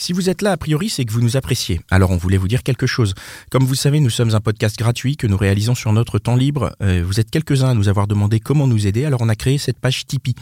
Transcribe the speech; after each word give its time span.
Si 0.00 0.14
vous 0.14 0.30
êtes 0.30 0.40
là, 0.40 0.52
a 0.52 0.56
priori, 0.56 0.88
c'est 0.88 1.04
que 1.04 1.12
vous 1.12 1.20
nous 1.20 1.36
appréciez. 1.36 1.82
Alors 1.90 2.10
on 2.10 2.16
voulait 2.16 2.38
vous 2.38 2.48
dire 2.48 2.62
quelque 2.62 2.86
chose. 2.86 3.12
Comme 3.50 3.64
vous 3.64 3.74
savez, 3.74 4.00
nous 4.00 4.08
sommes 4.08 4.34
un 4.34 4.40
podcast 4.40 4.78
gratuit 4.78 5.18
que 5.18 5.26
nous 5.26 5.36
réalisons 5.36 5.74
sur 5.74 5.92
notre 5.92 6.18
temps 6.18 6.36
libre. 6.36 6.74
Euh, 6.82 7.04
vous 7.06 7.20
êtes 7.20 7.30
quelques-uns 7.30 7.68
à 7.68 7.74
nous 7.74 7.90
avoir 7.90 8.06
demandé 8.06 8.40
comment 8.40 8.66
nous 8.66 8.86
aider, 8.86 9.04
alors 9.04 9.20
on 9.20 9.28
a 9.28 9.36
créé 9.36 9.58
cette 9.58 9.78
page 9.78 10.06
Tipeee. 10.06 10.34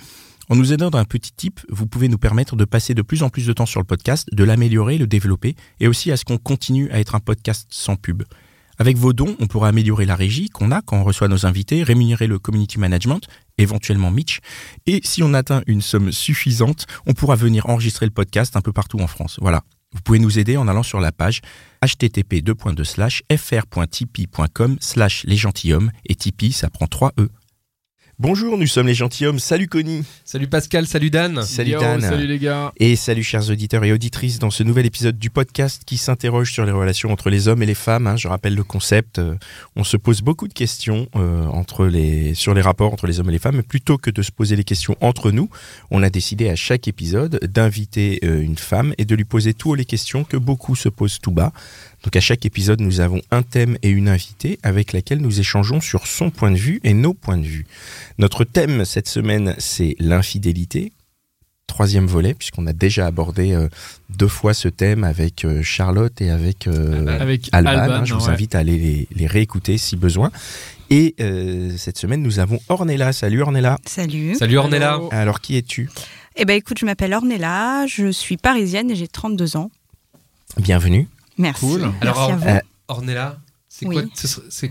En 0.48 0.54
nous 0.54 0.72
aidant 0.72 0.90
d'un 0.90 1.04
petit 1.04 1.32
tip, 1.32 1.58
vous 1.70 1.88
pouvez 1.88 2.06
nous 2.06 2.18
permettre 2.18 2.54
de 2.54 2.64
passer 2.64 2.94
de 2.94 3.02
plus 3.02 3.24
en 3.24 3.30
plus 3.30 3.48
de 3.48 3.52
temps 3.52 3.66
sur 3.66 3.80
le 3.80 3.84
podcast, 3.84 4.28
de 4.30 4.44
l'améliorer, 4.44 4.96
le 4.96 5.08
développer, 5.08 5.56
et 5.80 5.88
aussi 5.88 6.12
à 6.12 6.16
ce 6.16 6.24
qu'on 6.24 6.38
continue 6.38 6.88
à 6.92 7.00
être 7.00 7.16
un 7.16 7.20
podcast 7.20 7.66
sans 7.68 7.96
pub. 7.96 8.22
Avec 8.78 8.96
vos 8.96 9.12
dons, 9.12 9.36
on 9.40 9.48
pourra 9.48 9.68
améliorer 9.68 10.06
la 10.06 10.14
régie 10.14 10.48
qu'on 10.50 10.70
a 10.70 10.82
quand 10.82 10.98
on 10.98 11.04
reçoit 11.04 11.26
nos 11.26 11.46
invités, 11.46 11.82
rémunérer 11.82 12.28
le 12.28 12.38
community 12.38 12.78
management, 12.78 13.26
éventuellement 13.58 14.12
Mitch, 14.12 14.38
et 14.86 15.00
si 15.02 15.22
on 15.22 15.34
atteint 15.34 15.62
une 15.66 15.82
somme 15.82 16.12
suffisante, 16.12 16.86
on 17.06 17.12
pourra 17.12 17.34
venir 17.34 17.68
enregistrer 17.68 18.06
le 18.06 18.12
podcast 18.12 18.56
un 18.56 18.60
peu 18.60 18.72
partout 18.72 19.00
en 19.00 19.08
France. 19.08 19.38
Voilà. 19.40 19.64
Vous 19.92 20.00
pouvez 20.02 20.18
nous 20.18 20.38
aider 20.38 20.56
en 20.56 20.68
allant 20.68 20.82
sur 20.82 21.00
la 21.00 21.12
page 21.12 21.40
http 21.82 22.42
fr.tipeee.com 23.36 24.76
slash 24.80 25.24
les 25.24 25.36
gentilshommes 25.36 25.90
et 26.04 26.14
Tipeee 26.14 26.52
ça 26.52 26.68
prend 26.68 26.86
3 26.86 27.14
E. 27.18 27.30
Bonjour, 28.20 28.58
nous 28.58 28.66
sommes 28.66 28.88
les 28.88 28.94
gentilshommes. 28.94 29.38
Salut 29.38 29.68
Connie. 29.68 30.02
Salut 30.24 30.48
Pascal, 30.48 30.88
salut 30.88 31.08
Dan. 31.08 31.40
Salut 31.44 31.70
Yo, 31.70 31.78
Dan. 31.78 32.00
Salut 32.00 32.26
les 32.26 32.40
gars. 32.40 32.72
Et 32.76 32.96
salut 32.96 33.22
chers 33.22 33.48
auditeurs 33.48 33.84
et 33.84 33.92
auditrices 33.92 34.40
dans 34.40 34.50
ce 34.50 34.64
nouvel 34.64 34.86
épisode 34.86 35.16
du 35.20 35.30
podcast 35.30 35.82
qui 35.86 35.98
s'interroge 35.98 36.50
sur 36.52 36.66
les 36.66 36.72
relations 36.72 37.12
entre 37.12 37.30
les 37.30 37.46
hommes 37.46 37.62
et 37.62 37.66
les 37.66 37.76
femmes. 37.76 38.08
hein. 38.08 38.16
Je 38.16 38.26
rappelle 38.26 38.56
le 38.56 38.64
concept. 38.64 39.20
euh, 39.20 39.36
on 39.76 39.84
se 39.84 39.96
pose 39.96 40.22
beaucoup 40.22 40.48
de 40.48 40.52
questions 40.52 41.06
euh, 41.14 41.44
entre 41.46 41.86
les, 41.86 42.34
sur 42.34 42.54
les 42.54 42.60
rapports 42.60 42.92
entre 42.92 43.06
les 43.06 43.20
hommes 43.20 43.28
et 43.28 43.32
les 43.32 43.38
femmes. 43.38 43.54
Mais 43.54 43.62
plutôt 43.62 43.98
que 43.98 44.10
de 44.10 44.22
se 44.22 44.32
poser 44.32 44.56
les 44.56 44.64
questions 44.64 44.96
entre 45.00 45.30
nous, 45.30 45.48
on 45.92 46.02
a 46.02 46.10
décidé 46.10 46.48
à 46.50 46.56
chaque 46.56 46.88
épisode 46.88 47.38
d'inviter 47.44 48.18
euh, 48.24 48.40
une 48.40 48.58
femme 48.58 48.94
et 48.98 49.04
de 49.04 49.14
lui 49.14 49.24
poser 49.26 49.54
toutes 49.54 49.78
les 49.78 49.84
questions 49.84 50.24
que 50.24 50.36
beaucoup 50.36 50.74
se 50.74 50.88
posent 50.88 51.20
tout 51.20 51.30
bas. 51.30 51.52
Donc 52.04 52.16
à 52.16 52.20
chaque 52.20 52.46
épisode, 52.46 52.80
nous 52.80 53.00
avons 53.00 53.20
un 53.30 53.42
thème 53.42 53.76
et 53.82 53.90
une 53.90 54.08
invitée 54.08 54.58
avec 54.62 54.92
laquelle 54.92 55.20
nous 55.20 55.40
échangeons 55.40 55.80
sur 55.80 56.06
son 56.06 56.30
point 56.30 56.50
de 56.50 56.56
vue 56.56 56.80
et 56.84 56.94
nos 56.94 57.14
points 57.14 57.38
de 57.38 57.46
vue. 57.46 57.66
Notre 58.18 58.44
thème 58.44 58.84
cette 58.84 59.08
semaine, 59.08 59.54
c'est 59.58 59.96
l'infidélité. 59.98 60.92
Troisième 61.66 62.06
volet, 62.06 62.32
puisqu'on 62.32 62.66
a 62.66 62.72
déjà 62.72 63.06
abordé 63.06 63.52
euh, 63.52 63.68
deux 64.08 64.28
fois 64.28 64.54
ce 64.54 64.68
thème 64.68 65.04
avec 65.04 65.44
euh, 65.44 65.62
Charlotte 65.62 66.18
et 66.22 66.30
avec 66.30 66.66
euh, 66.66 67.18
Avec 67.20 67.50
Alban. 67.52 67.70
Alban, 67.70 67.94
hein. 67.94 68.04
je 68.06 68.14
vous 68.14 68.24
ouais. 68.24 68.32
invite 68.32 68.54
à 68.54 68.60
aller 68.60 68.78
les, 68.78 69.08
les 69.14 69.26
réécouter 69.26 69.76
si 69.76 69.96
besoin. 69.96 70.30
Et 70.90 71.14
euh, 71.20 71.76
cette 71.76 71.98
semaine, 71.98 72.22
nous 72.22 72.38
avons 72.38 72.58
Ornella. 72.68 73.12
Salut 73.12 73.42
Ornella. 73.42 73.78
Salut. 73.84 74.34
Salut 74.34 74.56
Ornella. 74.56 74.94
Hello. 74.94 75.08
Alors, 75.12 75.40
qui 75.40 75.56
es-tu? 75.56 75.90
Eh 76.36 76.44
ben 76.44 76.54
écoute, 76.54 76.78
je 76.78 76.86
m'appelle 76.86 77.12
Ornella, 77.12 77.86
je 77.86 78.10
suis 78.10 78.36
parisienne 78.36 78.90
et 78.90 78.94
j'ai 78.94 79.08
32 79.08 79.56
ans. 79.56 79.70
Bienvenue. 80.56 81.08
Merci. 81.38 81.60
Cool. 81.66 81.80
Merci 81.80 81.96
Alors, 82.02 82.20
à 82.20 82.36
vous. 82.36 82.48
euh, 82.48 82.60
Ornella, 82.88 83.38
c'est 83.68 83.86
Oui. 83.86 83.96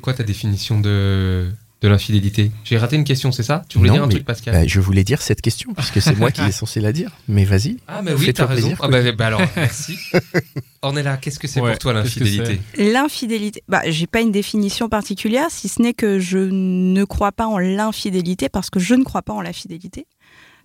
quoi, 0.01 0.13
ta 0.13 0.23
définition 0.23 0.79
de, 0.79 1.49
de 1.81 1.87
l'infidélité 1.87 2.51
J'ai 2.63 2.77
raté 2.77 2.95
une 2.95 3.03
question, 3.03 3.31
c'est 3.31 3.43
ça? 3.43 3.63
Tu 3.69 3.77
voulais 3.77 3.89
Non, 3.89 3.95
dire 3.95 4.03
un 4.03 4.07
mais- 4.07 4.13
truc, 4.15 4.25
Pascal? 4.25 4.53
Bah, 4.53 4.67
je 4.67 4.79
voulais 4.79 5.03
dire 5.03 5.21
cette 5.21 5.41
question, 5.41 5.73
puisque 5.73 6.01
c'est 6.01 6.15
moi 6.17 6.31
qui 6.31 6.41
est 6.49 6.51
censé 6.51 6.81
la 6.81 6.91
dire. 6.91 7.11
Mais 7.27 7.45
vas-y. 7.45 7.77
Ah, 7.87 8.01
mais 8.01 8.13
oui, 8.13 8.33
t'as 8.33 8.45
raison. 8.47 8.69
plaisir, 8.75 8.79
Ah, 8.81 8.87
bah, 8.89 9.11
bah 9.13 9.27
alors, 9.27 9.41
merci. 9.55 9.97
Ornella, 10.81 11.17
qu'est-ce 11.17 11.39
que 11.39 11.47
c'est 11.47 11.59
Ouais, 11.61 11.71
pour 11.71 11.79
toi 11.79 11.93
que 11.93 11.97
l'infidélité? 11.99 12.59
L'infidélité, 12.77 13.63
bah, 13.67 13.81
j'ai 13.87 14.07
pas 14.07 14.21
une 14.21 14.31
définition 14.31 14.89
particulière, 14.89 15.47
si 15.49 15.67
ce 15.69 15.81
n'est 15.81 15.93
que 15.93 16.19
je 16.19 16.37
ne 16.39 17.03
crois 17.03 17.31
pas 17.31 17.47
en 17.47 17.57
l'infidélité 17.57 18.49
parce 18.49 18.69
que 18.69 18.79
je 18.79 18.93
ne 18.95 19.03
crois 19.03 19.21
pas 19.21 19.33
en 19.33 19.41
la 19.41 19.53
fidélité, 19.53 20.05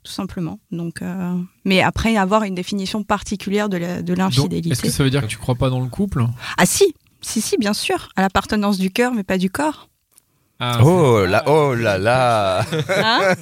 tout 0.04 0.12
simplement. 0.12 0.58
Donc, 0.70 1.00
euh, 1.02 1.34
mais 1.64 1.80
après 1.82 2.16
avoir 2.16 2.42
une 2.44 2.54
définition 2.54 3.02
particulière 3.04 3.68
de 3.68 4.12
l'infidélité. 4.14 4.70
Est-ce 4.70 4.82
que 4.82 4.90
ça 4.90 5.04
veut 5.04 5.10
dire 5.10 5.22
que 5.22 5.26
tu 5.26 5.38
crois 5.38 5.54
pas 5.54 5.70
dans 5.70 5.80
le 5.80 5.88
couple? 5.88 6.24
Ah 6.58 6.66
si, 6.66 6.94
si, 7.20 7.40
si, 7.40 7.56
bien 7.58 7.72
sûr, 7.74 8.08
à 8.16 8.22
l'appartenance 8.22 8.78
du 8.78 8.90
cœur, 8.90 9.14
mais 9.14 9.22
pas 9.24 9.38
du 9.38 9.48
corps. 9.50 9.88
Ah, 10.64 10.78
Oh 10.84 11.24
là, 11.26 11.42
oh 11.48 11.74
là 11.74 11.98
là 11.98 12.64
Hein? 12.88 13.34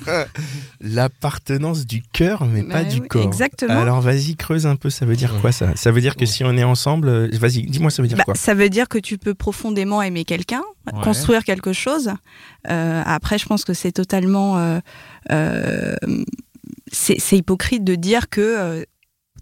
L'appartenance 0.81 1.85
du 1.87 2.03
cœur, 2.03 2.47
mais 2.47 2.63
Bah 2.63 2.73
pas 2.77 2.85
du 2.85 3.01
oui, 3.01 3.09
corps. 3.09 3.23
exactement. 3.23 3.79
Alors 3.79 4.01
vas-y, 4.01 4.37
creuse 4.37 4.67
un 4.67 4.77
peu, 4.77 4.89
ça 4.89 5.05
veut 5.05 5.17
dire 5.17 5.35
quoi 5.41 5.53
ça? 5.53 5.77
Ça 5.77 5.91
veut 5.91 6.01
dire 6.01 6.17
que 6.17 6.25
si 6.25 6.45
on 6.45 6.57
est 6.57 6.65
ensemble, 6.65 7.09
euh, 7.09 7.29
vas-y, 7.35 7.65
dis-moi, 7.65 7.91
ça 7.91 8.01
veut 8.01 8.09
dire 8.09 8.17
Bah, 8.17 8.25
quoi? 8.25 8.35
ça 8.37 8.55
veut 8.55 8.71
dire 8.71 8.89
que 8.89 8.97
tu 8.99 9.19
peux 9.19 9.35
profondément 9.35 10.01
aimer 10.01 10.25
quelqu'un, 10.25 10.63
Ouais. 10.93 11.01
construire 11.03 11.45
quelque 11.45 11.75
chose. 11.75 12.11
Euh, 12.71 13.03
après, 13.05 13.39
je 13.39 13.45
pense 13.47 13.65
que 13.65 13.75
c'est 13.75 13.93
totalement. 13.93 14.57
euh, 14.59 14.79
euh, 15.31 15.95
c'est 16.91 17.37
hypocrite 17.37 17.85
de 17.85 17.95
dire 17.95 18.29
que 18.29 18.41
euh, 18.41 18.85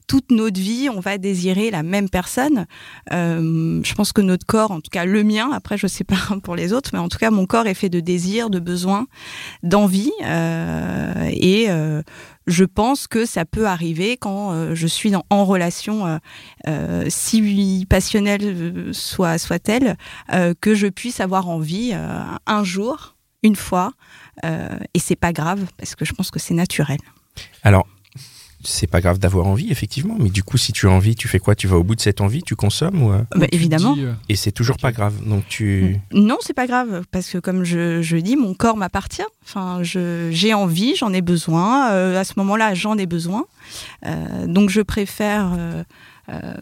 toute 0.06 0.30
notre 0.30 0.58
vie, 0.58 0.88
on 0.88 1.00
va 1.00 1.18
désirer 1.18 1.70
la 1.70 1.82
même 1.82 2.08
personne. 2.08 2.64
Euh, 3.12 3.80
je 3.84 3.94
pense 3.94 4.12
que 4.12 4.22
notre 4.22 4.46
corps, 4.46 4.70
en 4.70 4.80
tout 4.80 4.88
cas 4.90 5.04
le 5.04 5.22
mien, 5.22 5.50
après 5.52 5.76
je 5.76 5.86
sais 5.86 6.04
pas 6.04 6.16
pour 6.42 6.56
les 6.56 6.72
autres, 6.72 6.90
mais 6.94 6.98
en 6.98 7.08
tout 7.08 7.18
cas 7.18 7.30
mon 7.30 7.44
corps 7.44 7.66
est 7.66 7.74
fait 7.74 7.90
de 7.90 8.00
désirs, 8.00 8.48
de 8.48 8.58
besoins, 8.58 9.06
d'envie. 9.62 10.12
euh, 10.24 11.28
et 11.30 11.66
euh, 11.68 12.02
je 12.46 12.64
pense 12.64 13.06
que 13.06 13.26
ça 13.26 13.44
peut 13.44 13.66
arriver 13.66 14.16
quand 14.16 14.52
euh, 14.52 14.74
je 14.74 14.86
suis 14.86 15.10
dans- 15.10 15.24
en 15.28 15.44
relation, 15.44 16.06
euh, 16.06 16.16
euh, 16.68 17.04
si 17.08 17.84
passionnelle 17.88 18.90
soit 18.92 19.36
soit-elle, 19.36 19.96
que 20.60 20.74
je 20.74 20.86
puisse 20.86 21.20
avoir 21.20 21.48
envie 21.50 21.92
un 22.46 22.64
jour, 22.64 23.16
une 23.42 23.56
fois, 23.56 23.92
et 24.42 24.98
c'est 24.98 25.16
pas 25.16 25.32
grave 25.32 25.66
parce 25.76 25.94
que 25.94 26.04
je 26.04 26.12
pense 26.12 26.30
que 26.30 26.38
c'est 26.38 26.54
naturel. 26.54 26.98
Alors, 27.62 27.86
c'est 28.64 28.88
pas 28.88 29.00
grave 29.00 29.18
d'avoir 29.20 29.46
envie, 29.46 29.70
effectivement, 29.70 30.16
mais 30.18 30.30
du 30.30 30.42
coup, 30.42 30.58
si 30.58 30.72
tu 30.72 30.88
as 30.88 30.90
envie, 30.90 31.14
tu 31.14 31.28
fais 31.28 31.38
quoi? 31.38 31.54
Tu 31.54 31.68
vas 31.68 31.76
au 31.76 31.84
bout 31.84 31.94
de 31.94 32.00
cette 32.00 32.20
envie, 32.20 32.42
tu 32.42 32.56
consommes 32.56 33.02
ou, 33.02 33.12
euh, 33.12 33.22
Bah, 33.36 33.46
tu 33.46 33.54
évidemment. 33.54 33.94
dis, 33.94 34.02
euh, 34.04 34.12
Et 34.28 34.34
c'est 34.36 34.50
toujours 34.50 34.78
pas 34.78 34.90
grave. 34.90 35.14
Donc 35.26 35.46
tu. 35.48 35.96
Non, 36.12 36.38
c'est 36.40 36.54
pas 36.54 36.66
grave 36.66 37.02
parce 37.12 37.30
que 37.30 37.38
comme 37.38 37.62
je, 37.64 38.02
je 38.02 38.16
dis, 38.16 38.34
mon 38.36 38.54
corps 38.54 38.76
m'appartient. 38.76 39.22
Enfin, 39.44 39.78
je- 39.82 40.28
j'ai 40.32 40.54
envie, 40.54 40.96
j'en 40.96 41.12
ai 41.12 41.22
besoin. 41.22 41.90
Euh, 41.92 42.18
à 42.20 42.24
ce 42.24 42.32
moment-là, 42.38 42.74
j'en 42.74 42.98
ai 42.98 43.06
besoin. 43.06 43.44
Euh, 44.06 44.46
donc, 44.48 44.70
je 44.70 44.80
préfère 44.80 45.52
euh, 45.56 45.84
euh, 46.30 46.54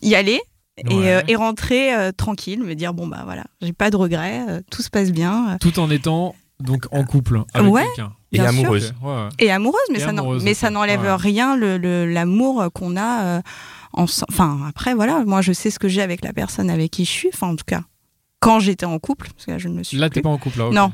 y 0.00 0.14
aller. 0.14 0.40
Et, 0.78 0.94
Ouais. 0.94 1.12
euh, 1.12 1.20
et 1.28 1.36
rentrer 1.36 1.94
euh, 1.94 2.12
tranquille, 2.12 2.62
me 2.64 2.74
dire 2.74 2.94
bon 2.94 3.06
bah 3.06 3.20
voilà, 3.24 3.44
j'ai 3.60 3.74
pas 3.74 3.90
de 3.90 3.96
regrets, 3.96 4.40
euh, 4.48 4.60
tout 4.70 4.80
se 4.80 4.88
passe 4.88 5.12
bien. 5.12 5.58
Tout 5.60 5.78
en 5.78 5.90
étant 5.90 6.34
donc 6.60 6.86
en 6.92 7.04
couple 7.04 7.42
avec 7.52 7.70
Ouais. 7.70 7.84
quelqu'un. 7.84 8.14
Et 8.32 8.38
Bien 8.38 8.46
amoureuse. 8.46 8.94
Ok, 9.00 9.06
ouais, 9.08 9.14
ouais. 9.14 9.28
Et 9.38 9.50
amoureuse, 9.50 9.80
mais 9.90 9.98
Et 9.98 10.00
ça 10.00 10.12
n'en- 10.12 10.22
amoureuse 10.22 10.42
mais 10.44 10.50
aussi, 10.52 10.60
ça 10.60 10.70
n'enlève 10.70 11.02
ouais. 11.02 11.14
rien 11.14 11.54
le- 11.56 11.76
le- 11.78 12.06
l'amour 12.10 12.64
qu'on 12.74 12.96
a. 12.96 13.24
euh, 13.24 13.40
Enfin 13.94 14.58
après 14.66 14.94
voilà, 14.94 15.22
moi 15.26 15.42
je 15.42 15.52
sais 15.52 15.70
ce 15.70 15.78
que 15.78 15.86
j'ai 15.86 16.00
avec 16.00 16.24
la 16.24 16.32
personne 16.32 16.70
avec 16.70 16.90
qui 16.90 17.04
je 17.04 17.10
suis. 17.10 17.28
Enfin 17.34 17.48
en 17.48 17.56
tout 17.56 17.64
cas, 17.66 17.82
quand 18.40 18.58
j'étais 18.58 18.86
en 18.86 18.98
couple, 18.98 19.28
parce 19.34 19.44
que 19.44 19.50
là 19.50 19.58
je 19.58 19.68
ne 19.68 19.74
me 19.74 19.82
suis 19.82 19.98
Là, 19.98 20.08
t'es 20.08 20.22
pas 20.22 20.30
en 20.30 20.38
couple, 20.38 20.58
là. 20.60 20.70
Non. 20.72 20.92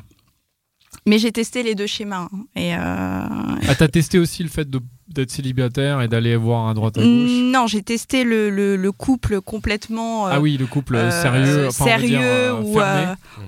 Mais 1.06 1.18
j'ai 1.18 1.32
testé 1.32 1.62
les 1.62 1.74
deux 1.74 1.86
schémas. 1.86 2.28
hein, 2.32 2.44
et 2.54 2.74
euh, 2.74 2.78
Ah, 2.80 3.74
t'as 3.76 3.88
testé 3.88 4.18
aussi 4.18 4.42
le 4.42 4.48
fait 4.48 4.68
d'être 5.08 5.30
célibataire 5.30 6.02
et 6.02 6.08
d'aller 6.08 6.36
voir 6.36 6.68
à 6.68 6.74
droite 6.74 6.98
à 6.98 7.02
gauche? 7.02 7.30
non, 7.30 7.66
j'ai 7.66 7.82
testé 7.82 8.24
le, 8.24 8.50
le- 8.50 8.76
le 8.76 8.92
couple 8.92 9.40
complètement 9.40 10.26
euh, 10.26 10.30
Ah 10.34 10.40
oui, 10.40 10.56
le 10.58 10.66
couple 10.66 10.96
euh, 10.96 11.10
sérieux. 11.10 11.68
enfin, 11.68 11.84
on 11.84 11.88
va 11.88 11.92
sérieux 11.96 12.08
dire, 12.08 12.66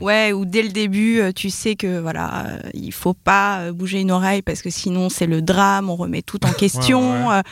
ou 0.01 0.05
ouais, 0.05 0.33
ou 0.33 0.45
dès 0.47 0.63
le 0.63 0.71
début, 0.71 1.21
tu 1.35 1.51
sais 1.51 1.77
que 1.77 1.99
voilà, 2.01 2.47
il 2.73 2.93
faut 2.93 3.15
pas 3.15 3.73
bouger 3.73 4.01
une 4.01 4.11
oreille 4.11 4.41
parce 4.43 4.63
que 4.63 4.71
sinon 4.71 5.09
c'est 5.11 5.27
le 5.27 5.43
drame, 5.43 5.91
on 5.91 5.97
remet 5.97 6.23
tout 6.23 6.45
en 6.47 6.53
question, 6.55 7.29
ouais. 7.29 7.43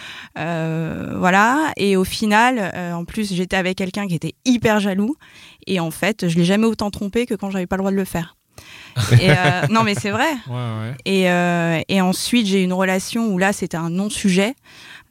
voilà. 1.16 1.72
Et 1.76 1.96
au 1.96 2.04
final, 2.04 2.72
en 2.94 3.04
plus, 3.04 3.32
j'étais 3.34 3.56
avec 3.56 3.76
quelqu'un 3.76 4.06
qui 4.06 4.14
était 4.14 4.34
hyper 4.44 4.80
jaloux 4.80 5.16
et 5.66 5.80
en 5.80 5.90
fait, 5.90 6.28
je 6.28 6.36
l'ai 6.36 6.44
jamais 6.44 6.66
autant 6.66 6.90
trompé 6.90 7.26
que 7.26 7.34
quand 7.34 7.50
j'avais 7.50 7.66
pas 7.66 7.76
le 7.76 7.80
droit 7.82 7.90
de 7.90 7.96
le 7.96 8.04
faire. 8.04 8.36
Et, 9.20 9.30
euh, 9.30 9.66
non, 9.70 9.82
mais 9.82 9.94
c'est 9.94 10.10
vrai. 10.10 10.30
Ouais, 10.48 10.54
ouais. 10.54 10.94
Et, 11.04 11.30
euh, 11.30 11.80
et 11.88 12.00
ensuite, 12.00 12.46
j'ai 12.46 12.60
eu 12.60 12.64
une 12.64 12.72
relation 12.72 13.26
où 13.28 13.38
là, 13.38 13.52
c'était 13.52 13.76
un 13.76 13.90
non-sujet. 13.90 14.54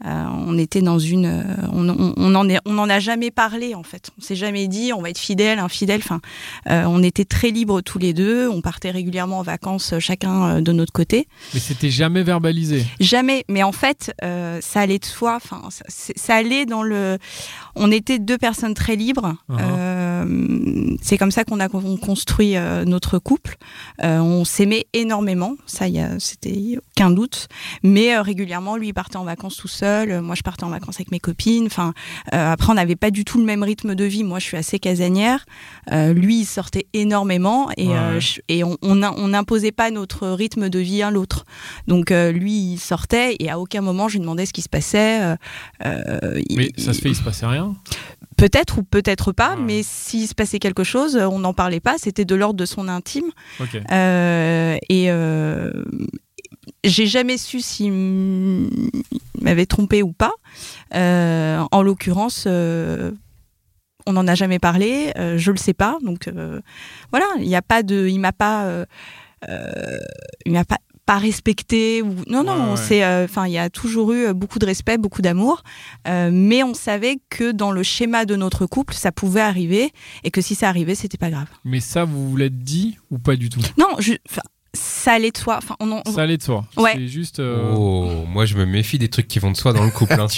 Euh, 0.06 0.26
on 0.32 0.60
était 0.60 0.84
dans 0.84 1.00
une, 1.00 1.44
on, 1.74 1.90
on, 1.90 2.14
on 2.16 2.36
en 2.36 2.48
est, 2.48 2.60
on 2.68 2.78
en 2.78 2.88
a 2.88 3.00
jamais 3.00 3.32
parlé 3.32 3.74
en 3.74 3.82
fait. 3.82 4.12
On 4.20 4.22
s'est 4.22 4.36
jamais 4.36 4.68
dit 4.68 4.94
on 4.94 5.02
va 5.02 5.10
être 5.10 5.18
fidèle, 5.18 5.58
infidèle. 5.58 6.02
Enfin, 6.04 6.22
on 6.68 7.02
était 7.02 7.26
très 7.26 7.50
libres 7.50 7.82
tous 7.82 7.98
les 7.98 8.14
deux. 8.14 8.48
On 8.48 8.62
partait 8.62 8.92
régulièrement 8.92 9.40
en 9.40 9.42
vacances, 9.42 9.96
chacun 9.98 10.62
de 10.62 10.72
notre 10.72 10.94
côté. 10.94 11.28
Mais 11.56 11.60
c'était 11.60 11.90
jamais 11.90 12.22
verbalisé. 12.22 12.86
Jamais. 13.00 13.44
Mais 13.50 13.64
en 13.64 13.72
fait, 13.72 14.14
ça 14.22 14.82
allait 14.82 15.00
de 15.00 15.06
soi. 15.06 15.38
Enfin, 15.38 15.64
ça, 15.88 16.36
allait 16.36 16.68
dans 16.68 16.84
le. 16.84 17.18
On 17.76 17.92
était 17.92 18.20
deux 18.20 18.38
personnes 18.38 18.76
très 18.76 18.96
libres. 18.96 19.34
Uh-huh. 19.50 19.58
C'est 21.02 21.18
comme 21.18 21.32
ça 21.32 21.44
qu'on 21.44 21.60
a 21.60 21.70
con- 21.70 21.98
construit 21.98 22.56
euh, 22.58 22.86
notre 22.86 23.20
couple. 23.20 23.58
Euh, 24.04 24.20
on 24.20 24.46
s'aimait 24.46 24.86
énormément. 24.94 25.56
Ça, 25.66 25.86
c'était 26.20 26.78
aucun 26.96 27.10
doute. 27.12 27.48
Mais 27.84 28.16
euh, 28.16 28.22
régulièrement, 28.22 28.78
lui 28.78 28.90
il 28.90 28.94
partait 28.94 29.18
en 29.18 29.24
vacances 29.24 29.58
tout 29.58 29.68
seul. 29.68 30.12
euh, 30.12 30.22
Moi, 30.22 30.36
je 30.36 30.42
partais 30.44 30.64
en 30.64 30.70
vacances 30.70 30.96
avec 30.96 31.12
mes 31.12 31.20
copines. 31.20 31.66
Enfin, 31.68 31.94
euh, 32.34 32.52
après, 32.52 32.72
on 32.72 32.76
n'avait 32.76 32.96
pas 32.96 33.12
du 33.12 33.26
tout 33.26 33.38
le 33.38 33.46
même 33.46 33.64
rythme 33.64 33.96
de 33.96 34.04
vie. 34.06 34.24
Moi, 34.24 34.40
je 34.40 34.46
suis 34.46 34.58
assez 34.58 34.80
casanière. 34.80 35.46
Euh, 35.92 36.14
lui, 36.14 36.42
il 36.42 36.46
sortait 36.46 36.88
énormément 36.94 37.70
et, 37.78 37.88
Ouais, 37.88 37.94
euh, 37.96 38.14
ouais. 38.16 38.22
je- 38.22 38.42
et 38.48 38.64
on 38.64 38.78
on 38.82 39.02
a- 39.04 39.12
on 39.18 39.30
n'imposait 39.30 39.72
pas 39.72 39.92
notre 39.92 40.28
rythme 40.30 40.70
de 40.70 40.80
vie 40.80 41.02
à 41.02 41.12
l'autre. 41.12 41.46
Donc 41.88 42.12
euh, 42.12 42.32
lui, 42.32 42.54
il 42.74 42.78
sortait 42.78 43.36
et 43.40 43.50
à 43.50 43.60
aucun 43.60 43.82
moment 43.82 44.08
je 44.08 44.14
lui 44.14 44.20
demandais 44.22 44.46
ce 44.46 44.54
qui 44.54 44.62
se 44.62 44.70
passait. 44.70 45.22
euh, 45.22 45.36
euh, 45.86 46.42
il- 46.50 46.58
Mais 46.58 46.72
ça 46.78 46.94
se 46.94 47.02
fait, 47.02 47.10
il 47.10 47.16
se 47.16 47.24
passait 47.24 47.46
rien? 47.46 47.76
Peut-être 48.38 48.78
ou 48.78 48.84
peut-être 48.84 49.32
pas, 49.32 49.56
Ouais. 49.56 49.62
mais 49.66 49.82
s'il 49.84 50.28
se 50.28 50.36
passait 50.36 50.60
quelque 50.60 50.84
chose, 50.84 51.16
euh, 51.18 51.28
on 51.28 51.40
n'en 51.40 51.54
parlait 51.54 51.80
pas. 51.80 51.96
C'était 51.98 52.24
de 52.26 52.36
l'ordre 52.36 52.58
de 52.60 52.66
son 52.66 52.88
intime. 52.88 53.32
Euh, 53.92 54.78
et 54.90 55.12
euh, 55.12 55.72
j'ai 56.84 57.08
jamais 57.08 57.38
su 57.38 57.60
s'il 57.62 57.92
m'avait 59.42 59.66
trompé 59.66 60.04
ou 60.04 60.14
pas. 60.14 60.34
Euh, 60.94 61.64
en 61.72 61.82
l'occurrence. 61.82 62.46
euh, 62.48 63.12
on 64.10 64.14
n'en 64.14 64.26
a 64.28 64.36
jamais 64.36 64.58
parlé, 64.60 65.12
euh, 65.18 65.38
je 65.38 65.52
le 65.52 65.58
sais 65.58 65.74
pas, 65.74 65.98
donc 66.02 66.30
euh, 66.30 66.62
voilà, 67.12 67.26
il 67.40 67.48
n'y 67.50 67.58
a 67.58 67.62
pas 67.62 67.84
de, 67.84 68.08
il 68.08 68.20
m'a 68.20 68.32
pas, 68.32 68.64
euh, 68.64 68.86
euh, 69.50 69.98
il 70.46 70.54
m'a 70.54 70.64
pas 70.64 70.78
pas 71.08 71.18
respecté 71.18 72.04
ou 72.04 72.14
non 72.28 72.44
non 72.44 72.66
Ouais, 72.66 72.70
ouais. 72.72 72.78
c'est 72.78 73.24
enfin 73.24 73.48
il 73.48 73.54
y 73.54 73.58
a 73.58 73.70
toujours 73.72 74.12
eu 74.14 74.28
euh, 74.28 74.34
beaucoup 74.34 74.60
de 74.60 74.66
respect 74.68 74.98
beaucoup 75.00 75.22
d'amour 75.24 75.64
euh, 76.08 76.30
mais 76.32 76.62
on 76.64 76.74
savait 76.76 77.18
que 77.30 77.52
dans 77.52 77.72
le 77.72 77.82
schéma 77.82 78.26
de 78.26 78.36
notre 78.36 78.68
couple 78.68 78.94
ça 78.94 79.12
pouvait 79.12 79.42
arriver 79.42 79.92
et 80.24 80.30
que 80.32 80.42
si 80.42 80.54
ça 80.54 80.70
arrivait 80.70 80.94
c'était 80.96 81.18
pas 81.18 81.32
grave 81.32 81.48
Mais 81.66 81.80
ça, 81.80 82.04
vous 82.04 82.30
vous 82.30 82.38
l'êtes 82.38 82.60
dit 82.60 82.98
ou 83.10 83.18
pas 83.18 83.36
du 83.36 83.50
tout? 83.50 83.62
Non 83.80 83.88
je, 84.00 84.14
ça 84.74 85.14
allait 85.14 85.32
de 85.32 85.38
soi 85.38 85.58
enfin 85.58 85.76
on, 85.80 85.92
en- 85.92 86.04
Ça 86.14 86.22
allait 86.22 86.38
de 86.38 86.44
soi. 86.44 86.66
Ouais. 86.76 86.92
C'est 86.96 87.08
juste. 87.08 87.40
euh, 87.40 87.74
Oh, 87.76 88.26
moi 88.28 88.46
je 88.46 88.56
me 88.56 88.66
méfie 88.66 89.00
des 89.00 89.08
trucs 89.10 89.28
qui 89.28 89.40
vont 89.40 89.50
de 89.52 89.58
soi 89.58 89.74
dans 89.74 89.84
le 89.86 89.90
couple. 89.92 90.14
hein. 90.20 90.28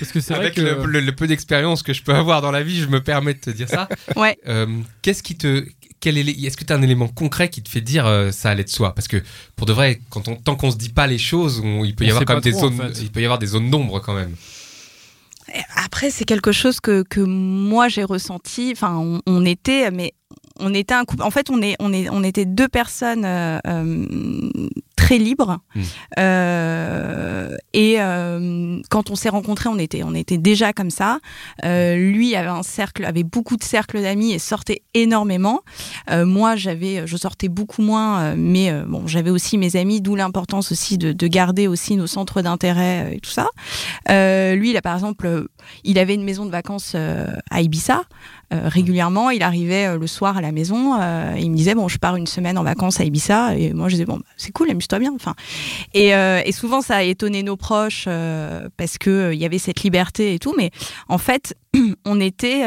Parce 0.00 0.12
que 0.12 0.20
c'est 0.20 0.34
vrai 0.34 0.44
Avec 0.46 0.54
que. 0.54 0.60
le, 0.62 0.84
le- 0.86 1.00
le 1.00 1.12
peu 1.12 1.26
d'expérience 1.26 1.82
que 1.82 1.92
je 1.92 2.02
peux 2.02 2.14
avoir 2.14 2.40
dans 2.42 2.50
la 2.50 2.62
vie, 2.62 2.80
je 2.80 2.88
me 2.88 3.02
permets 3.02 3.34
de 3.34 3.40
te 3.40 3.50
dire 3.50 3.68
ça. 3.68 3.88
ouais 4.16 4.36
Euh, 4.48 4.66
Qu'est-ce 5.02 5.22
qui 5.22 5.36
te. 5.36 5.64
Quel 6.00 6.18
élé- 6.18 6.44
Est-ce 6.46 6.56
que 6.56 6.64
tu 6.64 6.72
as 6.72 6.76
un 6.76 6.82
élément 6.82 7.08
concret 7.08 7.48
qui 7.48 7.62
te 7.62 7.68
fait 7.68 7.80
dire 7.80 8.06
euh, 8.06 8.30
ça 8.30 8.50
allait 8.50 8.64
de 8.64 8.68
soi? 8.68 8.94
Parce 8.94 9.08
que 9.08 9.22
pour 9.56 9.66
de 9.66 9.72
vrai, 9.72 10.00
quand 10.10 10.28
on, 10.28 10.36
tant 10.36 10.54
qu'on 10.56 10.70
se 10.70 10.76
dit 10.76 10.90
pas 10.90 11.06
les 11.06 11.18
choses, 11.18 11.60
on- 11.64 11.84
il 11.84 11.94
peut 11.96 12.04
y 12.04 12.08
On 12.08 12.10
avoir 12.10 12.24
quand 12.26 12.34
même 12.34 12.42
des 12.42 12.52
trop, 12.52 12.66
en 12.66 12.76
zones, 12.76 12.94
fait. 12.94 13.00
il 13.02 13.10
peut 13.10 13.20
y 13.20 13.24
avoir 13.24 13.38
des 13.38 13.46
zones 13.46 13.70
d'ombre 13.70 14.00
quand 14.00 14.14
même. 14.14 14.34
Après, 15.76 16.10
c'est 16.10 16.24
quelque 16.24 16.52
chose 16.52 16.80
que, 16.80 17.02
que 17.08 17.20
moi 17.20 17.88
j'ai 17.88 18.04
ressenti. 18.04 18.70
Enfin, 18.72 18.96
on, 18.96 19.22
on 19.26 19.44
était, 19.44 19.90
mais 19.90 20.12
on 20.58 20.74
était 20.74 20.94
un 20.94 21.04
couple. 21.04 21.22
En 21.22 21.30
fait, 21.30 21.50
on 21.50 21.62
est, 21.62 21.76
on 21.78 21.92
est, 21.92 22.08
on 22.10 22.22
était 22.24 22.44
deux 22.44 22.68
personnes 22.68 23.24
euh, 23.24 23.58
euh, 23.66 24.06
très 24.96 25.18
libres. 25.18 25.58
Mm. 25.74 25.80
Euh, 26.18 27.56
et 27.72 27.96
euh, 27.98 28.80
quand 28.90 29.10
on 29.10 29.14
s'est 29.14 29.28
rencontrés, 29.28 29.68
on 29.68 29.78
était, 29.78 30.02
on 30.02 30.14
était 30.14 30.38
déjà 30.38 30.72
comme 30.72 30.90
ça. 30.90 31.20
Euh, 31.64 31.96
lui 31.96 32.34
avait 32.34 32.48
un 32.48 32.62
cercle, 32.62 33.04
avait 33.04 33.22
beaucoup 33.22 33.56
de 33.56 33.62
cercles 33.62 34.02
d'amis 34.02 34.32
et 34.32 34.38
sortait 34.38 34.82
énormément. 34.94 35.60
Moi, 36.10 36.56
j'avais, 36.56 37.06
je 37.06 37.16
sortais 37.16 37.48
beaucoup 37.48 37.82
moins, 37.82 38.34
mais 38.36 38.72
bon, 38.86 39.06
j'avais 39.06 39.30
aussi 39.30 39.58
mes 39.58 39.76
amis, 39.76 40.00
d'où 40.00 40.14
l'importance 40.14 40.72
aussi 40.72 40.96
de, 40.96 41.12
de 41.12 41.26
garder 41.26 41.66
aussi 41.66 41.96
nos 41.96 42.06
centres 42.06 42.40
d'intérêt 42.42 43.16
et 43.16 43.20
tout 43.20 43.30
ça. 43.30 43.48
Lui, 44.08 44.70
il 44.70 44.76
a 44.76 44.82
par 44.82 44.94
exemple, 44.94 45.46
il 45.84 45.98
avait 45.98 46.14
une 46.14 46.24
maison 46.24 46.46
de 46.46 46.50
vacances 46.50 46.94
à 46.94 47.60
Ibiza. 47.60 48.02
Euh, 48.54 48.68
régulièrement, 48.68 49.30
il 49.30 49.42
arrivait 49.42 49.86
euh, 49.86 49.98
le 49.98 50.06
soir 50.06 50.36
à 50.36 50.40
la 50.40 50.52
maison 50.52 50.94
euh, 51.00 51.34
et 51.34 51.40
il 51.40 51.50
me 51.50 51.56
disait 51.56 51.74
bon, 51.74 51.88
je 51.88 51.98
pars 51.98 52.14
une 52.14 52.28
semaine 52.28 52.58
en 52.58 52.62
vacances 52.62 53.00
à 53.00 53.04
Ibiza 53.04 53.56
et 53.56 53.72
moi 53.72 53.88
je 53.88 53.94
disais 53.94 54.04
bon, 54.04 54.18
bah, 54.18 54.24
c'est 54.36 54.52
cool, 54.52 54.70
amuse-toi 54.86 54.98
bien. 54.98 55.12
Enfin, 55.14 55.34
et, 55.94 56.14
euh, 56.14 56.40
et 56.44 56.52
souvent 56.52 56.80
ça 56.80 56.96
a 56.96 57.02
étonné 57.02 57.42
nos 57.42 57.56
proches 57.56 58.04
euh, 58.06 58.68
parce 58.76 58.98
que 58.98 59.10
euh, 59.10 59.34
il 59.34 59.40
y 59.40 59.44
avait 59.44 59.58
cette 59.58 59.82
liberté 59.82 60.34
et 60.34 60.38
tout, 60.38 60.54
mais 60.56 60.70
en 61.08 61.18
fait, 61.18 61.56
on 62.04 62.20
était 62.20 62.62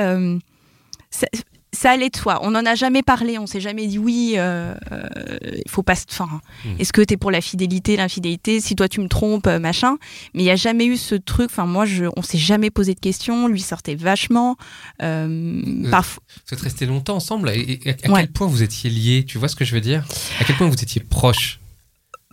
ça, 1.11 1.27
ça 1.71 1.91
allait 1.91 2.09
de 2.09 2.15
soi. 2.17 2.39
On 2.41 2.51
n'en 2.51 2.65
a 2.65 2.73
jamais 2.75 3.03
parlé. 3.03 3.37
On 3.37 3.45
s'est 3.45 3.61
jamais 3.61 3.85
dit 3.87 3.99
oui. 3.99 4.35
Il 4.35 5.69
faut 5.69 5.83
pas. 5.83 5.95
se- 5.95 6.05
Enfin, 6.09 6.41
Mm. 6.65 6.69
est-ce 6.79 6.91
que 6.91 7.01
t'es 7.01 7.15
pour 7.17 7.29
la 7.31 7.41
fidélité, 7.41 7.95
l'infidélité 7.95 8.59
Si 8.59 8.75
toi 8.75 8.87
tu 8.87 8.99
me 9.01 9.07
trompes, 9.07 9.47
machin. 9.47 9.97
Mais 10.33 10.41
il 10.43 10.45
y 10.45 10.49
a 10.51 10.55
jamais 10.55 10.85
eu 10.85 10.97
ce 10.97 11.13
truc. 11.15 11.49
Enfin, 11.51 11.65
moi, 11.67 11.85
je, 11.85 12.05
on 12.17 12.21
s'est 12.23 12.37
jamais 12.39 12.69
posé 12.71 12.95
de 12.95 12.99
questions. 12.99 13.47
Lui 13.47 13.61
sortait 13.61 13.93
vachement. 13.95 14.55
Parfois. 14.99 16.23
Vous 16.47 16.53
êtes 16.55 16.61
restés 16.61 16.85
longtemps 16.87 17.15
ensemble 17.15 17.49
et, 17.49 17.79
et 17.85 17.89
à, 17.89 17.93
à 18.07 18.11
Ouais. 18.13 18.21
quel 18.21 18.31
point 18.31 18.47
vous 18.47 18.63
étiez 18.63 18.89
liés? 18.89 19.23
Tu 19.27 19.37
vois 19.37 19.47
ce 19.47 19.55
que 19.55 19.65
je 19.65 19.73
veux 19.75 19.81
dire? 19.81 20.03
À 20.39 20.43
quel 20.45 20.55
point 20.57 20.67
vous 20.67 20.81
étiez 20.81 21.01
proches? 21.01 21.59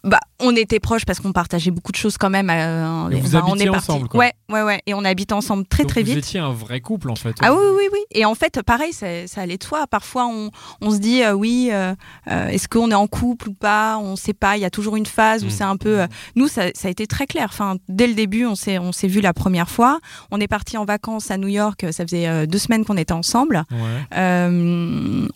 Bah, 0.06 0.20
on 0.40 0.54
était 0.54 0.80
proches 0.80 1.04
parce 1.04 1.20
qu'on 1.20 1.32
partageait 1.32 1.70
beaucoup 1.70 1.92
de 1.92 1.96
choses 1.96 2.18
quand 2.18 2.30
même. 2.30 2.50
euh, 2.50 3.08
Et 3.10 3.20
vous 3.20 3.36
enfin, 3.36 3.46
on 3.48 3.56
est 3.56 3.66
partis- 3.66 3.90
ensemble, 3.90 4.08
quoi. 4.08 4.20
Ouais, 4.20 4.32
ouais, 4.50 4.62
ouais. 4.62 4.80
Et 4.86 4.94
on 4.94 5.04
habite 5.04 5.32
ensemble 5.32 5.66
très 5.66 5.84
donc 5.84 5.90
très 5.90 6.02
vous 6.02 6.08
vite. 6.08 6.18
étiez 6.18 6.40
un 6.40 6.52
vrai 6.52 6.80
couple 6.80 7.10
en 7.10 7.16
fait. 7.16 7.34
Ah 7.42 7.52
oui, 7.54 7.60
oui, 7.76 7.84
oui. 7.92 7.98
Et 8.12 8.24
en 8.24 8.34
fait, 8.34 8.60
pareil, 8.62 8.92
ça, 8.92 9.06
ça 9.26 9.40
allait 9.42 9.56
de 9.58 9.64
soi. 9.64 9.86
Parfois, 9.86 10.26
on, 10.26 10.50
on 10.80 10.90
se 10.90 10.98
dit, 10.98 11.22
euh, 11.22 11.32
oui, 11.32 11.70
euh, 11.72 11.94
est-ce 12.26 12.68
qu'on 12.68 12.90
est 12.90 12.94
en 12.94 13.06
couple 13.06 13.48
ou 13.48 13.54
pas? 13.54 13.98
On 13.98 14.12
ne 14.12 14.16
sait 14.16 14.34
pas. 14.34 14.56
Il 14.56 14.60
y 14.60 14.64
a 14.64 14.70
toujours 14.70 14.96
une 14.96 15.06
phase 15.06 15.42
où 15.44 15.46
Mm. 15.46 15.50
c'est 15.50 15.64
un 15.64 15.76
peu. 15.76 16.00
nous, 16.34 16.48
ça, 16.48 16.64
ça 16.74 16.88
a 16.88 16.90
été 16.90 17.06
très 17.06 17.26
clair. 17.26 17.46
Enfin, 17.48 17.76
dès 17.88 18.06
le 18.06 18.14
début, 18.14 18.44
on 18.46 18.54
s'est, 18.54 18.78
on 18.78 18.92
s'est 18.92 19.08
vu 19.08 19.20
la 19.20 19.32
première 19.32 19.70
fois. 19.70 20.00
On 20.30 20.40
est 20.40 20.48
parti 20.48 20.76
en 20.76 20.84
vacances 20.84 21.30
à 21.30 21.38
New 21.38 21.48
York. 21.48 21.86
Ça 21.92 22.04
faisait 22.04 22.46
deux 22.46 22.58
semaines 22.58 22.84
qu'on 22.84 22.96
était 22.96 23.12
ensemble. 23.12 23.62
Ouais. 23.70 24.48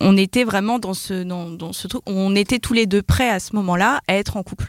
On 0.00 0.16
était 0.16 0.44
vraiment 0.44 0.78
dans 0.78 0.94
ce, 0.94 1.22
dans, 1.22 1.50
dans 1.50 1.72
ce 1.72 1.88
truc. 1.88 2.02
On 2.06 2.34
était 2.34 2.58
tous 2.58 2.72
les 2.74 2.86
deux 2.86 3.02
prêts 3.02 3.30
à 3.30 3.40
ce 3.40 3.54
moment-là 3.56 4.00
à 4.08 4.14
être 4.14 4.36
en 4.36 4.42
couple. 4.42 4.66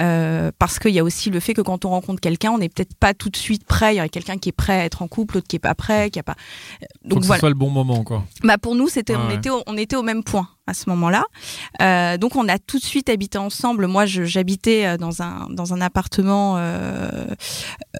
Euh, 0.00 0.50
parce 0.58 0.78
qu'il 0.78 0.90
y 0.92 0.98
a 0.98 1.04
aussi 1.04 1.30
le 1.30 1.38
fait 1.40 1.54
que 1.54 1.60
quand 1.60 1.84
on 1.84 1.90
rencontre 1.90 2.20
quelqu'un, 2.20 2.50
on 2.50 2.58
n'est 2.58 2.68
peut-être 2.68 2.94
pas 2.96 3.14
tout 3.14 3.30
de 3.30 3.36
suite 3.36 3.64
prêt. 3.64 3.94
Il 3.94 3.98
y 3.98 4.00
a 4.00 4.08
quelqu'un 4.08 4.38
qui 4.38 4.48
est 4.48 4.52
prêt 4.52 4.80
à 4.80 4.84
être 4.84 5.02
en 5.02 5.08
couple, 5.08 5.36
l'autre 5.36 5.46
qui 5.48 5.56
est 5.56 5.60
pas 5.60 5.74
prêt, 5.74 6.10
qui 6.10 6.18
a 6.18 6.22
pas. 6.24 6.34
Faut 6.80 7.08
Donc 7.10 7.20
que 7.20 7.26
voilà. 7.26 7.38
ce 7.38 7.40
soit 7.40 7.48
le 7.48 7.54
bon 7.54 7.70
moment 7.70 8.02
quoi. 8.04 8.24
Bah 8.42 8.58
pour 8.58 8.74
nous, 8.74 8.88
c'était, 8.88 9.14
Ouais, 9.14 9.22
on 9.24 9.28
ouais. 9.28 9.36
était, 9.36 9.50
au, 9.50 9.62
on 9.66 9.76
était 9.76 9.96
au 9.96 10.02
même 10.02 10.24
point 10.24 10.48
à 10.66 10.74
ce 10.74 10.88
moment-là. 10.90 11.24
Euh, 11.82 12.16
donc 12.16 12.34
on 12.36 12.48
a 12.48 12.58
tout 12.58 12.78
de 12.78 12.84
suite 12.84 13.08
habité 13.08 13.38
ensemble. 13.38 13.86
Moi, 13.86 14.06
j'habitais 14.06 14.86
euh, 14.86 14.96
dans 14.96 15.22
un 15.22 15.46
dans 15.50 15.74
un 15.74 15.80
appartement, 15.80 16.54
euh, 16.58 17.26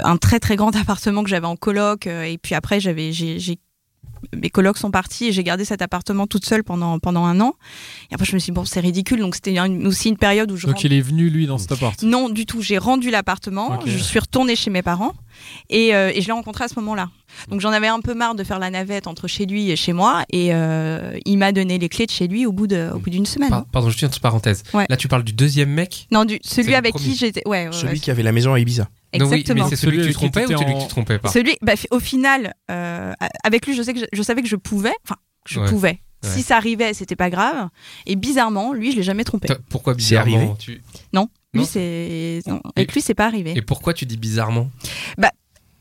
un 0.01 0.17
très 0.17 0.41
très 0.41 0.57
grand 0.57 0.75
appartement 0.81 1.23
que 1.23 1.29
j'avais 1.31 1.47
en 1.47 1.57
coloc. 1.57 2.07
et 2.07 2.39
puis 2.43 2.55
après, 2.55 2.81
j'avais, 2.81 3.13
j'ai- 3.13 3.39
mes 4.37 4.51
colocs 4.51 4.79
sont 4.79 4.91
partis 4.91 5.27
et 5.27 5.33
j'ai 5.33 5.43
gardé 5.45 5.65
cet 5.65 5.83
appartement 5.83 6.27
toute 6.27 6.45
seule 6.45 6.65
pendant 6.65 6.99
pendant 6.99 7.25
un 7.25 7.41
an. 7.41 7.55
Et 8.11 8.15
après, 8.15 8.25
je 8.27 8.35
me 8.35 8.39
suis 8.39 8.53
dit, 8.53 8.55
bon, 8.55 8.65
c'est 8.65 8.81
ridicule. 8.81 9.21
Donc 9.21 9.35
c'était 9.35 9.57
une- 9.59 9.87
aussi 9.87 10.09
une 10.09 10.17
période 10.17 10.51
où 10.53 10.57
je 10.57 10.67
Donc 10.67 10.83
il 10.85 10.93
est 10.93 11.01
venu 11.01 11.29
lui 11.31 11.47
dans 11.47 11.59
cet 11.59 11.73
appart. 11.73 12.03
non, 12.03 12.29
du 12.29 12.47
tout. 12.47 12.63
J'ai 12.63 12.79
rendu 12.79 13.11
l'appartement, 13.11 13.79
je 13.87 13.97
suis 13.99 14.19
retournée 14.19 14.57
chez 14.57 14.71
mes 14.71 14.83
parents 14.83 15.13
et, 15.71 15.95
euh, 15.95 16.11
et 16.15 16.21
je 16.21 16.27
l'ai 16.27 16.33
rencontré 16.33 16.65
à 16.65 16.69
ce 16.69 16.75
moment-là. 16.81 17.11
Donc 17.49 17.61
j'en 17.61 17.71
avais 17.71 17.89
un 17.89 18.01
peu 18.01 18.15
marre 18.15 18.35
de 18.37 18.45
faire 18.45 18.59
la 18.61 18.71
navette 18.71 19.07
entre 19.09 19.27
chez 19.27 19.45
lui 19.47 19.71
et 19.71 19.77
chez 19.77 19.93
moi 19.93 20.25
et 20.31 20.55
euh, 20.55 21.19
il 21.27 21.37
m'a 21.39 21.51
donné 21.51 21.79
les 21.79 21.89
clés 21.89 22.07
de 22.07 22.11
chez 22.13 22.29
lui 22.29 22.47
au 22.47 22.53
bout 22.53 22.67
de- 22.69 22.91
au 22.95 22.99
bout 22.99 23.11
d'une 23.11 23.27
semaine. 23.27 23.51
Par- 23.51 23.65
Pardon, 23.67 23.91
juste 23.91 24.05
entre 24.05 24.21
parenthèses. 24.21 24.63
Ouais. 24.73 24.87
Là, 24.89 24.97
tu 24.97 25.09
parles 25.09 25.25
du 25.25 25.33
deuxième 25.33 25.71
mec 25.71 26.07
Non, 26.13 26.25
du, 26.25 26.39
celui 26.45 26.75
avec 26.75 26.95
qui 26.95 27.15
j'étais. 27.17 27.43
Ouais, 27.47 27.67
ouais, 27.67 27.73
Celui 27.73 27.95
ouais, 27.95 27.99
qui 27.99 28.11
avait 28.11 28.23
la 28.23 28.31
maison 28.33 28.55
à 28.55 28.61
Ibiza. 28.61 28.89
Non, 29.19 29.27
oui, 29.27 29.41
exactement. 29.41 29.65
mais 29.65 29.71
c'est 29.71 29.77
celui, 29.77 29.97
Celui 29.99 30.07
que 30.09 30.13
tu 30.13 30.15
trompais 30.15 30.45
ou 30.45 30.49
celui 30.59 30.73
en- 30.73 30.79
que 30.79 30.83
tu 30.83 30.89
trompais 30.89 31.19
pas 31.19 31.29
Celui, 31.31 31.57
bah, 31.63 31.75
au 31.91 32.01
final, 32.01 32.55
euh, 32.71 33.13
avec 33.45 33.67
lui, 33.67 33.75
je 33.75 33.83
sais 33.83 33.93
que 33.95 34.01
je, 34.01 34.05
je 34.13 34.23
savais 34.23 34.43
que 34.43 34.49
je 34.49 34.57
pouvais. 34.57 34.95
Enfin, 35.05 35.17
je 35.47 35.61
Ouais. 35.61 35.69
pouvais. 35.69 36.01
Ouais. 36.23 36.31
Si 36.31 36.43
ça 36.43 36.57
arrivait, 36.57 36.95
c'était 36.95 37.17
pas 37.17 37.29
grave. 37.31 37.69
Et 38.07 38.17
bizarrement, 38.17 38.73
lui, 38.73 38.93
je 38.93 38.97
l'ai 38.97 39.03
jamais 39.03 39.25
trompé. 39.25 39.49
Pourquoi 39.69 39.95
bizarrement 39.95 40.37
arrivé 40.37 40.53
tu- 40.59 40.83
Non, 41.13 41.29
lui, 41.53 41.61
Non. 41.63 41.67
c'est. 41.71 42.41
non, 42.47 42.61
Avec 42.77 42.93
lui, 42.95 43.01
c'est 43.03 43.15
pas 43.15 43.27
arrivé. 43.27 43.53
Et 43.57 43.63
pourquoi 43.63 43.93
tu 43.95 44.07
dis 44.07 44.17
bizarrement 44.17 44.71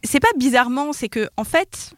c'est 0.06 0.20
pas 0.20 0.28
bizarrement, 0.38 0.92
c'est 0.92 1.08
que 1.08 1.30
en 1.38 1.46
fait, 1.46 1.94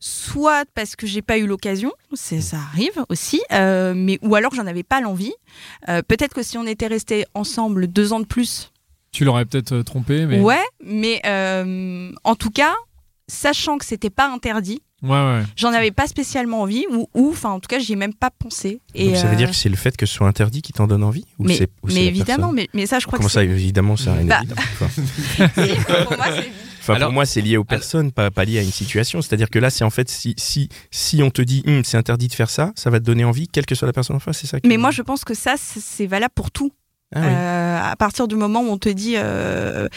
soit 0.00 0.64
parce 0.74 0.96
que 0.96 1.06
j'ai 1.06 1.22
pas 1.22 1.38
eu 1.38 1.46
l'occasion, 1.46 1.92
ça 2.12 2.56
arrive 2.72 3.04
aussi, 3.08 3.40
euh, 3.52 3.92
mais 3.94 4.18
ou 4.22 4.34
alors 4.34 4.50
que 4.50 4.56
j'en 4.56 4.66
avais 4.66 4.82
pas 4.82 5.00
l'envie. 5.00 5.32
Euh, 5.88 6.02
Peut-être 6.02 6.34
que 6.34 6.42
si 6.42 6.58
on 6.58 6.66
était 6.66 6.88
restés 6.88 7.24
ensemble 7.34 7.86
deux 7.86 8.12
ans 8.12 8.18
de 8.18 8.24
plus, 8.26 8.72
Tu 9.12 9.24
l'aurais 9.24 9.44
peut-être 9.44 9.72
euh, 9.72 9.82
trompé 9.82 10.26
mais 10.26 10.40
ouais, 10.40 10.62
mais 10.84 11.20
euh, 11.26 12.12
en 12.24 12.34
tout 12.36 12.50
cas, 12.50 12.74
sachant 13.28 13.78
que 13.78 13.84
c'était 13.84 14.10
pas 14.10 14.28
interdit 14.30 14.82
Ouais, 15.02 15.08
ouais. 15.10 15.42
J'en 15.56 15.72
avais 15.72 15.92
pas 15.92 16.06
spécialement 16.06 16.60
envie, 16.60 16.84
ou, 16.90 17.08
ou, 17.14 17.30
enfin, 17.30 17.48
en 17.50 17.58
tout 17.60 17.68
cas, 17.68 17.78
j'y 17.78 17.94
ai 17.94 17.96
même 17.96 18.12
pas 18.12 18.28
pensé. 18.30 18.82
Et, 18.94 19.06
Donc 19.06 19.16
ça 19.16 19.28
veut 19.28 19.32
euh, 19.32 19.36
dire 19.36 19.48
que 19.48 19.56
c'est 19.56 19.70
le 19.70 19.76
fait 19.76 19.96
que 19.96 20.04
ce 20.04 20.12
soit 20.14 20.28
interdit 20.28 20.60
qui 20.60 20.74
t'en 20.74 20.86
donne 20.86 21.02
envie 21.02 21.24
ou 21.38 21.44
mais, 21.44 21.58
ou 21.82 21.88
évidemment, 21.88 22.52
mais, 22.52 22.68
mais 22.74 22.84
ça, 22.84 22.98
je 22.98 23.06
crois 23.06 23.16
Comment 23.18 23.28
que 23.28 23.32
ça, 23.32 23.42
évidemment, 23.42 23.96
c'est 23.96 24.10
rien 24.10 24.24
Bah. 24.26 24.42
pour 26.04 26.16
moi, 26.18 26.26
c'est 26.36 26.50
Enfin, 26.80 26.94
Alors- 26.94 27.08
pour 27.08 27.14
moi, 27.14 27.26
c'est 27.26 27.40
lié 27.40 27.56
aux 27.56 27.64
personnes, 27.64 28.10
pas, 28.10 28.30
pas 28.30 28.44
lié 28.44 28.58
à 28.58 28.62
une 28.62 28.70
situation. 28.72 29.20
C'est-à-dire 29.22 29.50
que 29.50 29.58
là, 29.58 29.70
c'est 29.70 29.84
en 29.84 29.90
fait, 29.90 30.08
si, 30.10 30.34
si, 30.38 30.68
si 30.90 31.22
on 31.22 31.30
te 31.30 31.42
dit, 31.42 31.62
Hum, 31.66 31.84
c'est 31.84 31.96
interdit 31.98 32.28
de 32.28 32.34
faire 32.34 32.50
ça, 32.50 32.72
ça 32.74 32.90
va 32.90 33.00
te 33.00 33.04
donner 33.04 33.24
envie, 33.24 33.48
quelle 33.48 33.66
que 33.66 33.74
soit 33.74 33.86
la 33.86 33.92
personne 33.92 34.16
en 34.16 34.20
face, 34.20 34.38
c'est 34.38 34.46
ça 34.46 34.58
Mais 34.64 34.76
moi, 34.78 34.90
je 34.90 35.02
pense 35.02 35.24
que 35.24 35.34
ça, 35.34 35.54
c'est 35.58 36.06
valable 36.06 36.32
pour 36.34 36.50
tout. 36.50 36.72
Ah 37.14 37.20
oui. 37.20 37.26
Euh, 37.28 37.80
à 37.82 37.96
partir 37.96 38.28
du 38.28 38.36
moment 38.36 38.60
où 38.60 38.68
on 38.68 38.78
te 38.78 38.88
dit 38.88 39.14
euh, 39.16 39.88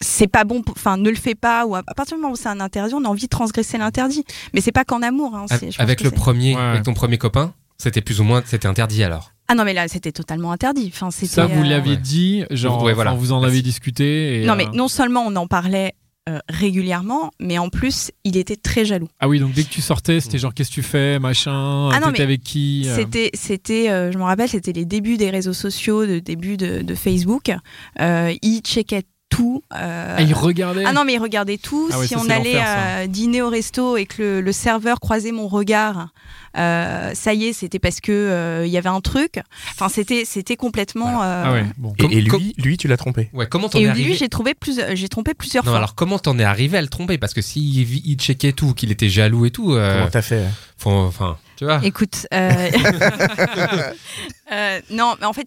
c'est 0.00 0.26
pas 0.26 0.44
bon, 0.44 0.62
enfin 0.70 0.96
ne 0.96 1.08
le 1.10 1.16
fais 1.16 1.34
pas, 1.36 1.66
ou 1.66 1.74
à, 1.76 1.82
à 1.86 1.94
partir 1.94 2.16
du 2.16 2.22
moment 2.22 2.32
où 2.34 2.36
c'est 2.36 2.48
un 2.48 2.60
interdit, 2.60 2.94
on 2.94 3.04
a 3.04 3.08
envie 3.08 3.24
de 3.24 3.28
transgresser 3.28 3.78
l'interdit. 3.78 4.24
Mais 4.54 4.60
c'est 4.60 4.72
pas 4.72 4.84
qu'en 4.84 5.02
amour. 5.02 5.36
hein, 5.36 5.46
Avec 5.78 6.00
le 6.02 6.10
premier, 6.10 6.56
Ouais. 6.56 6.60
avec 6.62 6.82
ton 6.82 6.94
premier 6.94 7.18
copain, 7.18 7.52
c'était 7.76 8.00
plus 8.00 8.20
ou 8.20 8.24
moins, 8.24 8.42
c'était 8.44 8.66
interdit 8.68 9.04
alors. 9.04 9.32
Ah 9.50 9.54
non, 9.54 9.64
mais 9.64 9.72
là, 9.72 9.88
c'était 9.88 10.12
totalement 10.12 10.52
interdit. 10.52 10.90
Enfin. 10.92 11.10
Ça, 11.10 11.46
vous 11.46 11.60
euh, 11.62 11.64
l'aviez 11.64 11.92
Ouais. 11.94 11.96
dit, 12.00 12.44
genre, 12.50 12.82
Ouais, 12.82 12.92
voilà. 12.92 13.12
vous 13.14 13.32
en 13.32 13.40
Merci. 13.40 13.54
avez 13.54 13.62
discuté. 13.62 14.42
Et, 14.42 14.46
Non, 14.46 14.52
euh, 14.52 14.56
mais 14.56 14.66
non 14.74 14.88
seulement 14.88 15.24
on 15.26 15.34
en 15.36 15.46
parlait 15.46 15.94
euh, 16.28 16.38
régulièrement, 16.50 17.30
mais 17.40 17.56
en 17.56 17.70
plus, 17.70 18.10
il 18.24 18.36
était 18.36 18.56
très 18.56 18.84
jaloux. 18.84 19.08
Ah 19.18 19.28
oui, 19.28 19.40
donc 19.40 19.52
dès 19.52 19.62
que 19.64 19.70
tu 19.70 19.80
sortais, 19.80 20.20
c'était 20.20 20.36
genre, 20.36 20.52
qu'est-ce 20.52 20.68
que 20.68 20.74
tu 20.74 20.82
fais, 20.82 21.18
machin, 21.18 21.88
Ah 21.90 22.00
t'étais 22.04 22.22
avec 22.22 22.42
qui 22.42 22.84
euh, 22.86 22.94
C'était, 22.94 23.30
c'était, 23.32 23.88
euh, 23.88 24.12
je 24.12 24.18
me 24.18 24.24
rappelle, 24.24 24.48
c'était 24.48 24.72
les 24.72 24.84
débuts 24.84 25.16
des 25.16 25.30
réseaux 25.30 25.54
sociaux, 25.54 26.04
le 26.04 26.20
début 26.20 26.58
de, 26.58 26.82
de 26.82 26.94
Facebook. 26.94 27.50
Il 27.98 28.60
checkait 28.62 29.04
tout. 29.28 29.62
euh, 29.74 30.14
Ah, 30.18 30.22
il 30.22 30.32
regardait 30.34 30.84
Ah 30.86 30.92
non, 30.92 31.04
mais 31.04 31.14
il 31.14 31.18
regardait 31.20 31.58
tout. 31.58 31.88
Ah 31.92 31.98
ouais, 31.98 32.06
si 32.06 32.14
ça, 32.14 32.20
on 32.24 32.28
allait 32.30 32.56
euh, 32.56 33.06
dîner 33.06 33.42
au 33.42 33.48
resto 33.50 33.96
et 33.96 34.06
que 34.06 34.22
le, 34.22 34.40
le 34.40 34.52
serveur 34.52 35.00
croisait 35.00 35.32
mon 35.32 35.48
regard, 35.48 36.08
euh, 36.56 37.12
ça 37.14 37.34
y 37.34 37.46
est, 37.46 37.52
c'était 37.52 37.78
parce 37.78 38.00
que 38.00 38.10
euh, 38.12 38.66
il 38.66 38.72
y 38.72 38.78
avait 38.78 38.88
un 38.88 39.00
truc. 39.00 39.40
Enfin, 39.72 39.88
c'était, 39.88 40.24
c'était 40.24 40.56
complètement. 40.56 41.22
euh, 41.22 41.42
Ah 41.46 41.52
ouais, 41.52 41.64
bon. 41.76 41.92
Et, 42.10 42.20
lui, 42.20 42.54
lui, 42.58 42.76
tu 42.78 42.88
l'as 42.88 42.96
trompé. 42.96 43.28
Ouais, 43.32 43.46
comment 43.46 43.68
t'en 43.68 43.78
es 43.78 43.82
Et 43.82 43.88
arrivé 43.88 44.08
lui, 44.08 44.14
j'ai 44.16 44.28
trouvé 44.28 44.54
plus, 44.54 44.78
euh, 44.78 44.94
j'ai 44.94 45.08
trompé 45.08 45.34
plusieurs 45.34 45.64
Non, 45.64 45.70
fois. 45.72 45.78
alors 45.78 45.94
comment 45.94 46.18
t'en 46.18 46.38
es 46.38 46.44
arrivé 46.44 46.78
à 46.78 46.82
le 46.82 46.88
tromper? 46.88 47.18
Parce 47.18 47.34
que 47.34 47.42
s'il 47.42 47.78
il 48.06 48.16
checkait 48.18 48.52
tout, 48.52 48.72
qu'il 48.74 48.90
était 48.90 49.08
jaloux 49.08 49.44
et 49.46 49.50
tout, 49.50 49.72
euh, 49.74 49.98
Comment 49.98 50.10
t'as 50.10 50.22
fait 50.22 50.44
hein? 50.44 50.50
enfin, 50.84 51.36
tu 51.56 51.64
vois. 51.64 51.80
Écoute, 51.84 52.26
euh, 52.32 52.70
euh, 54.52 54.80
non, 54.90 55.14
mais 55.20 55.26
en 55.26 55.32
fait, 55.32 55.46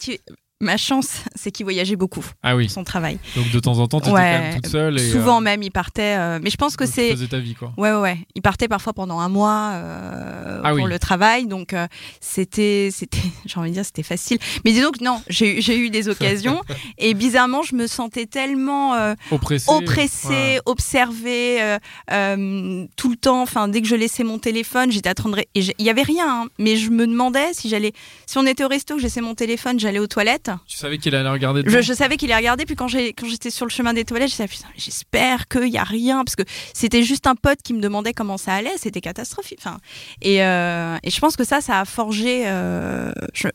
ma 0.61 0.77
chance, 0.77 1.23
c'est 1.35 1.51
qu'il 1.51 1.65
voyageait 1.65 1.95
beaucoup, 1.95 2.23
Ah 2.43 2.55
oui, 2.55 2.69
son 2.69 2.83
travail. 2.83 3.19
donc 3.35 3.51
de 3.51 3.59
temps 3.59 3.79
en 3.79 3.87
temps, 3.87 3.99
t'étais 3.99 4.11
Ouais, 4.11 4.21
quand 4.37 4.43
même 4.43 4.55
toute 4.61 4.67
seule. 4.67 4.99
Et, 4.99 5.11
Souvent 5.11 5.37
euh, 5.39 5.41
même, 5.43 5.61
il 5.63 5.71
partait. 5.71 6.15
euh, 6.17 6.39
mais 6.41 6.49
je 6.49 6.55
pense 6.57 6.77
que 6.77 6.83
tu 6.85 6.91
c'est. 6.93 7.11
faisais 7.11 7.27
ta 7.27 7.39
vie, 7.39 7.55
quoi. 7.55 7.73
Ouais, 7.77 7.91
ouais, 7.91 7.99
ouais. 7.99 8.17
Il 8.35 8.41
partait 8.41 8.67
parfois 8.67 8.93
pendant 8.93 9.19
un 9.19 9.29
mois 9.29 9.71
euh, 9.73 10.61
Ah 10.63 10.69
pour 10.73 10.83
oui. 10.85 10.89
le 10.89 10.99
travail, 10.99 11.47
donc 11.47 11.73
c'était, 12.19 12.89
c'était, 12.91 13.17
j'ai 13.45 13.59
envie 13.59 13.69
de 13.71 13.75
dire, 13.75 13.85
c'était 13.85 14.03
facile. 14.03 14.37
Mais 14.63 14.71
disons 14.71 14.91
que 14.91 15.03
non, 15.03 15.21
j'ai, 15.27 15.57
eu- 15.77 15.89
des 15.89 16.07
occasions 16.07 16.61
et 16.97 17.13
bizarrement, 17.13 17.63
je 17.63 17.75
me 17.75 17.87
sentais 17.87 18.25
tellement 18.27 18.93
euh, 18.95 19.15
Oppressé. 19.31 19.65
oppressée, 19.73 20.27
Ouais. 20.29 20.59
observée 20.65 21.77
tout 22.07 23.09
le 23.09 23.15
temps. 23.15 23.41
Enfin, 23.41 23.67
dès 23.67 23.81
que 23.81 23.87
je 23.87 23.95
laissais 23.95 24.23
mon 24.23 24.37
téléphone, 24.39 24.91
j'étais 24.91 25.09
ré- 25.33 25.47
et 25.55 25.61
il 25.79 25.85
y 25.85 25.89
avait 25.89 26.03
rien, 26.03 26.25
hein, 26.27 26.47
mais 26.59 26.77
je 26.77 26.89
me 26.91 27.07
demandais 27.07 27.53
si 27.53 27.69
j'allais, 27.69 27.93
si 28.25 28.37
on 28.37 28.45
était 28.45 28.63
au 28.63 28.67
resto, 28.67 28.93
que 28.95 28.99
je 28.99 29.05
laissais 29.05 29.21
mon 29.21 29.35
téléphone, 29.35 29.79
j'allais 29.79 29.99
aux 29.99 30.07
toilettes. 30.07 30.50
Tu 30.67 30.77
savais 30.77 30.97
qu'il 30.97 31.15
allait 31.15 31.29
regarder 31.29 31.63
Je, 31.65 31.93
savais 31.93 32.17
qu'il 32.17 32.31
allait 32.31 32.39
regarder, 32.41 32.65
puis 32.65 32.75
quand 32.75 32.87
j'étais 32.87 33.49
sur 33.49 33.65
le 33.65 33.71
chemin 33.71 33.93
des 33.93 34.05
toilettes, 34.05 34.29
je 34.31 34.43
putain, 34.43 34.67
mais 34.69 34.79
j'espère 34.79 35.47
qu'il 35.47 35.69
y 35.69 35.77
a 35.77 35.83
rien, 35.83 36.23
parce 36.23 36.35
que 36.35 36.43
c'était 36.73 37.03
juste 37.03 37.27
un 37.27 37.35
pote 37.35 37.61
qui 37.63 37.73
me 37.73 37.81
demandait 37.81 38.13
comment 38.13 38.37
ça 38.37 38.53
allait, 38.53 38.77
c'était 38.77 39.01
catastrophique. 39.01 39.59
Enfin, 39.63 39.77
et, 40.21 40.43
euh, 40.43 40.97
et 41.03 41.09
je 41.09 41.19
pense 41.19 41.35
que 41.35 41.43
ça, 41.43 41.61
ça 41.61 41.79
a 41.79 41.85
forgé 41.85 42.43
euh, 42.47 43.11
je- 43.33 43.47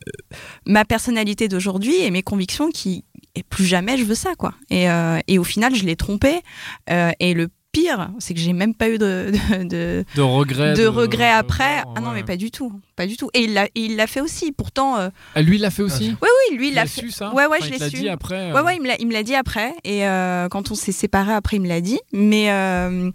ma 0.65 0.85
personnalité 0.85 1.47
d'aujourd'hui 1.47 1.95
et 2.01 2.11
mes 2.11 2.23
convictions 2.23 2.69
qui 2.69 3.03
et 3.35 3.43
plus 3.43 3.65
jamais 3.65 3.97
je 3.97 4.03
veux 4.03 4.15
ça, 4.15 4.33
quoi. 4.35 4.53
Et, 4.71 4.89
euh, 4.89 5.19
et 5.27 5.37
au 5.37 5.43
final, 5.43 5.75
je 5.75 5.85
l'ai 5.85 5.95
trompé. 5.95 6.41
et 6.89 7.33
le 7.33 7.49
pire, 7.81 8.09
c'est 8.19 8.33
que 8.33 8.39
j'ai 8.39 8.53
même 8.53 8.73
pas 8.73 8.89
eu 8.89 8.97
de, 8.97 9.31
de, 9.49 9.63
de, 9.63 10.05
De 10.15 10.21
regrets. 10.21 10.73
de 10.73 10.87
regrets 10.87 11.31
après. 11.31 11.81
genre, 11.83 11.93
ah 11.95 12.01
non, 12.01 12.09
ouais. 12.09 12.15
mais 12.15 12.23
pas 12.23 12.35
du 12.37 12.49
tout, 12.51 12.71
pas 12.95 13.05
du 13.05 13.17
tout. 13.17 13.29
Et 13.33 13.47
il 13.75 13.95
l'a 13.95 14.07
fait 14.07 14.21
aussi. 14.21 14.51
Pourtant, 14.51 14.97
euh, 14.97 15.09
Ah, 15.35 15.41
lui, 15.41 15.57
il 15.57 15.61
l'a 15.61 15.69
fait 15.69 15.83
aussi 15.83 16.15
oui, 16.21 16.27
oui, 16.51 16.57
lui, 16.57 16.67
il 16.69 16.73
l'a 16.73 16.85
fait. 16.85 17.01
su, 17.01 17.11
ça 17.11 17.33
Ouais, 17.33 17.45
ouais, 17.45 17.57
Enfin, 17.59 17.67
je 17.69 17.73
il 17.75 17.79
l'ai 17.79 17.89
su. 17.89 17.95
dit 17.97 18.09
après. 18.09 18.51
Ouais, 18.51 18.57
euh, 18.59 18.63
ouais, 18.63 18.75
il 18.77 18.81
me 18.81 18.87
l'a, 18.87 18.95
il 18.99 19.07
me 19.07 19.13
l'a 19.13 19.23
dit 19.23 19.35
après. 19.35 19.73
Et 19.83 20.07
euh, 20.07 20.47
quand 20.49 20.71
on 20.71 20.75
s'est 20.75 20.91
séparés, 20.91 21.33
après, 21.33 21.57
il 21.57 21.61
me 21.61 21.67
l'a 21.67 21.81
dit. 21.81 21.99
Mais 22.13 22.51
euh, 22.51 23.11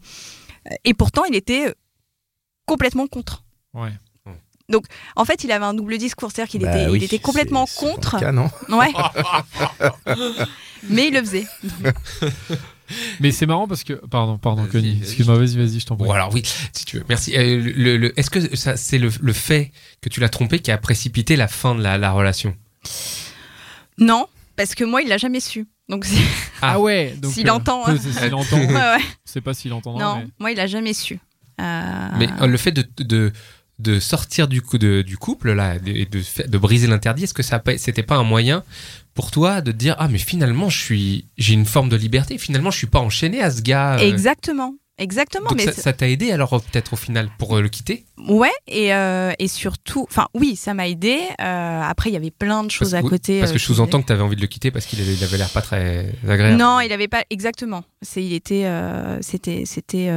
et 0.85 0.95
pourtant, 0.95 1.25
il 1.25 1.35
était 1.35 1.75
complètement 2.67 3.07
contre. 3.09 3.45
Ouais. 3.75 3.91
En 5.17 5.27
fait, 5.27 5.45
il 5.45 5.53
avait 5.53 5.67
un 5.67 5.75
double 5.75 5.99
discours, 5.99 6.31
c'est-à-dire 6.33 6.51
qu'il 6.51 6.63
Bah 6.63 6.75
était, 6.75 6.89
oui, 6.91 6.97
il 6.99 7.05
était 7.05 7.19
complètement 7.19 7.67
contre. 7.77 8.19
cas, 8.19 8.33
non 8.33 8.49
Ouais. 8.71 8.91
mais 10.89 11.09
il 11.09 11.15
le 11.15 11.21
faisait. 11.21 11.47
Mais 13.21 13.31
c'est 13.33 13.47
marrant 13.47 13.67
parce 13.69 13.85
que. 13.85 13.95
Pardon, 13.95 14.39
pardon, 14.39 14.63
Vas-y, 14.63 14.71
Connie. 14.73 14.91
vas-y, 14.95 15.03
Excuse-moi, 15.03 15.39
vas-y, 15.39 15.57
vas-y, 15.57 15.81
je 15.81 15.87
t'en 15.87 15.97
prie. 15.97 16.07
Bon 16.07 16.13
alors 16.13 16.33
oui, 16.33 16.43
si 16.73 16.85
tu 16.85 16.99
veux. 16.99 17.05
Merci. 17.09 17.37
Euh, 17.37 17.61
le, 17.77 17.97
le- 17.97 18.19
Est-ce 18.19 18.31
que 18.31 18.55
ça, 18.57 18.77
c'est 18.77 18.99
le, 18.99 19.11
le 19.21 19.33
fait 19.33 19.73
que 20.01 20.09
tu 20.09 20.21
l'as 20.21 20.29
trompé 20.29 20.59
qui 20.59 20.71
a 20.71 20.79
précipité 20.79 21.37
la 21.37 21.49
fin 21.49 21.75
de 21.75 21.83
la, 21.83 21.99
la 21.99 22.11
relation? 22.13 22.55
Non, 23.99 24.27
parce 24.57 24.75
que 24.75 24.85
moi, 24.85 25.03
il 25.03 25.09
l'a 25.09 25.19
jamais 25.19 25.41
su. 25.41 25.67
Donc, 25.89 26.07
Ah 26.63 26.79
ouais 26.81 27.15
donc, 27.21 27.33
S'il 27.33 27.49
euh, 27.49 27.53
entend, 27.53 27.85
S'il 27.97 28.35
entend. 28.35 28.57
ouais, 28.59 28.67
ouais. 28.75 28.99
C'est 29.25 29.41
pas 29.41 29.55
s'il 29.55 29.73
entendra. 29.73 30.03
Non, 30.03 30.17
mais- 30.21 30.27
moi, 30.39 30.51
il 30.53 30.61
a 30.61 30.67
jamais 30.67 30.95
su. 30.95 31.19
Euh, 31.61 32.09
Mais 32.19 32.29
euh, 32.41 32.47
le 32.47 32.57
fait 32.57 32.73
de, 32.73 32.85
de, 33.05 33.33
de 33.79 34.01
sortir 34.01 34.49
du, 34.49 34.63
coup 34.63 34.79
de, 34.79 35.03
du 35.03 35.19
couple 35.19 35.53
là 35.53 35.75
et 35.85 36.07
de, 36.07 36.47
de 36.49 36.59
briser 36.59 36.87
l'interdit, 36.87 37.25
est-ce 37.25 37.35
que 37.35 37.43
ça 37.43 37.63
c'était 37.77 38.03
pas 38.03 38.17
un 38.17 38.23
moyen 38.25 38.65
pour 39.15 39.31
toi 39.31 39.61
de 39.61 39.73
te 39.73 39.77
dire 39.77 39.95
ah 39.99 40.09
mais 40.09 40.19
finalement 40.19 40.69
je 40.71 40.79
suis 40.79 41.27
j'ai 41.39 41.55
une 41.55 41.67
forme 41.67 41.89
de 41.89 41.97
liberté, 41.97 42.39
finalement 42.39 42.71
je 42.71 42.79
suis 42.79 42.87
pas 42.87 43.01
enchaîné 43.01 43.43
à 43.43 43.51
ce 43.51 43.63
gars. 43.63 43.95
euh, 43.99 44.09
Exactement. 44.09 44.75
Exactement. 44.99 45.49
donc 45.49 45.57
mais 45.57 45.73
ça, 45.73 45.93
t'a 45.95 46.07
aidé 46.09 46.33
alors 46.33 46.53
euh, 46.53 46.59
peut-être 46.59 46.93
au 46.93 46.97
final 46.97 47.29
pour 47.39 47.57
euh, 47.57 47.63
le 47.63 47.69
quitter? 47.71 48.05
Ouais, 48.29 48.53
et, 48.69 48.95
euh, 48.95 49.33
et 49.39 49.49
surtout, 49.49 50.07
enfin 50.09 50.29
oui, 50.35 50.55
ça 50.55 50.75
m'a 50.75 50.87
aidé. 50.87 51.19
Euh, 51.41 51.81
après, 51.83 52.11
il 52.11 52.13
y 52.13 52.17
avait 52.17 52.31
plein 52.31 52.63
de 52.63 52.71
choses 52.71 52.93
Parce 52.93 53.05
à 53.05 53.09
côté. 53.09 53.41
Parce 53.41 53.53
que 53.53 53.59
je 53.59 53.65
sous-entends 53.65 54.03
que 54.03 54.07
tu 54.07 54.13
avais 54.13 54.23
envie 54.23 54.37
de 54.37 54.43
le 54.43 54.47
quitter 54.47 54.71
parce 54.71 54.85
qu'il 54.85 55.01
avait, 55.01 55.15
il 55.15 55.25
avait 55.25 55.39
l'air 55.39 55.49
pas 55.49 55.63
très 55.63 56.15
agréable. 56.29 56.57
Non, 56.59 56.79
il 56.81 56.93
avait 56.93 57.09
pas 57.09 57.25
exactement. 57.31 57.85
C'est, 58.03 58.23
il 58.23 58.35
était, 58.35 58.67
c'était, 59.23 59.65
c'était, 59.65 60.11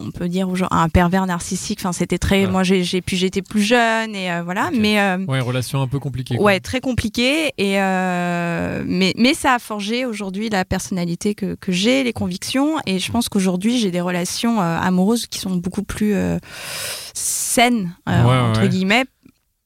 on 0.00 0.10
peut 0.10 0.28
dire 0.28 0.54
genre 0.54 0.72
un 0.72 0.88
pervers 0.88 1.26
narcissique. 1.26 1.80
Enfin, 1.80 1.92
c'était 1.92 2.18
très. 2.18 2.46
Moi, 2.46 2.62
j'ai, 2.62 3.02
puis 3.02 3.16
j'étais 3.16 3.42
plus 3.42 3.62
jeune 3.62 4.14
et 4.14 4.30
euh, 4.30 4.42
voilà. 4.42 4.70
Mais 4.72 5.00
euh, 5.00 5.18
Ouais, 5.26 5.40
relation 5.40 5.82
un 5.82 5.88
peu 5.88 5.98
compliquée. 5.98 6.36
quoi. 6.36 6.46
ouais, 6.46 6.60
très 6.60 6.80
compliqué. 6.80 7.52
Et 7.58 7.80
euh, 7.80 8.82
mais 8.86 9.14
mais 9.16 9.34
ça 9.34 9.54
a 9.54 9.58
forgé 9.58 10.04
aujourd'hui 10.04 10.48
la 10.48 10.64
personnalité 10.64 11.34
que, 11.34 11.54
que 11.54 11.72
j'ai, 11.72 12.04
les 12.04 12.12
convictions. 12.12 12.76
Et 12.86 12.98
je 12.98 13.12
pense 13.12 13.28
qu'aujourd'hui, 13.28 13.78
j'ai 13.78 13.90
des 13.90 14.00
relations 14.00 14.60
amoureuses 14.60 15.26
qui 15.26 15.38
sont 15.38 15.56
beaucoup 15.56 15.82
plus 15.82 16.14
saines 17.14 17.94
ouais, 18.06 18.14
entre 18.14 18.62
ouais. 18.62 18.68
guillemets. 18.68 19.04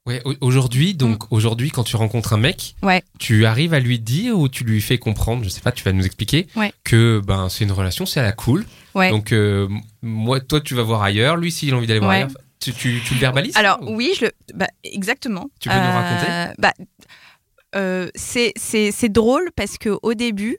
Ouais, 0.04 0.20
au- 0.24 0.34
aujourd'hui, 0.40 0.94
donc 0.94 1.30
aujourd'hui, 1.32 1.70
quand 1.70 1.84
tu 1.84 1.94
rencontres 1.94 2.32
un 2.32 2.36
mec, 2.36 2.74
Mm. 2.82 2.86
Ouais. 2.86 3.02
tu 3.20 3.46
arrives 3.46 3.72
à 3.72 3.78
lui 3.78 4.00
dire 4.00 4.36
ou 4.36 4.48
tu 4.48 4.64
lui 4.64 4.80
fais 4.80 4.98
comprendre, 4.98 5.44
je 5.44 5.48
sais 5.48 5.60
pas, 5.60 5.70
tu 5.70 5.84
vas 5.84 5.92
nous 5.92 6.04
expliquer, 6.04 6.48
Ouais. 6.56 6.72
que 6.82 7.20
ben 7.24 7.48
c'est 7.48 7.62
une 7.64 7.70
relation, 7.72 8.04
c'est 8.04 8.18
à 8.18 8.24
la 8.24 8.32
cool. 8.32 8.64
Ouais. 8.96 9.10
Donc 9.10 9.32
euh, 9.32 9.68
moi, 10.02 10.40
toi, 10.40 10.60
tu 10.60 10.74
vas 10.74 10.82
voir 10.82 11.02
ailleurs, 11.02 11.36
lui, 11.36 11.52
s'il 11.52 11.72
a 11.72 11.76
envie 11.76 11.86
d'aller 11.86 12.00
voir 12.00 12.10
ailleurs, 12.12 12.30
tu, 12.58 12.72
tu, 12.72 13.00
tu 13.06 13.14
le 13.14 13.20
verbalises 13.20 13.56
Alors 13.56 13.78
ou- 13.82 13.94
oui, 13.94 14.12
je 14.18 14.24
le, 14.24 14.32
bah, 14.54 14.66
exactement. 14.82 15.50
Tu 15.60 15.68
peux 15.68 15.74
nous 15.76 15.80
Euh, 15.80 15.92
raconter? 15.92 16.54
bah, 16.58 16.72
euh, 17.76 18.08
c'est 18.16 19.08
drôle 19.08 19.50
parce 19.54 19.78
que 19.78 19.96
au 20.02 20.14
début, 20.14 20.56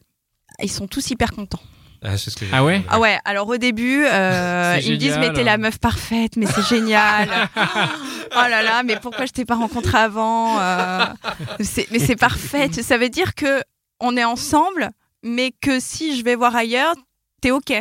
ils 0.62 0.71
sont 0.71 0.88
tous 0.88 1.09
hyper 1.09 1.31
contents. 1.33 1.62
Ah, 2.03 2.17
c'est 2.17 2.29
ce 2.31 2.36
que 2.36 2.45
j'ai- 2.45 2.51
Ah 2.53 2.63
ouais 2.65 2.83
Ah 2.89 3.00
ouais, 3.00 3.17
alors 3.24 3.48
au 3.48 3.57
début, 3.57 4.03
euh, 4.05 4.77
ils 4.83 4.91
me 4.91 4.98
disent 4.98 5.17
mais 5.19 5.31
t'es 5.31 5.43
la 5.43 5.57
meuf 5.57 5.79
parfaite, 5.79 6.36
mais 6.36 6.45
c'est 6.48 6.65
génial. 6.67 7.29
oh 7.55 8.36
là 8.36 8.62
là, 8.62 8.83
mais 8.83 8.98
pourquoi 9.00 9.25
je 9.25 9.31
t'ai 9.31 9.45
pas 9.45 9.55
rencontré 9.55 9.98
avant 9.98 10.60
Euh, 10.60 11.05
Mais 11.91 12.00
c'est 12.00 12.15
parfait. 12.17 12.69
Ça 12.74 12.98
veut 12.98 13.10
dire 13.10 13.36
que 13.36 13.62
on 14.01 14.17
est 14.17 14.24
ensemble, 14.25 14.89
mais 15.24 15.53
que 15.62 15.79
si 15.79 16.17
je 16.17 16.24
vais 16.25 16.36
voir 16.36 16.55
ailleurs, 16.55 16.93
t'es 17.41 17.51
ok. 17.51 17.72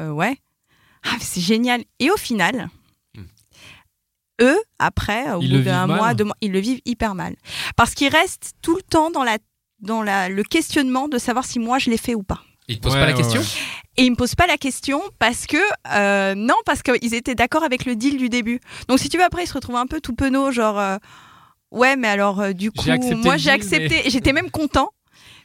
Euh, 0.00 0.10
ouais. 0.10 0.36
Ah, 1.04 1.16
c'est 1.20 1.40
génial. 1.40 1.82
Et 1.98 2.10
au 2.12 2.16
final, 2.16 2.68
Hmm. 3.16 3.22
eux, 4.42 4.58
après, 4.78 5.32
au 5.32 5.40
Ils 5.40 5.48
bout 5.50 5.56
le 5.56 5.62
d'un 5.64 5.86
vivent 5.86 5.96
mois, 5.96 6.06
mal. 6.08 6.16
deux 6.16 6.24
mois, 6.24 6.36
ils 6.40 6.52
le 6.52 6.60
vivent 6.60 6.82
hyper 6.84 7.14
mal. 7.16 7.34
Parce 7.74 7.94
qu'ils 7.94 8.12
restent 8.14 8.52
tout 8.62 8.76
le 8.76 8.82
temps 8.82 9.10
dans, 9.10 9.24
la, 9.24 9.38
dans 9.80 10.02
la, 10.02 10.28
le 10.28 10.42
questionnement 10.44 11.08
de 11.08 11.18
savoir 11.18 11.44
si 11.44 11.58
moi 11.58 11.78
je 11.80 11.90
l'ai 11.90 11.96
fait 11.96 12.14
ou 12.14 12.22
pas. 12.22 12.42
Il 12.68 12.76
te 12.78 12.82
pose 12.82 12.94
Ouais, 12.94 13.00
pas 13.00 13.06
la 13.06 13.12
ouais, 13.12 13.18
question 13.18 13.40
ouais. 13.40 13.46
Et 13.96 14.04
ils 14.04 14.10
me 14.10 14.16
posent 14.16 14.34
pas 14.34 14.46
la 14.46 14.58
question 14.58 15.00
parce 15.18 15.46
que 15.46 15.56
euh, 15.92 16.34
non 16.36 16.54
parce 16.64 16.82
qu'ils 16.82 17.14
étaient 17.14 17.34
d'accord 17.34 17.64
avec 17.64 17.84
le 17.84 17.96
deal 17.96 18.16
du 18.16 18.28
début. 18.28 18.60
Donc 18.88 18.98
si 19.00 19.08
tu 19.08 19.18
veux 19.18 19.24
après 19.24 19.44
ils 19.44 19.48
se 19.48 19.54
retrouvent 19.54 19.76
un 19.76 19.86
peu 19.86 20.00
tout 20.00 20.14
penaud 20.14 20.52
genre 20.52 20.78
euh, 20.78 20.96
ouais 21.72 21.96
mais 21.96 22.08
alors 22.08 22.40
euh, 22.40 22.52
du 22.52 22.70
coup 22.70 22.88
moi 23.16 23.36
j'ai 23.36 23.50
accepté 23.50 24.02
j'étais 24.08 24.32
même 24.32 24.50
content 24.50 24.90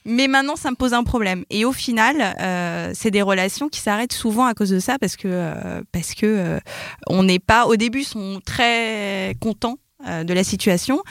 mais 0.06 0.28
maintenant 0.28 0.56
ça 0.56 0.70
me 0.70 0.76
pose 0.76 0.94
un 0.94 1.04
problème. 1.04 1.46
Et 1.50 1.66
au 1.66 1.72
final, 1.72 2.36
euh, 2.42 2.92
c'est 2.94 3.12
des 3.12 3.22
relations 3.22 3.70
qui 3.70 3.80
s'arrêtent 3.80 4.14
souvent 4.14 4.46
à 4.46 4.54
cause 4.54 4.70
de 4.70 4.80
ça 4.80 5.00
parce 5.00 5.16
que 5.16 5.28
euh, 5.28 5.82
parce 5.92 6.14
que 6.14 6.26
euh, 6.26 6.60
on 7.08 7.24
n'est 7.24 7.40
pas 7.40 7.66
au 7.68 7.76
début 7.76 8.02
ils 8.02 8.06
sont 8.06 8.42
très 8.46 9.36
contents 9.40 9.78
euh, 10.08 10.24
de 10.24 10.34
la 10.34 10.44
situation 10.44 11.02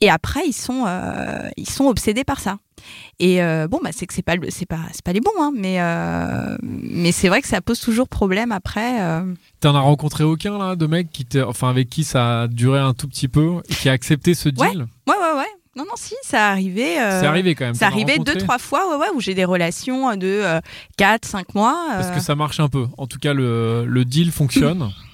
et 0.00 0.10
après 0.10 0.40
ils 0.46 0.52
sont 0.52 0.84
euh, 0.86 1.48
ils 1.56 1.68
sont 1.68 1.86
obsédés 1.86 2.24
par 2.24 2.40
ça. 2.40 2.56
Et 3.20 3.40
euh, 3.42 3.68
bon 3.68 3.78
bah 3.82 3.90
c'est 3.92 4.06
que 4.06 4.14
c'est 4.14 4.22
pas 4.22 4.34
c'est 4.48 4.66
pas 4.66 4.80
c'est 4.92 5.04
pas 5.04 5.12
les 5.12 5.20
bons 5.20 5.30
hein, 5.40 5.52
mais 5.54 5.80
euh, 5.80 6.56
mais 6.62 7.12
c'est 7.12 7.28
vrai 7.28 7.40
que 7.40 7.46
ça 7.48 7.60
pose 7.60 7.78
toujours 7.80 8.08
problème 8.08 8.50
après. 8.52 9.00
euh. 9.00 9.34
T'en 9.60 9.74
as 9.76 9.80
rencontré 9.80 10.24
aucun 10.24 10.58
là 10.58 10.74
de 10.76 10.86
mec 10.86 11.10
qui 11.12 11.26
enfin 11.46 11.68
avec 11.70 11.88
qui 11.88 12.02
ça 12.04 12.42
a 12.42 12.48
duré 12.48 12.80
un 12.80 12.94
tout 12.94 13.06
petit 13.08 13.28
peu 13.28 13.60
et 13.68 13.74
qui 13.74 13.88
a 13.88 13.92
accepté 13.92 14.34
ce 14.34 14.48
deal? 14.48 14.64
Ouais. 14.66 14.74
Ouais 14.74 15.14
ouais 15.20 15.38
ouais. 15.38 15.46
Non 15.76 15.84
non 15.84 15.94
si 15.96 16.14
ça 16.22 16.48
arrivé. 16.50 17.00
euh, 17.00 17.20
C'est 17.20 17.26
arrivé 17.26 17.54
quand 17.54 17.64
même. 17.64 17.74
Ça 17.74 17.86
arrivait 17.86 18.18
deux, 18.18 18.34
trois 18.36 18.58
fois, 18.58 18.90
ouais, 18.90 18.96
ouais, 19.06 19.06
où 19.14 19.20
j'ai 19.20 19.32
des 19.34 19.46
relations 19.46 20.14
de 20.16 20.42
4, 20.98 21.24
5 21.24 21.54
mois. 21.54 21.86
Parce 21.92 22.08
euh, 22.08 22.14
que 22.16 22.20
ça 22.20 22.34
marche 22.34 22.60
un 22.60 22.68
peu. 22.68 22.86
En 22.98 23.06
tout 23.06 23.18
cas, 23.18 23.32
le, 23.32 23.86
le 23.86 24.04
deal 24.04 24.32
fonctionne. 24.32 24.90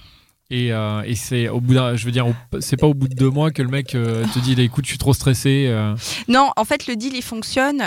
Et, 0.51 0.73
euh, 0.73 1.03
et 1.05 1.15
c'est 1.15 1.49
au 1.49 1.61
bout 1.61 1.75
d'un, 1.75 1.95
je 1.97 2.05
veux 2.07 2.11
dire, 2.11 2.27
c'est 2.61 2.79
pas 2.79 2.87
au 2.87 2.95
bout 2.95 3.09
de 3.09 3.15
deux 3.15 3.29
mois 3.29 3.51
que 3.51 3.61
le 3.61 3.69
mec 3.69 3.95
euh, 3.95 4.25
te 4.33 4.39
dit, 4.39 4.59
écoute, 4.63 4.87
je 4.87 4.91
suis 4.91 4.99
trop 4.99 5.13
stressé. 5.13 5.67
euh. 5.69 5.95
Non, 6.27 6.51
en 6.57 6.65
fait, 6.65 6.87
le 6.87 6.97
deal, 6.97 7.15
il 7.15 7.23
fonctionne 7.23 7.87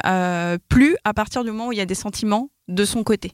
plus 0.69 0.95
à 1.03 1.13
partir 1.13 1.43
du 1.43 1.51
moment 1.51 1.67
où 1.67 1.71
il 1.71 1.77
y 1.77 1.81
a 1.81 1.85
des 1.85 1.95
sentiments 1.95 2.49
de 2.67 2.85
son 2.85 3.03
côté. 3.03 3.33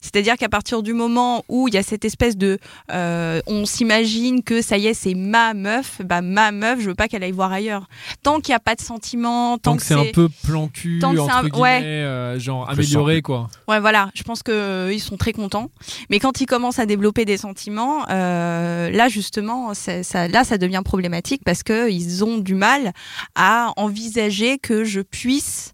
C'est-à-dire 0.00 0.36
qu'à 0.36 0.48
partir 0.48 0.82
du 0.82 0.92
moment 0.94 1.44
où 1.48 1.68
il 1.68 1.74
y 1.74 1.76
a 1.76 1.82
cette 1.82 2.04
espèce 2.04 2.36
de... 2.36 2.58
euh, 2.92 3.40
on 3.46 3.66
s'imagine 3.66 4.42
que 4.42 4.62
ça 4.62 4.78
y 4.78 4.86
est, 4.86 4.94
c'est 4.94 5.14
ma 5.14 5.52
meuf, 5.52 6.00
bah 6.04 6.22
ma 6.22 6.52
meuf, 6.52 6.80
je 6.80 6.88
veux 6.88 6.94
pas 6.94 7.08
qu'elle 7.08 7.22
aille 7.24 7.32
voir 7.32 7.52
ailleurs. 7.52 7.88
Tant 8.22 8.40
qu'il 8.40 8.52
n'y 8.52 8.56
a 8.56 8.60
pas 8.60 8.76
de 8.76 8.80
sentiments, 8.80 9.58
tant, 9.58 9.72
Tant 9.72 9.76
que 9.76 9.82
c'est 9.82 9.94
un 9.94 10.04
peu 10.12 10.28
plan 10.44 10.68
cul, 10.68 11.00
tant 11.00 11.10
que 11.10 11.16
c'est 11.16 11.22
entre 11.22 11.34
un- 11.36 11.42
guillemets, 11.48 11.60
ouais. 11.60 11.82
euh, 11.84 12.38
genre 12.38 12.66
peu 12.66 12.72
amélioré 12.74 13.20
quoi. 13.20 13.48
Ouais, 13.66 13.80
voilà, 13.80 14.10
je 14.14 14.22
pense 14.22 14.42
que 14.42 14.52
euh, 14.52 14.92
ils 14.92 15.00
sont 15.00 15.16
très 15.16 15.32
contents. 15.32 15.70
Mais 16.08 16.18
quand 16.20 16.40
ils 16.40 16.46
commencent 16.46 16.78
à 16.78 16.86
développer 16.86 17.24
des 17.24 17.36
sentiments, 17.36 18.06
euh, 18.10 18.90
là 18.90 19.08
justement, 19.08 19.74
ça, 19.74 20.28
là, 20.28 20.44
ça 20.44 20.56
devient 20.56 20.82
problématique 20.84 21.42
parce 21.44 21.62
que 21.62 21.90
ils 21.90 22.24
ont 22.24 22.38
du 22.38 22.54
mal 22.54 22.92
à 23.34 23.72
envisager 23.76 24.58
que 24.58 24.84
je 24.84 25.00
puisse 25.00 25.72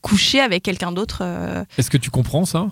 coucher 0.00 0.40
avec 0.40 0.62
quelqu'un 0.62 0.92
d'autre. 0.92 1.18
euh. 1.22 1.64
Est-ce 1.78 1.90
que 1.90 1.96
tu 1.96 2.10
comprends 2.10 2.44
ça? 2.44 2.68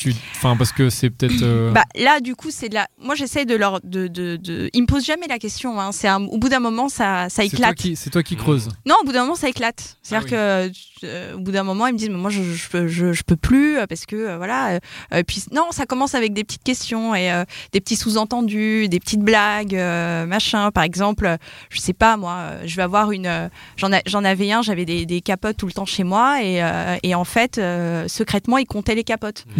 Tu... 0.00 0.14
Enfin, 0.36 0.56
parce 0.56 0.72
que 0.72 0.88
c'est 0.88 1.10
peut-être. 1.10 1.42
euh, 1.42 1.70
Bah, 1.72 1.84
là, 1.94 2.20
du 2.20 2.34
coup, 2.34 2.50
c'est 2.50 2.68
de 2.70 2.74
la. 2.74 2.88
Moi, 2.98 3.14
j'essaye 3.14 3.44
de 3.46 3.54
leur. 3.54 3.80
De, 3.84 4.08
de, 4.08 4.36
de... 4.36 4.70
Ils 4.72 4.80
me 4.82 4.86
posent 4.86 5.04
jamais 5.04 5.26
la 5.28 5.38
question. 5.38 5.78
Hein. 5.80 5.92
C'est 5.92 6.08
un- 6.08 6.24
Au 6.24 6.38
bout 6.38 6.48
d'un 6.48 6.60
moment, 6.60 6.88
ça, 6.88 7.28
ça 7.28 7.42
c'est 7.42 7.48
toi 7.50 7.58
éclate. 7.58 7.76
qui, 7.76 7.96
c'est 7.96 8.10
toi 8.10 8.22
qui 8.22 8.36
creuses. 8.36 8.68
Non, 8.86 8.94
au 9.02 9.04
bout 9.04 9.12
d'un 9.12 9.22
moment, 9.22 9.34
ça 9.34 9.48
éclate. 9.48 9.96
C'est-à-dire 10.02 10.28
que, 10.30 10.70
euh, 11.04 11.34
au 11.34 11.38
bout 11.40 11.52
d'un 11.52 11.62
moment, 11.62 11.86
ils 11.86 11.92
me 11.92 11.98
disent, 11.98 12.08
mais 12.10 12.16
moi, 12.16 12.30
je, 12.30 12.42
je, 12.42 12.68
peux- 12.68 12.86
je, 12.88 13.12
je 13.12 13.22
peux 13.22 13.36
plus 13.36 13.76
euh, 13.78 13.86
parce 13.86 14.06
que, 14.06 14.16
euh, 14.16 14.36
voilà. 14.38 14.70
euh, 14.74 14.78
euh, 15.14 15.22
puis, 15.26 15.44
non, 15.52 15.66
ça 15.70 15.84
commence 15.86 16.14
avec 16.14 16.32
des 16.32 16.44
petites 16.44 16.62
questions 16.64 17.14
et 17.14 17.30
euh, 17.30 17.44
des 17.72 17.80
petits 17.80 17.96
sous-entendus, 17.96 18.88
des 18.88 19.00
petites 19.00 19.20
blagues, 19.22 19.74
euh, 19.76 20.24
machin. 20.26 20.70
Par 20.70 20.84
exemple, 20.84 21.36
je 21.68 21.78
sais 21.78 21.92
pas, 21.92 22.16
moi, 22.16 22.36
euh, 22.38 22.62
je 22.64 22.74
vais 22.76 22.82
avoir 22.82 23.12
une. 23.12 23.26
euh, 23.26 23.48
J'en 23.76 23.92
a- 23.92 24.00
j'en 24.06 24.24
avais 24.24 24.50
un, 24.52 24.62
j'avais 24.62 24.84
des, 24.84 25.04
des 25.06 25.20
capotes 25.20 25.56
tout 25.56 25.66
le 25.66 25.72
temps 25.72 25.84
chez 25.86 26.04
moi 26.04 26.42
et, 26.42 26.62
euh, 26.62 26.96
et 27.02 27.14
en 27.14 27.24
fait, 27.24 27.58
euh, 27.58 28.08
secrètement, 28.08 28.58
il 28.58 28.66
comptait 28.66 28.94
les 28.94 29.04
capotes. 29.04 29.44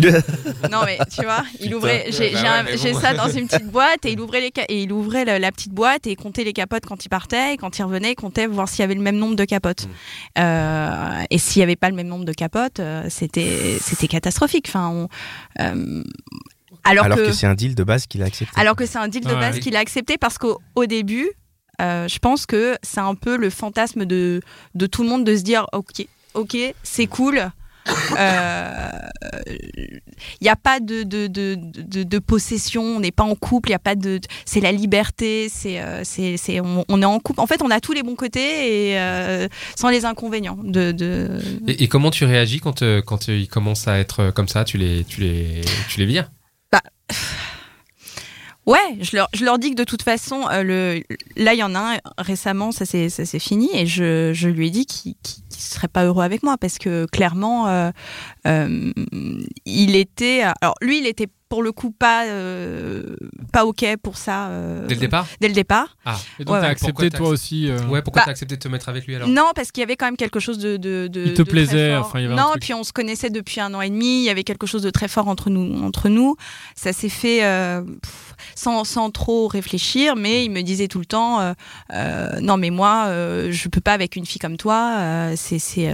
non, 0.70 0.82
mais 0.84 0.98
tu 1.14 1.22
vois, 1.22 1.44
il 1.60 1.74
ouvrait. 1.74 2.06
J'ai 2.08 2.32
Bah 2.32 2.64
ouais, 2.64 2.92
bon. 2.92 3.00
ça 3.00 3.14
dans 3.14 3.28
une 3.28 3.46
petite 3.46 3.66
boîte 3.70 4.04
et 4.04 4.12
il 4.12 4.20
ouvrait, 4.20 4.40
les 4.40 4.52
et 4.68 4.82
il 4.82 4.92
ouvrait 4.92 5.24
la, 5.24 5.38
la 5.38 5.52
petite 5.52 5.72
boîte 5.72 6.06
et 6.06 6.16
comptait 6.16 6.44
les 6.44 6.52
capotes 6.52 6.86
quand 6.86 7.04
il 7.04 7.08
partait. 7.08 7.54
Et 7.54 7.56
quand 7.56 7.78
il 7.78 7.82
revenait, 7.82 8.12
il 8.12 8.16
comptait 8.16 8.46
voir 8.46 8.68
s'il 8.68 8.80
y 8.80 8.82
avait 8.82 8.94
le 8.94 9.00
même 9.00 9.16
nombre 9.16 9.36
de 9.36 9.44
capotes. 9.44 9.86
Mm. 9.86 9.90
Euh, 10.38 11.22
et 11.30 11.38
s'il 11.38 11.60
n'y 11.60 11.64
avait 11.64 11.76
pas 11.76 11.90
le 11.90 11.96
même 11.96 12.08
nombre 12.08 12.24
de 12.24 12.32
capotes, 12.32 12.80
euh, 12.80 13.06
c'était 13.08 13.78
c'était 13.80 14.08
catastrophique. 14.08 14.66
Enfin, 14.68 14.88
on, 14.88 15.08
euh, 15.60 16.02
alors, 16.84 17.04
Alors 17.04 17.18
que, 17.18 17.26
que, 17.26 17.32
c'est 17.32 17.46
un 17.46 17.54
deal 17.54 17.74
de 17.74 17.84
base 17.84 18.06
qu'il 18.06 18.22
a 18.22 18.26
accepté. 18.26 18.58
alors 18.60 18.76
que 18.76 18.86
c'est 18.86 18.98
un 18.98 19.08
deal 19.08 19.24
de 19.24 19.34
base 19.34 19.58
qu'il 19.60 19.76
a 19.76 19.80
accepté 19.80 20.16
parce 20.18 20.38
qu'au 20.38 20.60
au 20.74 20.86
début, 20.86 21.30
euh, 21.80 22.08
je 22.08 22.18
pense 22.18 22.46
que 22.46 22.76
c'est 22.82 23.00
un 23.00 23.14
peu 23.14 23.36
le 23.36 23.50
fantasme 23.50 24.04
de, 24.04 24.40
de 24.74 24.86
tout 24.86 25.02
le 25.02 25.08
monde 25.08 25.24
de 25.24 25.36
se 25.36 25.42
dire 25.42 25.66
ok, 25.72 26.06
ok, 26.34 26.56
c'est 26.82 27.06
cool. 27.06 27.50
Il 30.40 30.42
n'y 30.42 30.48
a 30.48 30.56
pas 30.56 30.80
de, 30.80 31.02
de, 31.02 31.26
de, 31.26 32.18
possession, 32.18 32.82
on 32.82 33.00
n'est 33.00 33.10
pas 33.12 33.22
en 33.24 33.34
couple, 33.34 33.70
il 33.70 33.72
y 33.72 33.74
a 33.74 33.78
pas 33.78 33.94
de, 33.94 34.20
c'est 34.44 34.60
la 34.60 34.72
liberté, 34.72 35.48
c'est, 35.50 35.80
euh, 35.80 36.02
c'est, 36.04 36.36
c'est, 36.36 36.60
on, 36.60 36.84
on 36.88 37.02
est 37.02 37.06
en 37.06 37.18
couple. 37.20 37.40
En 37.40 37.46
fait, 37.46 37.62
on 37.62 37.70
a 37.70 37.80
tous 37.80 37.92
les 37.92 38.02
bons 38.02 38.16
côtés 38.16 38.90
et 38.90 38.98
euh, 38.98 39.48
sans 39.76 39.88
les 39.88 40.04
inconvénients. 40.04 40.58
De. 40.62 41.38
Et, 41.66 41.84
et 41.84 41.88
comment 41.88 42.10
tu 42.10 42.24
réagis 42.24 42.60
quand, 42.60 42.82
euh, 42.82 43.00
quand 43.02 43.28
ils 43.28 43.48
commencent 43.48 43.88
à 43.88 43.98
être 43.98 44.30
comme 44.30 44.48
ça 44.48 44.64
Tu 44.64 44.76
les, 44.78 45.04
tu 45.04 45.20
les, 45.20 45.62
tu 45.88 45.98
les 46.00 46.06
vires? 46.06 46.30
Ouais, 48.66 48.78
je 49.00 49.16
leur, 49.16 49.28
je 49.34 49.44
leur 49.44 49.58
dis 49.58 49.70
que 49.70 49.74
de 49.76 49.84
toute 49.84 50.02
façon, 50.02 50.46
euh, 50.52 50.62
le, 50.62 51.02
là, 51.36 51.54
il 51.54 51.58
y 51.58 51.62
en 51.62 51.74
a 51.74 51.96
un 51.96 51.98
récemment, 52.18 52.70
ça 52.72 52.84
s'est 52.84 53.08
fini, 53.40 53.68
et 53.74 53.86
je, 53.86 54.32
je 54.34 54.48
lui 54.48 54.68
ai 54.68 54.70
dit 54.70 54.86
qu'il 54.86 55.14
qu'il- 55.22 55.42
qu'il 55.60 55.74
serait 55.74 55.88
pas 55.88 56.04
heureux 56.04 56.24
avec 56.24 56.42
moi 56.42 56.56
parce 56.58 56.78
que 56.78 57.06
clairement, 57.06 57.68
euh, 57.68 57.90
euh, 58.46 58.92
il 59.64 59.96
était. 59.96 60.42
Alors, 60.60 60.74
lui, 60.80 60.98
il 60.98 61.06
était 61.06 61.28
pour 61.48 61.64
le 61.64 61.72
coup 61.72 61.90
pas, 61.90 62.26
euh, 62.26 63.16
pas 63.52 63.66
OK 63.66 63.84
pour 64.04 64.16
ça 64.16 64.46
euh, 64.50 64.86
Dès 64.86 64.94
le 64.94 65.00
départ? 65.00 65.26
dès 65.40 65.48
le 65.48 65.54
départ. 65.54 65.96
Ah. 66.04 66.16
Et 66.38 66.44
donc 66.44 66.54
Ouais, 66.54 66.60
t'as 66.60 66.66
ouais. 66.66 66.70
accepté 66.70 66.92
Pourquoi 66.92 67.10
toi 67.10 67.28
aussi. 67.28 67.68
euh, 67.68 67.76
Ouais, 67.88 68.02
pourquoi 68.02 68.20
Bah, 68.20 68.26
t'as 68.26 68.30
accepté 68.30 68.54
de 68.54 68.60
te 68.62 68.68
mettre 68.68 68.88
avec 68.88 69.04
lui 69.08 69.16
alors? 69.16 69.26
Non, 69.28 69.50
parce 69.56 69.72
qu'il 69.72 69.80
y 69.80 69.84
avait 69.84 69.96
quand 69.96 70.06
même 70.06 70.16
quelque 70.16 70.38
chose 70.38 70.58
de. 70.58 70.76
de, 70.76 71.08
de 71.08 71.20
Il 71.24 71.32
te 71.34 71.38
de 71.38 71.42
très 71.42 71.50
plaisait, 71.50 71.96
fort. 71.96 72.06
enfin, 72.06 72.20
il 72.20 72.22
y 72.22 72.26
avait 72.26 72.34
un 72.34 72.36
Non, 72.44 72.50
truc. 72.50 72.62
puis 72.62 72.72
on 72.74 72.84
se 72.84 72.92
connaissait 72.92 73.30
depuis 73.30 73.60
un 73.60 73.74
an 73.74 73.80
et 73.80 73.90
demi. 73.90 74.20
Il 74.20 74.24
y 74.24 74.30
avait 74.30 74.44
quelque 74.44 74.68
chose 74.68 74.82
de 74.82 74.90
très 74.90 75.08
fort 75.08 75.26
entre 75.26 75.50
nous. 75.50 75.82
Entre 75.82 76.08
nous. 76.08 76.36
Ça 76.76 76.92
s'est 76.92 77.08
fait 77.08 77.42
euh, 77.44 77.82
pff, 77.82 78.29
sans, 78.54 78.84
sans 78.84 79.10
trop 79.10 79.48
réfléchir, 79.48 80.16
mais 80.16 80.44
il 80.44 80.50
me 80.50 80.62
disait 80.62 80.88
tout 80.88 80.98
le 80.98 81.06
temps 81.06 81.40
euh, 81.40 81.52
euh, 81.92 82.40
Non, 82.40 82.56
mais 82.56 82.70
moi, 82.70 83.04
euh, 83.08 83.48
je 83.50 83.68
peux 83.68 83.80
pas 83.80 83.92
avec 83.92 84.16
une 84.16 84.26
fille 84.26 84.38
comme 84.40 84.56
toi. 84.56 84.96
euh, 84.98 85.34
c'est, 85.36 85.58
c'est, 85.58 85.92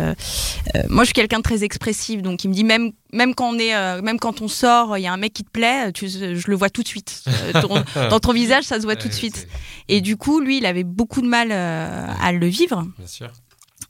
moi, 0.88 1.04
je 1.04 1.06
suis 1.06 1.14
quelqu'un 1.14 1.38
de 1.38 1.42
très 1.42 1.64
expressif, 1.64 2.22
donc 2.22 2.44
il 2.44 2.48
me 2.48 2.54
dit 2.54 2.64
même. 2.64 2.92
Même 3.12 3.34
quand 3.36 3.48
on 3.54 3.58
est, 3.58 4.02
même 4.02 4.18
quand 4.18 4.42
on 4.42 4.48
sort, 4.48 4.98
il 4.98 5.02
y 5.02 5.06
a 5.06 5.12
un 5.12 5.16
mec 5.16 5.32
qui 5.32 5.44
te 5.44 5.48
plaît, 5.50 5.92
tu, 5.92 6.08
je 6.08 6.50
le 6.50 6.56
vois 6.56 6.68
tout 6.68 6.82
de 6.82 6.88
suite. 6.88 7.22
Ton- 7.62 7.82
dans 8.10 8.18
ton 8.20 8.32
visage, 8.32 8.64
ça 8.64 8.78
se 8.78 8.82
voit 8.82 8.96
tout 8.96 9.08
de 9.08 9.12
suite. 9.14 9.46
Et 9.88 10.00
du 10.02 10.16
coup, 10.16 10.40
lui, 10.40 10.58
il 10.58 10.66
avait 10.66 10.82
beaucoup 10.84 11.22
de 11.22 11.28
mal 11.28 11.50
à 11.52 12.32
le 12.32 12.46
vivre. 12.46 12.84
Bien 12.98 13.06
sûr. 13.06 13.28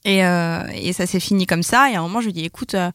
Et, 0.06 0.24
euh, 0.24 0.60
et 0.72 0.92
ça 0.92 1.04
s'est 1.04 1.18
fini 1.20 1.46
comme 1.46 1.64
ça. 1.64 1.90
Et 1.90 1.96
à 1.96 1.98
un 1.98 2.02
moment, 2.02 2.20
je 2.20 2.26
lui 2.26 2.32
dis, 2.32 2.44
écoute, 2.44 2.74
euh, 2.74 2.90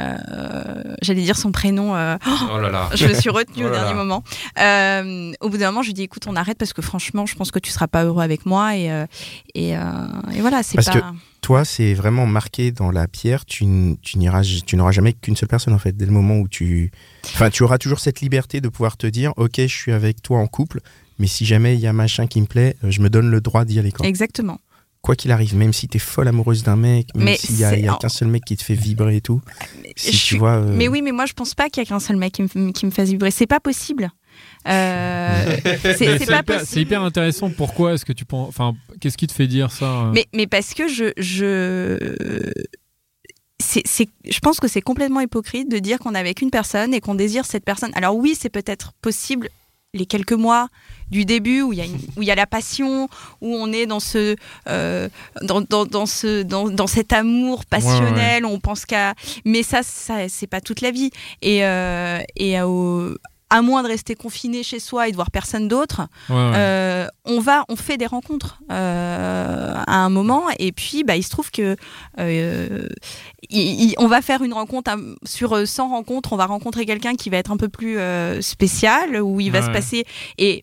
euh, 0.00 0.94
j'allais 1.02 1.22
dire 1.22 1.36
son 1.36 1.52
prénom. 1.52 1.94
euh, 1.94 2.16
Oh 2.52 2.58
là 2.58 2.70
là. 2.70 2.88
je 2.94 3.06
me 3.06 3.14
suis 3.14 3.28
retenue 3.30 3.64
Oh 3.64 3.68
au 3.68 3.70
là 3.70 3.76
dernier 3.80 3.90
là. 3.90 3.96
moment. 3.96 4.24
Euh, 4.58 5.32
au 5.40 5.50
bout 5.50 5.58
d'un 5.58 5.66
moment, 5.66 5.82
je 5.82 5.88
lui 5.88 5.94
dis, 5.94 6.02
écoute, 6.02 6.24
on 6.26 6.36
arrête 6.36 6.56
parce 6.58 6.72
que 6.72 6.80
franchement, 6.82 7.26
je 7.26 7.34
pense 7.34 7.50
que 7.50 7.58
tu 7.58 7.70
seras 7.70 7.86
pas 7.86 8.04
heureux 8.04 8.22
avec 8.22 8.46
moi. 8.46 8.76
Et, 8.76 8.90
euh, 8.90 9.06
et, 9.54 9.76
euh, 9.76 9.82
et 10.34 10.40
voilà, 10.40 10.62
c'est 10.62 10.76
Parce 10.76 10.88
pas. 10.90 11.12
Toi, 11.42 11.66
c'est 11.66 11.92
vraiment 11.92 12.24
marqué 12.26 12.72
dans 12.72 12.90
la 12.90 13.06
pierre. 13.06 13.44
Tu, 13.44 13.66
n'iras, 13.66 14.42
tu 14.64 14.76
n'auras 14.76 14.92
jamais 14.92 15.12
qu'une 15.12 15.36
seule 15.36 15.50
personne 15.50 15.74
en 15.74 15.78
fait. 15.78 15.94
Dès 15.94 16.06
le 16.06 16.12
moment 16.12 16.36
où 16.38 16.48
tu, 16.48 16.90
enfin, 17.26 17.50
tu 17.50 17.62
auras 17.62 17.76
toujours 17.76 18.00
cette 18.00 18.22
liberté 18.22 18.62
de 18.62 18.68
pouvoir 18.70 18.96
te 18.96 19.06
dire, 19.06 19.32
ok, 19.36 19.56
je 19.58 19.66
suis 19.66 19.92
avec 19.92 20.22
toi 20.22 20.38
en 20.38 20.46
couple, 20.46 20.80
mais 21.18 21.26
si 21.26 21.44
jamais 21.44 21.74
il 21.74 21.80
y 21.80 21.86
a 21.86 21.92
machin 21.92 22.26
qui 22.26 22.40
me 22.40 22.46
plaît, 22.46 22.76
je 22.82 23.00
me 23.02 23.10
donne 23.10 23.30
le 23.30 23.42
droit 23.42 23.66
d'y 23.66 23.78
aller. 23.78 23.92
Quoi 23.92 24.06
Exactement. 24.06 24.58
Quoi 25.04 25.14
qu'il 25.16 25.30
arrive, 25.30 25.54
même 25.54 25.72
si 25.72 25.86
t'es 25.86 25.98
folle 25.98 26.26
amoureuse 26.28 26.62
d'un 26.64 26.76
mec, 26.76 27.08
même 27.14 27.24
Mais 27.26 27.36
s'il 27.36 27.58
y 27.58 27.64
a, 27.64 27.76
qu'un 27.96 28.08
seul 28.08 28.28
mec 28.28 28.42
qui 28.44 28.56
te 28.56 28.62
fait 28.64 28.74
vibrer 28.74 29.16
et 29.16 29.20
tout, 29.20 29.40
si 29.96 30.06
je 30.08 30.10
tu 30.12 30.16
suis- 30.16 30.38
vois. 30.38 30.56
euh, 30.56 30.74
Mais 30.74 30.88
oui, 30.88 31.02
mais 31.02 31.12
moi, 31.12 31.26
je 31.26 31.34
pense 31.34 31.54
pas 31.54 31.68
qu'il 31.68 31.82
y 31.82 31.86
a 31.86 31.88
qu'un 31.88 32.00
seul 32.00 32.16
mec 32.16 32.32
qui 32.32 32.42
me, 32.42 32.72
qui 32.72 32.86
me 32.86 32.90
fasse 32.90 33.10
vibrer. 33.10 33.30
C'est 33.30 33.46
pas 33.46 33.60
possible. 33.60 34.10
Euh, 34.66 35.56
c'est 35.82 36.00
mais 36.00 36.16
hyper, 36.16 36.42
possible. 36.44 36.66
c'est 36.66 36.80
hyper 36.80 37.02
intéressant. 37.02 37.50
Pourquoi 37.50 37.92
est-ce 37.94 38.04
que 38.04 38.12
tu 38.14 38.24
penses. 38.24 38.48
Enfin, 38.48 38.74
qu'est-ce 39.00 39.16
qui 39.18 39.26
te 39.26 39.32
fait 39.32 39.46
dire 39.46 39.70
ça 39.70 40.06
euh 40.06 40.10
Mais, 40.12 40.26
mais 40.34 40.46
parce 40.46 40.74
que 40.74 40.88
je. 40.88 41.12
je... 41.18 41.98
C'est, 43.62 43.82
c'est- 43.86 44.08
je 44.28 44.38
pense 44.40 44.58
que 44.58 44.68
c'est 44.68 44.80
complètement 44.82 45.20
hypocrite 45.20 45.70
de 45.70 45.78
dire 45.78 45.98
qu'on 45.98 46.14
est 46.14 46.18
avec 46.18 46.42
une 46.42 46.50
personne 46.50 46.92
et 46.92 47.00
qu'on 47.00 47.14
désire 47.14 47.44
cette 47.46 47.64
personne. 47.64 47.90
Alors 47.94 48.16
oui, 48.16 48.36
c'est 48.38 48.48
peut-être 48.50 48.92
possible 49.00 49.48
les 49.94 50.04
quelques 50.06 50.32
mois 50.32 50.68
du 51.10 51.24
début 51.24 51.62
où 51.62 51.72
il 51.72 51.78
y 51.78 51.82
a, 51.82 51.84
une- 51.84 51.98
où 52.16 52.22
il 52.22 52.28
y 52.28 52.30
a 52.30 52.34
la 52.34 52.46
passion, 52.46 53.08
où 53.40 53.54
on 53.54 53.72
est 53.72 53.86
dans 53.86 54.00
ce, 54.00 54.36
euh, 54.68 55.08
dans, 55.42 55.60
dans, 55.62 55.86
dans 55.86 56.06
ce, 56.06 56.42
dans, 56.42 56.68
dans 56.68 56.86
cet 56.86 57.12
amour 57.12 57.64
passionnel, 57.66 58.44
on 58.44 58.58
pense 58.58 58.84
qu'à, 58.84 59.14
mais 59.44 59.62
ça, 59.62 59.82
ça 59.82 60.28
c'est 60.28 60.46
pas 60.46 60.60
toute 60.60 60.80
la 60.80 60.90
vie. 60.90 61.10
Et, 61.42 61.64
euh, 61.64 62.18
et 62.36 62.60
au- 62.62 63.16
à 63.50 63.62
moins 63.62 63.82
de 63.82 63.88
rester 63.88 64.14
confiné 64.14 64.62
chez 64.62 64.80
soi 64.80 65.06
et 65.08 65.10
de 65.10 65.16
voir 65.16 65.30
personne 65.30 65.68
d'autre, 65.68 66.02
Ouais, 66.28 66.34
ouais. 66.34 66.52
euh, 66.56 67.06
on 67.24 67.40
va, 67.40 67.64
on 67.68 67.76
fait 67.76 67.96
des 67.96 68.06
rencontres 68.06 68.58
euh, 68.72 69.74
à 69.86 69.96
un 69.98 70.08
moment, 70.08 70.44
et 70.58 70.72
puis 70.72 71.04
bah, 71.04 71.16
il 71.16 71.22
se 71.22 71.30
trouve 71.30 71.50
que 71.50 71.76
euh, 72.18 72.88
il- 73.50 73.90
il- 73.90 73.94
on 73.98 74.06
va 74.08 74.22
faire 74.22 74.42
une 74.42 74.54
rencontre 74.54 74.90
sur 75.24 75.52
euh, 75.54 75.66
100 75.66 75.88
rencontres, 75.90 76.32
on 76.32 76.36
va 76.36 76.46
rencontrer 76.46 76.86
quelqu'un 76.86 77.14
qui 77.14 77.30
va 77.30 77.36
être 77.36 77.50
un 77.52 77.56
peu 77.56 77.68
plus 77.68 77.98
spécial, 78.40 79.20
où 79.22 79.40
il 79.40 79.50
va 79.52 79.62
se 79.62 79.70
passer. 79.70 80.04
Et 80.38 80.62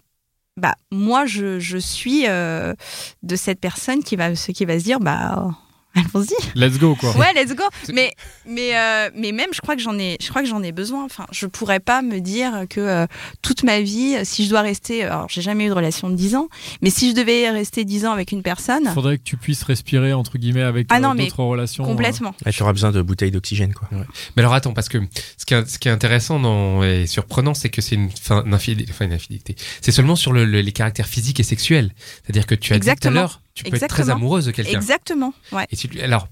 bah 0.57 0.73
moi 0.91 1.25
je, 1.25 1.59
je 1.59 1.77
suis 1.77 2.23
de 2.25 3.35
cette 3.35 3.59
personne 3.61 4.03
qui 4.03 4.15
va 4.17 4.35
se 4.35 4.51
qui 4.51 4.65
va 4.65 4.77
se 4.79 4.83
dire 4.83 4.99
bah 4.99 5.49
allons-y. 5.95 6.35
Let's 6.59 6.77
go, 6.79 6.95
quoi. 6.95 7.15
Ouais, 7.17 7.33
let's 7.35 7.53
go. 7.55 7.63
Mais, 7.93 8.13
mais, 8.45 8.75
euh, 8.77 9.09
mais 9.15 9.31
même, 9.31 9.49
je 9.53 9.61
crois 9.61 9.75
que 9.75 9.81
j'en 9.81 9.97
ai, 9.99 10.17
je 10.21 10.29
crois 10.29 10.41
que 10.41 10.47
j'en 10.47 10.63
ai 10.63 10.71
besoin. 10.71 11.03
Enfin, 11.05 11.25
je 11.31 11.45
pourrais 11.45 11.79
pas 11.79 12.01
me 12.01 12.19
dire 12.19 12.65
que 12.69 12.79
euh, 12.79 13.05
toute 13.41 13.63
ma 13.63 13.81
vie, 13.81 14.15
euh, 14.17 14.21
si 14.23 14.45
je 14.45 14.49
dois 14.49 14.61
rester, 14.61 15.03
alors 15.03 15.27
j'ai 15.29 15.41
jamais 15.41 15.65
eu 15.65 15.69
de 15.69 15.73
relation 15.73 16.09
de 16.09 16.15
10 16.15 16.35
ans, 16.35 16.49
mais 16.81 16.89
si 16.89 17.09
je 17.11 17.15
devais 17.15 17.49
rester 17.49 17.83
10 17.85 18.05
ans 18.05 18.11
avec 18.11 18.31
une 18.31 18.41
personne, 18.43 18.89
Faudrait 18.93 19.17
que 19.17 19.23
tu 19.23 19.37
puisses 19.37 19.63
respirer, 19.63 20.13
entre 20.13 20.37
guillemets, 20.37 20.61
avec 20.61 20.87
Ah 20.89 20.97
euh, 20.97 20.99
non, 20.99 21.13
mais 21.13 21.25
d'autres 21.25 21.43
relations. 21.43 21.83
euh. 21.83 21.87
complètement. 21.87 22.33
Ouais, 22.45 22.51
tu 22.51 22.63
auras 22.63 22.73
besoin 22.73 22.91
de 22.91 23.01
bouteilles 23.01 23.31
d'oxygène, 23.31 23.73
quoi. 23.73 23.89
Mais 24.35 24.41
alors 24.41 24.53
attends, 24.53 24.73
parce 24.73 24.89
que 24.89 24.97
ce 25.37 25.45
qui 25.45 25.53
est, 25.53 25.67
ce 25.69 25.77
qui 25.79 25.87
est 25.87 25.91
intéressant 25.91 26.39
dans, 26.39 26.83
et 26.83 27.07
surprenant, 27.07 27.53
c'est 27.53 27.69
que 27.69 27.81
c'est 27.81 27.95
une, 27.95 28.09
fin, 28.11 28.43
une 28.45 28.53
infidélité. 28.53 28.91
Enfin, 28.93 29.05
une 29.05 29.13
infidélité. 29.13 29.55
C'est 29.81 29.91
seulement 29.91 30.15
sur 30.15 30.33
le- 30.33 30.45
le- 30.45 30.61
les 30.61 30.71
caractères 30.71 31.07
physiques 31.07 31.39
et 31.39 31.43
sexuels. 31.43 31.91
C'est-à-dire 32.23 32.45
que 32.45 32.55
tu 32.55 32.73
as 32.73 32.77
dit 32.79 32.81
tout 32.85 32.89
à 32.89 32.93
Exactement. 32.93 33.13
l'heure, 33.21 33.41
tu 33.53 33.63
peux 33.63 33.75
être 33.75 33.87
très 33.87 34.09
amoureuse 34.09 34.45
de 34.45 34.51
quelqu'un. 34.51 34.77
Exactement. 34.77 35.33
Ouais. 35.51 35.65
Et 35.71 35.75
tu, 35.75 35.89
alors, 36.01 36.27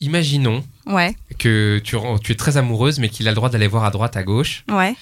imaginons 0.00 0.64
Ouais. 0.86 1.14
que 1.38 1.80
tu, 1.82 1.96
tu 2.22 2.32
es 2.32 2.34
très 2.34 2.56
amoureuse, 2.56 2.98
mais 2.98 3.08
qu'il 3.08 3.26
a 3.28 3.30
le 3.30 3.34
droit 3.36 3.48
d'aller 3.48 3.66
voir 3.68 3.84
à 3.84 3.90
droite, 3.90 4.16
à 4.16 4.22
gauche, 4.22 4.64
Ouais. 4.70 4.94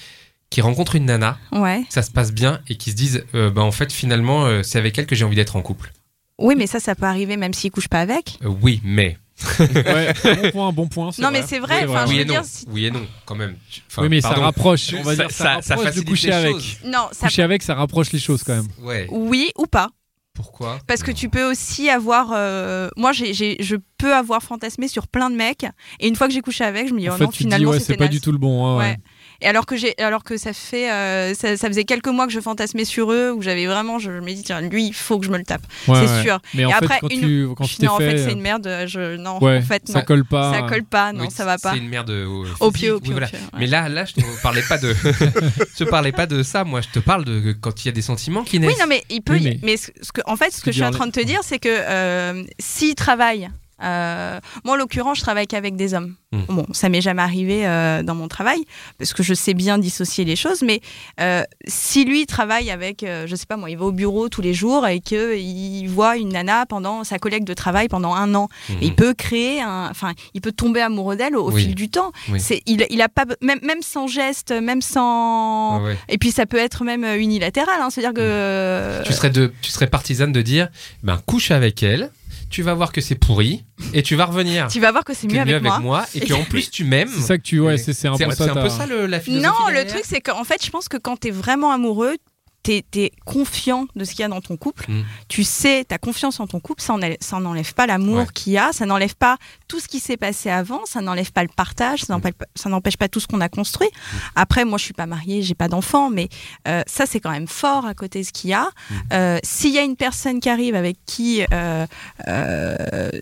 qu'il 0.51 0.63
rencontre 0.63 0.95
une 0.97 1.07
nana, 1.07 1.39
Ouais. 1.53 1.83
que 1.89 1.93
ça 1.93 2.03
se 2.03 2.11
passe 2.11 2.33
bien, 2.33 2.61
et 2.69 2.77
qu'ils 2.77 2.93
se 2.93 2.97
disent, 2.97 3.25
euh, 3.35 3.51
bah, 3.51 3.63
en 3.63 3.73
fait, 3.73 3.93
finalement, 3.93 4.45
euh, 4.47 4.63
c'est 4.63 4.79
avec 4.79 4.99
elle 4.99 5.07
que 5.07 5.15
j'ai 5.15 5.25
envie 5.25 5.37
d'être 5.37 5.57
en 5.57 5.63
couple. 5.63 5.93
Oui, 6.39 6.55
mais 6.57 6.67
ça, 6.67 6.81
ça 6.81 6.95
peut 6.95 7.07
arriver 7.07 7.37
même 7.37 7.53
s'il 7.55 7.71
couche 7.71 7.89
pas 7.89 8.01
avec. 8.01 8.39
Euh, 8.45 8.49
oui, 8.49 8.81
mais. 8.85 9.19
Ouais, 9.59 10.13
bon 10.25 10.51
point, 10.53 10.73
bon 10.73 10.89
point. 10.89 11.11
Non, 11.19 11.31
mais 11.33 11.43
c'est 11.43 11.59
vrai, 11.59 11.85
enfin, 11.89 12.05
oui 12.07 12.15
je 12.17 12.21
et 12.21 12.25
veux 12.25 12.25
non. 12.29 12.35
dire, 12.35 12.45
si- 12.45 12.65
Oui 12.69 12.85
et 12.87 12.91
non, 12.91 13.05
quand 13.25 13.35
même. 13.35 13.57
Enfin, 13.91 14.03
Oui, 14.03 14.09
mais 14.09 14.21
ça 14.21 14.29
pardon. 14.29 14.43
rapproche. 14.45 14.93
On 14.99 15.03
va 15.03 15.17
Ça- 15.17 15.23
dire, 15.23 15.31
ça, 15.31 15.45
ça- 15.45 15.63
ça 15.63 15.75
rapproche 15.75 15.79
de 15.79 15.85
facilite 15.91 16.09
coucher 16.09 16.27
les 16.29 16.33
avec. 16.35 16.53
choses. 16.55 16.77
Non, 16.85 17.09
ça. 17.13 17.27
Coucher 17.27 17.43
avec, 17.43 17.63
ça 17.63 17.75
rapproche 17.75 18.13
les 18.13 18.19
choses 18.21 18.43
quand 18.45 18.55
même. 18.55 18.69
Ouais. 18.81 19.07
Oui 19.11 19.51
ou 19.57 19.67
pas. 19.67 19.89
Pourquoi 20.35 20.79
Parce 20.87 21.03
que 21.03 21.11
tu 21.11 21.29
peux 21.29 21.45
aussi 21.51 21.91
avoir. 21.91 22.31
euh, 22.33 22.89
Moi, 22.97 23.13
je 23.13 23.77
peux 23.99 24.15
avoir 24.15 24.43
fantasmé 24.43 24.89
sur 24.89 25.07
plein 25.07 25.31
de 25.31 25.37
mecs. 25.37 25.67
Et 26.01 26.09
une 26.09 26.17
fois 26.17 26.27
que 26.27 26.33
j'ai 26.33 26.41
couché 26.41 26.65
avec, 26.65 26.89
je 26.89 26.95
me 26.95 27.01
dis, 27.01 27.11
En 27.11 27.15
oh 27.15 27.19
fait, 27.19 27.25
non, 27.25 27.31
tu 27.31 27.39
finalement, 27.39 27.71
ouais, 27.71 27.81
c'est 27.81 27.97
pas 27.97 28.09
du 28.09 28.21
tout 28.21 28.33
le 28.33 28.39
bon. 28.39 28.79
ouais, 28.79 28.85
ouais. 28.85 28.97
Et 29.43 29.47
alors 29.49 29.67
que 29.67 29.77
j'ai, 29.77 29.95
alors 30.01 30.23
que 30.25 30.37
ça 30.37 30.53
fait, 30.53 30.91
euh, 30.91 31.35
ça, 31.35 31.57
ça 31.57 31.67
faisait 31.69 31.85
quelques 31.85 32.07
mois 32.09 32.27
que 32.27 32.33
je 32.33 32.41
fantasmais 32.41 32.85
sur 32.85 33.13
eux, 33.13 33.33
où 33.33 33.43
j'avais 33.43 33.67
vraiment, 33.67 33.99
je 33.99 34.11
me 34.11 34.33
dis 34.33 34.43
tiens, 34.43 34.61
lui, 34.61 34.87
il 34.87 34.95
faut 34.95 35.19
que 35.19 35.27
je 35.27 35.31
me 35.31 35.37
le 35.39 35.45
tape, 35.45 35.63
Ouais, 35.89 35.97
c'est 36.07 36.13
ouais. 36.15 36.23
sûr. 36.23 36.39
Mais 36.55 36.65
en 36.65 36.69
Et 36.71 36.73
fait, 36.73 36.85
après, 36.85 36.99
quand 37.01 37.09
une- 37.09 37.21
tu 37.21 37.49
quand 37.57 37.65
tu 37.65 37.85
non, 37.85 37.93
en 37.93 37.99
fait, 37.99 38.11
fait, 38.13 38.19
c'est 38.25 38.33
une 38.33 38.41
merde. 38.41 38.85
Je, 38.87 39.17
non, 39.17 39.43
ouais, 39.43 39.59
en 39.59 39.63
fait, 39.63 39.83
ça 39.89 39.99
non, 39.99 40.05
colle 40.05 40.25
pas. 40.25 40.53
ça 40.55 40.63
colle 40.63 40.85
pas, 40.85 41.13
non, 41.13 41.25
Oui, 41.25 41.31
ça 41.31 41.45
va 41.45 41.59
pas. 41.59 41.73
C'est 41.73 41.79
une 41.79 41.89
merde 41.89 42.11
euh, 42.11 42.45
Au 42.61 42.71
pied, 42.71 42.91
au 42.91 42.97
oui, 42.97 43.01
pied, 43.03 43.15
au 43.15 43.17
pied, 43.17 43.35
ouais. 43.35 43.41
Mais 43.59 43.67
là, 43.67 43.89
là, 43.89 44.05
je 44.05 44.13
te 44.15 44.43
parlais 44.43 44.63
pas 44.63 44.79
de, 44.79 44.95
je 45.05 45.85
te 45.85 45.91
parlais 45.91 46.13
pas 46.13 46.27
de 46.27 46.43
ça. 46.43 46.65
Moi, 46.65 46.81
je 46.81 46.89
te 46.89 46.99
parle 47.01 47.25
de 47.25 47.53
quand 47.61 47.85
il 47.85 47.87
y 47.87 47.89
a 47.89 47.93
des 47.93 48.03
sentiments 48.03 48.45
qui 48.45 48.59
naissent. 48.61 48.71
Oui, 48.71 48.77
non, 48.81 48.87
mais 48.89 49.03
il 49.11 49.23
peut. 49.23 49.35
Oui, 49.35 49.41
mais- 49.43 49.59
mais, 49.63 49.77
ce 49.77 49.91
que, 50.13 50.21
en 50.27 50.37
fait, 50.37 50.53
ce 50.53 50.61
que 50.63 50.71
je 50.71 50.77
suis 50.77 50.85
en 50.85 50.91
train 50.93 51.07
de 51.07 51.13
te 51.13 51.25
dire, 51.25 51.41
c'est 51.43 51.59
que 51.59 51.69
euh, 51.69 52.45
s'il 52.61 52.95
travaille. 52.95 53.51
Euh, 53.83 54.39
moi, 54.65 54.75
en 54.75 54.77
l'occurrence, 54.77 55.19
je 55.19 55.23
travaille 55.23 55.47
qu'avec 55.47 55.77
des 55.77 55.95
hommes. 55.95 56.15
Hmm. 56.33 56.41
Bon, 56.49 56.67
ça 56.73 56.89
m'est 56.89 57.03
jamais 57.03 57.21
arrivé 57.21 57.67
euh, 57.67 58.03
dans 58.03 58.15
mon 58.15 58.27
travail 58.27 58.61
parce 58.99 59.13
que 59.13 59.23
je 59.23 59.35
sais 59.35 59.53
bien 59.53 59.77
dissocier 59.79 60.25
les 60.25 60.37
choses. 60.37 60.63
Mais 60.63 60.81
euh, 61.21 61.43
si 61.67 62.05
lui 62.07 62.25
travaille 62.27 62.71
avec, 62.71 63.03
euh, 63.03 63.27
je 63.27 63.37
sais 63.37 63.45
pas 63.47 63.57
moi, 63.59 63.69
il 63.69 63.77
va 63.77 63.85
au 63.85 63.93
bureau 63.93 64.29
tous 64.31 64.41
les 64.41 64.55
jours 64.55 64.87
et 64.87 65.01
que 65.01 65.37
il 65.37 65.87
voit 65.89 66.17
une 66.17 66.31
nana 66.31 66.65
pendant 66.65 67.05
sa 67.05 67.19
collègue 67.19 67.45
de 67.45 67.53
travail 67.55 67.89
pendant 67.89 68.15
un 68.15 68.35
an, 68.35 68.49
Mhm. 68.71 68.77
il 68.81 68.95
peut 68.95 69.13
créer 69.15 69.61
un, 69.61 69.89
enfin, 69.91 70.13
il 70.33 70.41
peut 70.41 70.53
tomber 70.53 70.81
amoureux 70.81 71.17
d'elle 71.17 71.37
au, 71.37 71.49
au 71.49 71.53
Oui. 71.53 71.65
fil 71.65 71.75
du 71.75 71.91
temps. 71.91 72.13
Oui. 72.31 72.41
C'est, 72.41 72.63
il, 72.67 72.87
il 72.89 73.03
a 73.03 73.09
pas, 73.11 73.25
même, 73.43 73.59
même 73.63 73.83
sans 73.83 74.07
geste, 74.07 74.53
même 74.53 74.81
sans, 74.81 75.81
Ah 75.81 75.83
ouais. 75.83 75.99
et 76.09 76.17
puis 76.19 76.31
ça 76.31 76.47
peut 76.47 76.57
être 76.59 76.85
même 76.85 77.05
unilatéral, 77.05 77.81
hein, 77.81 77.89
c'est-à-dire 77.91 78.15
que. 78.15 79.03
Tu 79.05 79.13
serais 79.13 79.31
de, 79.31 79.53
tu 79.61 79.71
serais 79.71 79.87
partisane 79.87 80.33
de 80.33 80.41
dire, 80.43 80.69
ben 81.03 81.21
couche 81.27 81.51
avec 81.51 81.83
elle. 81.83 82.11
Tu 82.53 82.63
vas 82.63 82.75
voir 82.75 82.93
que 82.93 83.01
c'est 83.01 83.15
pourri 83.15 83.65
et 83.95 84.03
tu 84.03 84.15
vas 84.15 84.27
revenir. 84.27 84.69
Tu 84.69 84.79
vas 84.79 84.93
voir 84.93 85.05
que 85.05 85.15
c'est 85.15 85.27
mieux 85.27 85.41
avec, 85.41 85.63
moi. 85.81 86.05
et 86.15 86.21
qu'en 86.21 86.45
plus 86.45 86.71
tu 86.71 86.85
m'aimes. 86.85 87.09
C'est 87.09 87.23
ça 87.23 87.39
que 87.39 87.43
tu 87.43 87.59
ouais, 87.59 87.79
c'est 87.79 87.95
c'est 87.95 88.09
un 88.09 88.13
un 88.13 88.19
peu 88.19 88.69
ça 88.69 88.87
le, 88.87 89.07
la 89.07 89.21
philosophie. 89.21 89.47
Non, 89.47 89.69
le 89.71 89.87
truc 89.87 90.03
c'est 90.05 90.21
qu'en 90.21 90.45
fait, 90.45 90.65
je 90.65 90.71
pense 90.71 90.89
que 90.89 90.99
quand 90.99 91.17
t'es 91.17 91.31
vraiment 91.31 91.73
amoureux, 91.73 92.17
t'es 92.63 92.85
es 92.97 93.11
confiant 93.25 93.87
de 93.97 94.05
ce 94.05 94.11
qu'il 94.13 94.21
y 94.21 94.25
a 94.25 94.29
dans 94.29 94.41
ton 94.41 94.57
couple. 94.57 94.91
Mm. 94.91 95.05
Tu 95.29 95.45
sais, 95.45 95.85
t'as 95.87 95.99
confiance 95.99 96.39
en 96.41 96.47
ton 96.47 96.61
couple, 96.61 96.83
ça 96.83 96.93
enlève- 96.95 97.17
ça 97.21 97.39
n'enlève 97.41 97.75
pas 97.75 97.87
l'amour 97.87 98.19
Ouais. 98.19 98.27
qu'il 98.35 98.53
y 98.53 98.59
a, 98.59 98.73
ça 98.73 98.87
n'enlève 98.87 99.15
pas 99.17 99.37
tout 99.69 99.81
ce 99.81 99.89
qui 99.89 100.01
s'est 100.01 100.17
passé 100.17 100.51
avant, 100.51 100.85
ça 100.87 101.01
n'enlève 101.01 101.33
pas 101.33 101.43
le 101.43 101.49
partage, 101.55 102.03
ça 102.05 102.13
n'empêche 102.15 102.35
n'empêche 102.67 102.97
pas 102.97 103.09
tout 103.09 103.21
ce 103.21 103.27
qu'on 103.27 103.41
a 103.41 103.49
construit. 103.49 103.89
Après, 104.37 104.65
moi, 104.65 104.79
je 104.79 104.85
suis 104.85 104.95
pas 104.95 105.07
mariée, 105.07 105.43
j'ai 105.43 105.55
pas 105.55 105.69
d'enfant, 105.69 106.11
mais 106.11 106.29
euh, 106.69 106.83
ça, 106.87 107.07
c'est 107.07 107.21
quand 107.21 107.31
même 107.31 107.49
fort 107.49 107.87
à 107.87 107.95
côté 107.95 108.21
de 108.21 108.27
ce 108.27 108.33
qu'il 108.33 108.51
y 108.51 108.55
a. 108.55 108.69
Euh, 109.13 109.39
S'il 109.43 109.73
y 109.73 109.79
a 109.79 109.83
une 109.83 109.97
personne 109.97 110.41
qui 110.41 110.49
arrive 110.49 110.75
avec 110.75 110.97
qui 111.07 111.43
euh, 111.53 111.87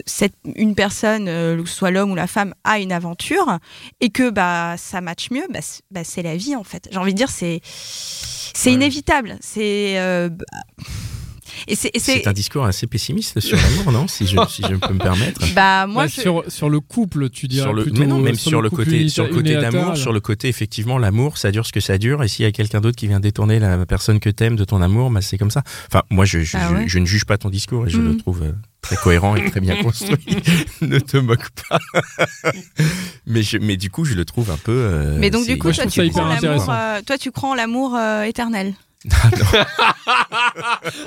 cette, 0.07 0.35
une 0.55 0.74
personne, 0.74 1.26
que 1.26 1.64
ce 1.66 1.74
soit 1.74 1.90
l'homme 1.90 2.11
ou 2.12 2.14
la 2.14 2.26
femme, 2.26 2.55
a 2.64 2.79
une 2.79 2.92
aventure 2.92 3.59
et 4.00 4.11
que 4.11 4.31
bah 4.31 4.74
ça 4.76 5.00
matche 5.00 5.31
mieux, 5.31 5.46
bah, 5.50 5.61
c'est 5.62 5.83
bah, 5.90 6.05
c'est 6.05 6.22
la 6.22 6.37
vie 6.37 6.57
en 6.57 6.64
fait. 6.64 6.88
J'ai 6.90 6.98
envie 6.98 7.12
de 7.12 7.18
dire 7.18 7.31
c'est 7.31 7.61
c'est 7.62 8.70
Ouais. 8.70 8.74
inévitable. 8.74 9.30
C'est 9.40 9.99
euh, 9.99 10.29
c'est 11.75 12.27
un 12.29 12.33
discours 12.33 12.64
assez 12.64 12.87
pessimiste 12.87 13.40
sur 13.40 13.57
l'amour, 13.57 13.93
non 13.93 14.07
si 14.09 14.25
je, 14.27 14.37
si 14.49 14.62
je 14.62 14.75
peux 14.77 14.95
me 14.95 14.99
permettre. 15.01 15.43
bah 15.55 15.87
moi 15.87 16.05
Bah, 16.05 16.12
je- 16.14 16.21
sur, 16.21 16.45
sur 16.49 16.71
le 16.71 16.79
couple, 16.81 17.29
tu 17.29 17.49
dirais 17.49 17.64
sur 17.64 17.73
le, 17.73 17.83
plutôt, 17.83 17.99
mais 18.01 18.07
non, 18.07 18.19
même 18.21 18.35
euh, 18.35 18.38
sur, 18.38 18.62
le 18.62 18.71
côté, 18.71 19.09
sur 19.09 19.25
le 19.25 19.31
côté 19.35 19.57
d'amour, 19.57 19.97
sur 19.97 20.12
le 20.12 20.21
côté 20.21 20.49
effectivement 20.49 20.97
l'amour, 20.99 21.38
ça 21.38 21.51
dure 21.51 21.66
ce 21.66 21.73
que 21.73 21.81
ça 21.81 21.99
dure. 21.99 22.23
Et 22.23 22.29
s'il 22.29 22.45
y 22.45 22.49
a 22.49 22.53
quelqu'un 22.53 22.81
d'autre 22.81 22.97
qui 22.97 23.09
vient 23.09 23.21
détourner 23.21 23.59
la 23.59 23.85
personne 23.85 24.21
que 24.21 24.31
t'aimes 24.31 24.57
de 24.57 24.64
ton 24.64 24.81
amour, 24.81 25.11
bah 25.11 25.21
c'est 25.23 25.38
comme 25.38 25.51
ça. 25.51 25.62
Enfin, 25.88 26.03
moi, 26.11 26.25
je, 26.25 26.40
je, 26.40 26.57
Ah 26.57 26.69
je- 26.71 26.75
ouais 26.77 26.85
je 26.87 26.99
ne 26.99 27.05
juge 27.07 27.25
pas 27.25 27.37
ton 27.37 27.51
discours 27.51 27.87
et 27.87 27.90
je 27.90 27.99
le 28.01 28.11
Mhm. 28.12 28.16
trouve 28.19 28.43
euh, 28.43 28.53
très 28.81 28.97
cohérent 28.97 29.35
et 29.37 29.45
très 29.51 29.61
bien 29.61 29.77
construit. 29.83 30.25
ne 30.83 30.99
te 31.01 31.16
moque 31.16 31.51
pas. 31.69 31.79
mais 33.27 33.43
je, 33.43 33.59
mais 33.59 33.77
du 33.77 33.90
coup, 33.90 34.05
je 34.05 34.14
le 34.14 34.25
trouve 34.25 34.51
un 34.51 34.57
peu. 34.57 34.73
euh, 34.73 35.16
mais 35.19 35.31
donc 35.31 35.47
du 35.47 35.59
coup 35.59 35.73
toi 35.73 35.85
tu, 35.87 36.09
crois 36.11 37.01
toi 37.05 37.19
tu 37.19 37.31
crois 37.33 37.51
en 37.51 37.55
l'amour 37.55 37.95
euh, 37.97 38.23
éternel. 38.23 38.75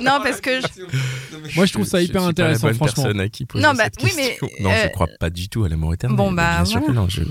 Non 0.01 0.19
parce 0.23 0.41
que 0.41 0.61
je- 0.61 1.55
Moi, 1.55 1.65
je 1.65 1.73
trouve 1.73 1.85
ça 1.85 1.99
je 1.99 2.05
hyper 2.05 2.23
suis 2.23 2.33
pas 2.33 2.43
la 2.43 2.49
intéressant, 2.49 2.67
bonne 2.67 2.75
franchement. 2.75 3.03
personne 3.03 3.19
à 3.21 3.29
qui 3.29 3.45
poser 3.45 3.63
Non, 3.63 3.73
bah, 3.73 3.83
cette 3.85 4.03
oui, 4.03 4.11
mais, 4.15 4.37
non, 4.61 4.69
euh, 4.71 4.83
je 4.85 4.89
crois 4.89 5.07
pas 5.19 5.29
du 5.29 5.49
tout 5.49 5.63
à 5.63 5.69
l'amour 5.69 5.93
éternel. 5.93 6.17
Bon, 6.17 6.31
bah, 6.31 6.55
bien 6.57 6.65
sûr 6.65 6.79
voilà. 6.79 6.93
que 6.93 6.97
non. 6.99 7.09
Je... 7.09 7.21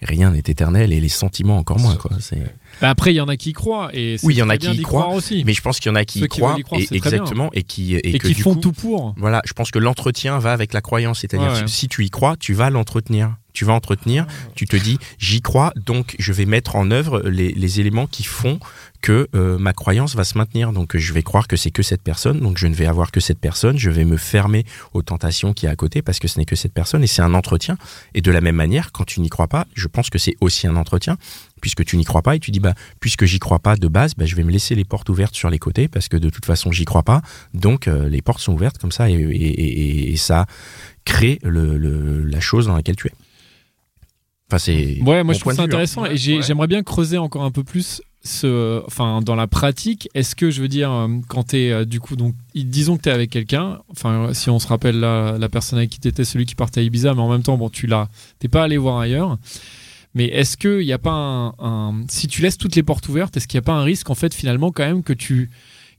Rien 0.00 0.30
n'est 0.30 0.38
éternel 0.38 0.92
et 0.92 1.00
les 1.00 1.08
sentiments 1.08 1.58
encore 1.58 1.80
moins. 1.80 1.96
Quoi. 1.96 2.12
C'est... 2.20 2.38
Bah, 2.80 2.88
après, 2.90 3.12
il 3.12 3.16
y 3.16 3.20
en 3.20 3.26
a 3.26 3.36
qui 3.36 3.50
y 3.50 3.52
croient. 3.52 3.90
Et 3.92 4.16
Oui, 4.22 4.34
il 4.34 4.38
y 4.38 4.42
en 4.42 4.48
a 4.48 4.56
qui 4.56 4.70
y 4.70 4.82
croient, 4.82 5.08
aussi. 5.08 5.42
Mais 5.44 5.52
je 5.54 5.60
pense 5.60 5.80
qu'il 5.80 5.90
y 5.90 5.92
en 5.92 5.96
a 5.96 6.04
qui 6.04 6.20
Ceux 6.20 6.26
y 6.26 6.28
qui 6.28 6.38
croient, 6.40 6.54
y 6.56 6.62
croire, 6.62 6.80
et, 6.80 6.86
exactement, 6.94 7.50
et 7.52 7.64
qui 7.64 7.96
et, 7.96 8.14
Et 8.14 8.18
que 8.20 8.28
qui 8.28 8.34
du 8.34 8.42
font 8.42 8.54
coup, 8.54 8.60
tout 8.60 8.72
pour. 8.72 9.14
Voilà, 9.16 9.42
je 9.44 9.52
pense 9.54 9.72
que 9.72 9.80
l'entretien 9.80 10.38
va 10.38 10.52
avec 10.52 10.72
la 10.72 10.80
croyance, 10.82 11.20
c'est-à-dire 11.20 11.52
Ouais, 11.52 11.60
ouais. 11.62 11.66
si 11.68 11.88
tu 11.88 12.04
y 12.04 12.10
crois, 12.10 12.36
tu 12.38 12.54
vas 12.54 12.70
l'entretenir. 12.70 13.34
Tu 13.54 13.64
vas 13.64 13.72
entretenir, 13.72 14.24
tu 14.54 14.66
te 14.66 14.76
dis 14.76 14.98
j'y 15.18 15.40
crois, 15.42 15.72
donc 15.74 16.14
je 16.20 16.32
vais 16.32 16.44
mettre 16.46 16.76
en 16.76 16.92
œuvre 16.92 17.22
les, 17.28 17.50
les 17.50 17.80
éléments 17.80 18.06
qui 18.06 18.22
font 18.22 18.60
que 19.00 19.28
euh, 19.34 19.58
ma 19.58 19.72
croyance 19.72 20.14
va 20.16 20.24
se 20.24 20.36
maintenir. 20.36 20.72
Donc 20.72 20.96
je 20.96 21.12
vais 21.12 21.22
croire 21.22 21.46
que 21.48 21.56
c'est 21.56 21.70
que 21.70 21.82
cette 21.82 22.02
personne, 22.02 22.40
donc 22.40 22.58
je 22.58 22.66
ne 22.66 22.74
vais 22.74 22.86
avoir 22.86 23.10
que 23.12 23.20
cette 23.20 23.38
personne, 23.38 23.78
je 23.78 23.90
vais 23.90 24.04
me 24.04 24.16
fermer 24.16 24.64
aux 24.92 25.02
tentations 25.02 25.52
qui 25.52 25.66
y 25.66 25.68
a 25.68 25.72
à 25.72 25.76
côté 25.76 26.02
parce 26.02 26.18
que 26.18 26.26
ce 26.28 26.38
n'est 26.38 26.44
que 26.44 26.56
cette 26.56 26.72
personne 26.72 27.02
et 27.04 27.06
c'est 27.06 27.22
un 27.22 27.34
entretien. 27.34 27.76
Et 28.14 28.20
de 28.20 28.30
la 28.30 28.40
même 28.40 28.56
manière, 28.56 28.90
quand 28.92 29.04
tu 29.04 29.20
n'y 29.20 29.28
crois 29.28 29.46
pas, 29.48 29.66
je 29.74 29.86
pense 29.88 30.10
que 30.10 30.18
c'est 30.18 30.34
aussi 30.40 30.66
un 30.66 30.76
entretien 30.76 31.16
puisque 31.60 31.84
tu 31.84 31.96
n'y 31.96 32.04
crois 32.04 32.22
pas 32.22 32.36
et 32.36 32.38
tu 32.40 32.50
dis 32.50 32.60
bah 32.60 32.74
puisque 33.00 33.24
j'y 33.24 33.38
crois 33.38 33.58
pas 33.58 33.76
de 33.76 33.88
base, 33.88 34.14
bah, 34.16 34.26
je 34.26 34.34
vais 34.36 34.44
me 34.44 34.50
laisser 34.52 34.74
les 34.74 34.84
portes 34.84 35.08
ouvertes 35.08 35.34
sur 35.34 35.50
les 35.50 35.58
côtés 35.58 35.88
parce 35.88 36.08
que 36.08 36.16
de 36.16 36.30
toute 36.30 36.44
façon 36.46 36.70
j'y 36.72 36.84
crois 36.84 37.02
pas. 37.02 37.22
Donc 37.54 37.88
euh, 37.88 38.08
les 38.08 38.22
portes 38.22 38.40
sont 38.40 38.52
ouvertes 38.52 38.78
comme 38.78 38.92
ça 38.92 39.08
et, 39.10 39.14
et- 39.14 39.18
et- 39.20 40.12
et 40.12 40.16
ça 40.16 40.46
crée 41.04 41.38
le, 41.42 41.78
le- 41.78 42.22
la 42.24 42.40
chose 42.40 42.66
dans 42.66 42.74
laquelle 42.76 42.96
tu 42.96 43.08
es. 43.08 43.12
Enfin 44.50 44.58
c'est 44.58 44.98
Ouais, 45.02 45.22
moi 45.24 45.34
je 45.34 45.40
trouve 45.40 45.52
ça 45.54 45.62
hein. 45.62 45.64
intéressant 45.66 46.04
et 46.06 46.10
Ouais. 46.10 46.16
j'aimerais 46.42 46.66
bien 46.68 46.82
creuser 46.82 47.18
encore 47.18 47.44
un 47.44 47.50
peu 47.50 47.64
plus 47.64 48.02
ce, 48.22 48.82
enfin, 48.86 49.20
dans 49.22 49.34
la 49.36 49.46
pratique. 49.46 50.08
Est-ce 50.14 50.34
que 50.34 50.50
je 50.50 50.60
veux 50.60 50.68
dire, 50.68 50.90
euh, 50.90 51.08
quand 51.28 51.48
tu 51.48 51.56
es 51.56 51.86
du 51.86 52.00
coup, 52.00 52.16
donc, 52.16 52.34
disons 52.54 52.96
que 52.96 53.02
tu 53.02 53.08
es 53.08 53.12
avec 53.12 53.30
quelqu'un, 53.30 53.78
enfin, 53.90 54.30
si 54.34 54.50
on 54.50 54.58
se 54.58 54.66
rappelle 54.66 54.98
la, 55.00 55.36
la 55.38 55.48
personne 55.48 55.78
avec 55.78 55.90
qui 55.90 56.00
tu 56.00 56.08
étais, 56.08 56.24
celui 56.24 56.44
qui 56.46 56.54
partait 56.54 56.80
à 56.80 56.82
Ibiza, 56.82 57.14
mais 57.14 57.20
en 57.20 57.30
même 57.30 57.42
temps, 57.42 57.56
bon, 57.56 57.70
tu 57.70 57.86
l'as, 57.86 58.08
t'es 58.38 58.48
pas 58.48 58.64
allé 58.64 58.76
voir 58.76 58.98
ailleurs. 58.98 59.38
Mais 60.14 60.24
est-ce 60.26 60.56
qu'il 60.56 60.78
n'y 60.86 60.92
a 60.92 60.98
pas 60.98 61.12
un, 61.12 61.48
un- 61.58 61.94
Si 62.08 62.26
tu 62.28 62.42
laisses 62.42 62.58
toutes 62.58 62.74
les 62.76 62.82
portes 62.82 63.08
ouvertes, 63.08 63.36
est-ce 63.36 63.46
qu'il 63.46 63.58
n'y 63.58 63.64
a 63.64 63.66
pas 63.66 63.74
un 63.74 63.82
risque, 63.84 64.10
en 64.10 64.14
fait, 64.14 64.34
finalement, 64.34 64.72
quand 64.72 64.84
même, 64.86 65.02
que 65.02 65.12
tu 65.12 65.50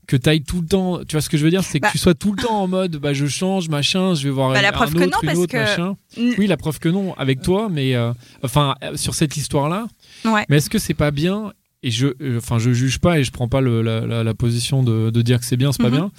que 0.06 0.16
ailles 0.28 0.42
tout 0.42 0.60
le 0.60 0.66
temps, 0.66 0.98
tu 1.06 1.12
vois 1.14 1.20
ce 1.20 1.30
que 1.30 1.36
je 1.38 1.44
veux 1.44 1.50
dire, 1.50 1.62
c'est 1.62 1.78
que 1.78 1.84
Bah. 1.84 1.90
tu 1.92 1.98
sois 1.98 2.14
tout 2.14 2.32
le 2.32 2.42
temps 2.42 2.60
en 2.62 2.66
mode 2.66 2.96
bah 2.96 3.12
je 3.12 3.26
change 3.26 3.68
machin, 3.68 4.14
je 4.16 4.24
vais 4.24 4.30
voir 4.30 4.52
Bah, 4.52 4.60
la 4.60 4.70
un 4.70 4.72
preuve 4.72 4.88
autre, 4.88 4.98
que 4.98 5.04
non, 5.08 5.18
une 5.22 5.26
parce 5.28 5.38
autre, 5.38 5.52
que- 5.52 5.56
machin. 5.56 5.96
Oui, 6.36 6.48
la 6.48 6.56
preuve 6.56 6.80
que 6.80 6.88
non, 6.88 7.14
avec 7.16 7.42
toi, 7.42 7.68
mais 7.70 7.94
euh, 7.94 8.12
enfin 8.42 8.74
euh, 8.82 8.96
sur 8.96 9.14
cette 9.14 9.36
histoire-là. 9.36 9.86
Ouais. 10.24 10.44
Mais 10.48 10.56
est-ce 10.56 10.68
que 10.68 10.80
c'est 10.80 10.94
pas 10.94 11.12
bien 11.12 11.52
Et 11.82 11.90
je, 11.90 12.08
euh, 12.20 12.38
enfin, 12.38 12.58
je 12.58 12.72
juge 12.72 12.98
pas 12.98 13.18
et 13.18 13.24
je 13.24 13.30
prends 13.30 13.48
pas 13.48 13.60
le- 13.60 13.80
la, 13.82 14.00
la- 14.06 14.22
la 14.24 14.34
position 14.34 14.82
de, 14.82 15.10
de 15.10 15.22
dire 15.22 15.40
que 15.40 15.46
c'est 15.46 15.56
bien, 15.56 15.72
c'est 15.72 15.82
pas 15.82 15.88
Mhm. 15.88 15.96
bien. 15.96 16.10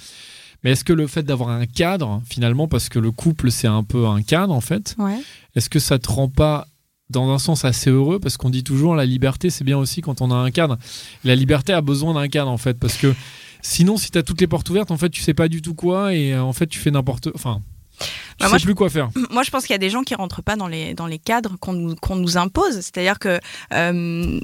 Mais 0.64 0.72
est-ce 0.72 0.84
que 0.84 0.92
le 0.92 1.06
fait 1.06 1.22
d'avoir 1.24 1.50
un 1.50 1.66
cadre, 1.66 2.22
finalement, 2.28 2.68
parce 2.68 2.88
que 2.88 2.98
le 2.98 3.10
couple 3.10 3.50
c'est 3.50 3.66
un 3.68 3.82
peu 3.84 4.06
un 4.06 4.22
cadre 4.22 4.52
en 4.54 4.60
fait, 4.60 4.94
ouais. 4.98 5.18
est-ce 5.56 5.68
que 5.68 5.78
ça 5.80 5.98
te 5.98 6.08
rend 6.10 6.28
pas 6.28 6.66
dans 7.10 7.30
un 7.32 7.38
sens 7.38 7.64
assez 7.64 7.90
heureux? 7.90 8.18
Parce 8.20 8.36
qu'on 8.36 8.50
dit 8.50 8.62
toujours 8.64 8.94
la 8.94 9.04
liberté 9.04 9.50
c'est 9.50 9.64
bien 9.64 9.76
aussi 9.78 10.00
quand 10.02 10.20
on 10.20 10.30
a 10.30 10.36
un 10.36 10.50
cadre. 10.50 10.78
La 11.24 11.34
liberté 11.34 11.72
a 11.72 11.80
besoin 11.80 12.14
d'un 12.14 12.28
cadre 12.28 12.50
en 12.50 12.58
fait 12.58 12.78
parce 12.78 12.96
que 12.96 13.12
sinon 13.60 13.96
si 13.96 14.10
tu 14.12 14.18
as 14.18 14.22
toutes 14.22 14.40
les 14.40 14.46
portes 14.46 14.68
ouvertes 14.70 14.90
en 14.92 14.96
fait 14.96 15.10
tu 15.10 15.20
sais 15.22 15.34
pas 15.34 15.48
du 15.48 15.62
tout 15.62 15.74
quoi 15.74 16.14
et 16.14 16.32
euh, 16.32 16.42
en 16.42 16.52
fait 16.52 16.66
tu 16.68 16.78
fais 16.78 16.90
n'importe 16.92 17.28
enfin 17.34 17.60
Tu 17.98 18.06
Bah, 18.38 18.46
sais 18.46 18.48
moi, 18.50 18.58
je- 18.58 18.64
plus 18.64 18.74
quoi 18.74 18.88
faire. 18.88 19.10
Moi, 19.30 19.42
je 19.42 19.50
pense 19.50 19.62
qu'il 19.66 19.74
y 19.74 19.74
a 19.74 19.78
des 19.78 19.90
gens 19.90 20.02
qui 20.02 20.14
rentrent 20.14 20.42
pas 20.42 20.56
dans 20.56 20.66
les, 20.68 20.94
dans 20.94 21.06
les 21.06 21.18
cadres 21.18 21.56
qu'on 21.60 21.72
nous, 21.74 21.94
qu'on 21.96 22.16
nous 22.16 22.36
impose. 22.38 22.74
C'est-à-dire 22.76 23.18
que 23.18 23.38
euh, 23.74 24.40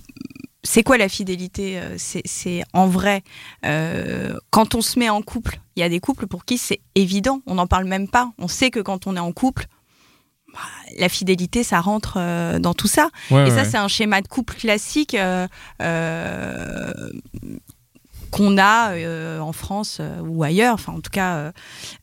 c'est 0.71 0.83
quoi 0.83 0.99
la 0.99 1.09
fidélité 1.09 1.79
Euh, 1.81 1.95
C'est 1.97 2.63
en 2.75 2.87
vrai, 2.89 3.23
euh, 3.65 4.37
quand 4.51 4.75
on 4.75 4.83
se 4.83 4.99
met 4.99 5.09
en 5.09 5.23
couple, 5.23 5.61
il 5.77 5.81
y 5.81 5.83
a 5.83 5.89
des 5.89 5.99
couples 5.99 6.27
pour 6.27 6.45
qui 6.45 6.59
c'est 6.59 6.81
évident, 6.95 7.41
on 7.47 7.55
n'en 7.55 7.67
parle 7.67 7.87
même 7.87 8.07
pas. 8.07 8.33
On 8.39 8.49
sait 8.49 8.71
que 8.71 8.81
quand 8.81 9.07
on 9.07 9.17
est 9.17 9.21
en 9.21 9.33
couple, 9.33 9.65
bah, 10.53 10.59
la 10.99 11.09
fidélité, 11.09 11.63
ça 11.65 11.81
rentre 11.81 12.19
euh, 12.19 12.59
dans 12.59 12.75
tout 12.75 12.87
ça. 12.87 13.09
Ouais, 13.31 13.49
Et 13.49 13.51
ouais. 13.51 13.51
ça, 13.51 13.65
c'est 13.65 13.79
un 13.79 13.89
schéma 13.89 14.21
de 14.21 14.29
couple 14.29 14.55
classique 14.57 15.15
euh, 15.15 15.47
qu'on 18.31 18.59
a 18.59 18.93
euh, 18.93 19.41
en 19.41 19.53
France 19.53 19.99
euh, 20.01 20.21
ou 20.21 20.43
ailleurs. 20.43 20.75
Enfin, 20.75 20.93
en 20.93 21.01
tout 21.01 21.11
cas, 21.11 21.53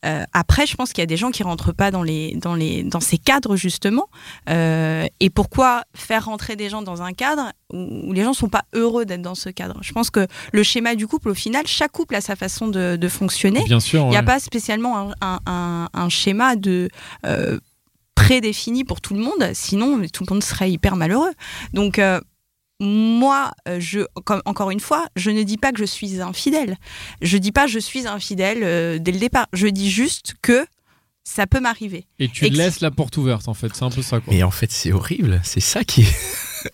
euh, 0.05 0.23
après, 0.33 0.65
je 0.67 0.75
pense 0.75 0.91
qu'il 0.93 1.01
y 1.01 1.03
a 1.03 1.07
des 1.07 1.17
gens 1.17 1.31
qui 1.31 1.43
rentrent 1.43 1.71
pas 1.73 1.91
dans 1.91 2.03
les 2.03 2.35
dans 2.35 2.55
les 2.55 2.83
dans 2.83 2.99
ces 2.99 3.17
cadres 3.17 3.55
justement. 3.55 4.07
Et 4.47 5.29
pourquoi 5.29 5.83
faire 5.93 6.25
rentrer 6.25 6.55
des 6.55 6.69
gens 6.69 6.81
dans 6.81 7.01
un 7.01 7.13
cadre 7.13 7.51
où, 7.71 8.09
où 8.09 8.13
les 8.13 8.23
gens 8.23 8.33
sont 8.33 8.49
pas 8.49 8.63
heureux 8.73 9.05
d'être 9.05 9.21
dans 9.21 9.35
ce 9.35 9.49
cadre? 9.49 9.77
Je 9.81 9.91
pense 9.93 10.09
que 10.09 10.27
le 10.51 10.63
schéma 10.63 10.95
du 10.95 11.07
couple, 11.07 11.29
au 11.29 11.33
final, 11.33 11.65
chaque 11.67 11.91
couple 11.91 12.15
a 12.15 12.21
sa 12.21 12.35
façon 12.35 12.67
de, 12.67 12.95
de 12.95 13.07
fonctionner. 13.07 13.63
Bien 13.63 13.79
sûr. 13.79 14.03
Il 14.05 14.09
n'y 14.09 14.17
a 14.17 14.19
ouais. 14.19 14.25
pas 14.25 14.39
spécialement 14.39 14.97
un, 14.97 15.11
un- 15.21 15.39
un- 15.45 15.89
un 15.93 16.09
schéma 16.09 16.55
de 16.55 16.89
prédéfini 18.15 18.83
pour 18.85 19.01
tout 19.01 19.13
le 19.13 19.19
monde, 19.19 19.51
sinon 19.53 20.01
tout 20.11 20.23
le 20.27 20.33
monde 20.33 20.43
serait 20.43 20.71
hyper 20.71 20.95
malheureux. 20.95 21.31
Donc 21.73 21.99
moi, 22.81 23.51
euh, 23.67 23.79
je, 23.79 24.01
comme, 24.25 24.41
encore 24.45 24.71
une 24.71 24.79
fois, 24.79 25.07
je 25.15 25.31
ne 25.31 25.43
dis 25.43 25.57
pas 25.57 25.71
que 25.71 25.79
je 25.79 25.85
suis 25.85 26.21
infidèle. 26.21 26.77
Je 27.21 27.37
dis 27.37 27.51
pas 27.51 27.67
je 27.67 27.79
suis 27.79 28.07
infidèle 28.07 28.59
euh, 28.63 28.99
dès 28.99 29.11
le 29.11 29.19
départ. 29.19 29.47
Je 29.53 29.67
dis 29.67 29.89
juste 29.89 30.35
que 30.41 30.65
ça 31.23 31.47
peut 31.47 31.59
m'arriver. 31.59 32.05
Et 32.19 32.27
tu 32.27 32.45
et 32.45 32.49
laisses 32.49 32.81
la 32.81 32.91
porte 32.91 33.17
ouverte, 33.17 33.47
en 33.47 33.53
fait. 33.53 33.69
C'est 33.73 33.83
un 33.83 33.89
peu 33.89 34.01
ça, 34.01 34.19
quoi. 34.19 34.33
Mais 34.33 34.43
en 34.43 34.51
fait, 34.51 34.71
c'est 34.71 34.91
horrible. 34.91 35.41
C'est 35.43 35.59
ça 35.61 35.83
qui 35.83 36.01
est. 36.01 36.05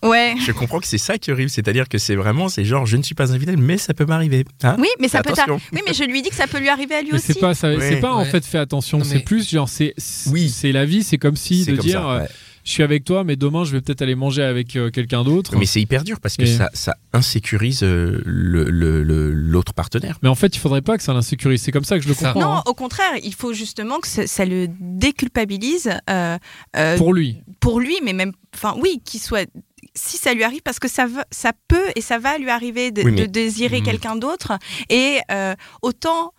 Ouais. 0.02 0.36
Je 0.38 0.52
comprends 0.52 0.80
que 0.80 0.86
c'est 0.86 0.96
ça 0.96 1.18
qui 1.18 1.28
est 1.28 1.34
horrible. 1.34 1.50
C'est-à-dire 1.50 1.86
que 1.86 1.98
c'est 1.98 2.14
vraiment, 2.14 2.48
c'est 2.48 2.64
genre, 2.64 2.86
je 2.86 2.96
ne 2.96 3.02
suis 3.02 3.14
pas 3.14 3.30
infidèle, 3.34 3.58
mais 3.58 3.76
ça 3.76 3.92
peut 3.92 4.06
m'arriver. 4.06 4.46
Hein? 4.62 4.76
Oui, 4.78 4.88
mais 4.98 5.06
ça 5.08 5.20
peut. 5.22 5.32
Attention. 5.32 5.58
t'arriver. 5.58 5.66
Oui, 5.74 5.80
mais 5.86 5.92
je 5.92 6.04
lui 6.04 6.22
dis 6.22 6.30
que 6.30 6.34
ça 6.34 6.46
peut 6.46 6.58
lui 6.60 6.70
arriver 6.70 6.94
à 6.94 7.02
lui 7.02 7.10
Mais 7.12 7.18
aussi. 7.18 7.34
c'est 7.34 7.38
pas, 7.40 7.52
ça, 7.52 7.68
Ouais. 7.68 7.90
c'est 7.90 8.00
pas 8.00 8.14
en 8.14 8.24
fait 8.24 8.42
fais 8.46 8.56
attention, 8.56 8.96
Non, 8.98 9.04
c'est 9.04 9.18
plus 9.20 9.46
genre 9.50 9.68
c'est 9.68 9.92
c'est- 9.98 10.30
Oui. 10.30 10.48
c'est 10.48 10.72
la 10.72 10.86
vie, 10.86 11.02
c'est 11.02 11.18
comme 11.18 11.36
si 11.36 11.64
C'est 11.64 11.72
de 11.72 11.76
comme 11.76 11.84
dire 11.84 12.00
ça, 12.00 12.10
euh, 12.10 12.20
ouais. 12.22 12.28
Je 12.64 12.70
suis 12.70 12.82
avec 12.82 13.04
toi 13.04 13.24
mais 13.24 13.36
demain 13.36 13.64
je 13.64 13.72
vais 13.72 13.80
peut-être 13.80 14.02
aller 14.02 14.14
manger 14.14 14.42
avec 14.42 14.76
euh, 14.76 14.90
quelqu'un 14.90 15.24
d'autre. 15.24 15.56
Mais 15.56 15.66
c'est 15.66 15.80
hyper 15.80 16.04
dur 16.04 16.20
parce 16.20 16.36
que 16.36 16.42
Et- 16.42 16.56
ça, 16.56 16.68
ça 16.74 16.94
insécurise 17.12 17.82
euh, 17.82 18.20
le- 18.24 18.70
le- 18.70 19.02
le- 19.02 19.32
l'autre 19.32 19.74
partenaire. 19.74 20.18
Mais 20.22 20.28
en 20.28 20.34
fait, 20.34 20.54
il 20.56 20.58
faudrait 20.58 20.82
pas 20.82 20.96
que 20.96 21.02
ça 21.02 21.12
l'insécurise. 21.12 21.60
C'est 21.62 21.72
comme 21.72 21.84
ça 21.84 21.96
que 21.98 22.04
je 22.04 22.08
le 22.08 22.14
comprends. 22.14 22.40
Non, 22.40 22.52
hein. 22.58 22.62
au 22.66 22.74
contraire, 22.74 23.12
il 23.22 23.34
faut 23.34 23.52
justement 23.52 23.98
que 24.00 24.06
ça, 24.08 24.26
ça 24.26 24.44
le 24.44 24.68
déculpabilise 24.80 25.90
euh, 26.10 26.38
euh, 26.76 26.96
Pour 26.96 27.12
lui. 27.14 27.42
pour 27.60 27.80
lui, 27.80 27.96
mais 28.02 28.12
même, 28.12 28.32
enfin, 28.54 28.74
oui, 28.80 29.00
qu'il 29.04 29.20
soit. 29.20 29.48
Si 29.94 30.16
ça 30.16 30.32
lui 30.32 30.42
arrive, 30.42 30.62
parce 30.62 30.78
que 30.78 30.88
ça, 30.88 31.06
va- 31.06 31.26
ça 31.30 31.52
peut 31.68 31.84
et 31.96 32.00
ça 32.00 32.18
va 32.18 32.38
lui 32.38 32.48
arriver 32.48 32.90
de, 32.92 33.02
Oui, 33.02 33.12
mais- 33.12 33.20
de 33.22 33.26
désirer 33.26 33.80
Mhm. 33.80 33.84
quelqu'un 33.84 34.16
d'autre. 34.16 34.52
Et 34.88 35.18
euh, 35.30 35.54
autant, 35.82 36.32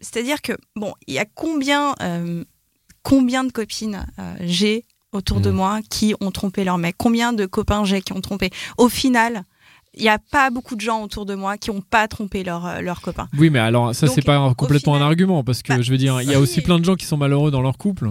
c'est-à-dire 0.00 0.42
que, 0.42 0.52
bon, 0.76 0.92
il 1.06 1.14
y 1.14 1.18
a 1.18 1.24
combien, 1.24 1.94
euh, 2.02 2.44
combien 3.02 3.44
de 3.44 3.52
copines 3.52 4.04
euh, 4.18 4.34
j'ai 4.40 4.84
autour 5.14 5.40
de 5.40 5.50
Mhm. 5.50 5.56
moi 5.56 5.80
qui 5.88 6.14
ont 6.20 6.30
trompé 6.30 6.64
leur 6.64 6.78
mec 6.78 6.94
Combien 6.98 7.32
de 7.32 7.46
copains 7.46 7.84
j'ai 7.84 8.02
qui 8.02 8.12
ont 8.12 8.20
trompé? 8.20 8.50
Au 8.78 8.88
final, 8.88 9.44
il 9.96 10.02
n'y 10.02 10.08
a 10.08 10.18
pas 10.18 10.50
beaucoup 10.50 10.74
de 10.76 10.80
gens 10.80 11.02
autour 11.02 11.24
de 11.26 11.34
moi 11.34 11.56
qui 11.56 11.70
n'ont 11.70 11.80
pas 11.80 12.08
trompé 12.08 12.42
leur, 12.44 12.66
euh, 12.66 12.80
leur 12.80 13.00
copain. 13.00 13.28
Oui, 13.38 13.48
mais 13.50 13.58
alors 13.60 13.94
ça 13.94 14.06
c'est 14.08 14.22
pas 14.22 14.52
complètement 14.54 14.94
final- 14.94 15.02
un 15.06 15.10
argument 15.10 15.44
parce 15.44 15.62
que 15.62 15.72
Bah, 15.74 15.80
je 15.82 15.90
veux 15.90 15.98
dire, 15.98 16.20
il 16.20 16.28
y 16.28 16.32
a 16.32 16.34
si. 16.34 16.38
aussi 16.42 16.60
plein 16.62 16.78
de 16.78 16.84
gens 16.84 16.96
qui 16.96 17.06
sont 17.06 17.16
malheureux 17.16 17.50
dans 17.50 17.62
leur 17.62 17.78
couple. 17.78 18.10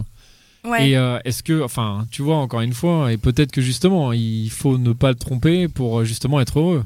Ouais. 0.66 0.90
Et 0.92 0.98
euh, 0.98 1.20
est-ce 1.26 1.44
que, 1.44 1.62
enfin, 1.62 2.08
tu 2.10 2.22
vois, 2.22 2.38
encore 2.38 2.62
une 2.62 2.72
fois, 2.74 3.12
et 3.12 3.18
peut-être 3.18 3.52
que 3.52 3.60
justement, 3.62 4.14
il 4.14 4.50
faut 4.50 4.78
ne 4.78 4.94
pas 4.94 5.10
le 5.10 5.16
tromper 5.16 5.68
pour 5.68 6.00
euh, 6.00 6.04
justement 6.06 6.40
être 6.40 6.58
heureux. 6.58 6.86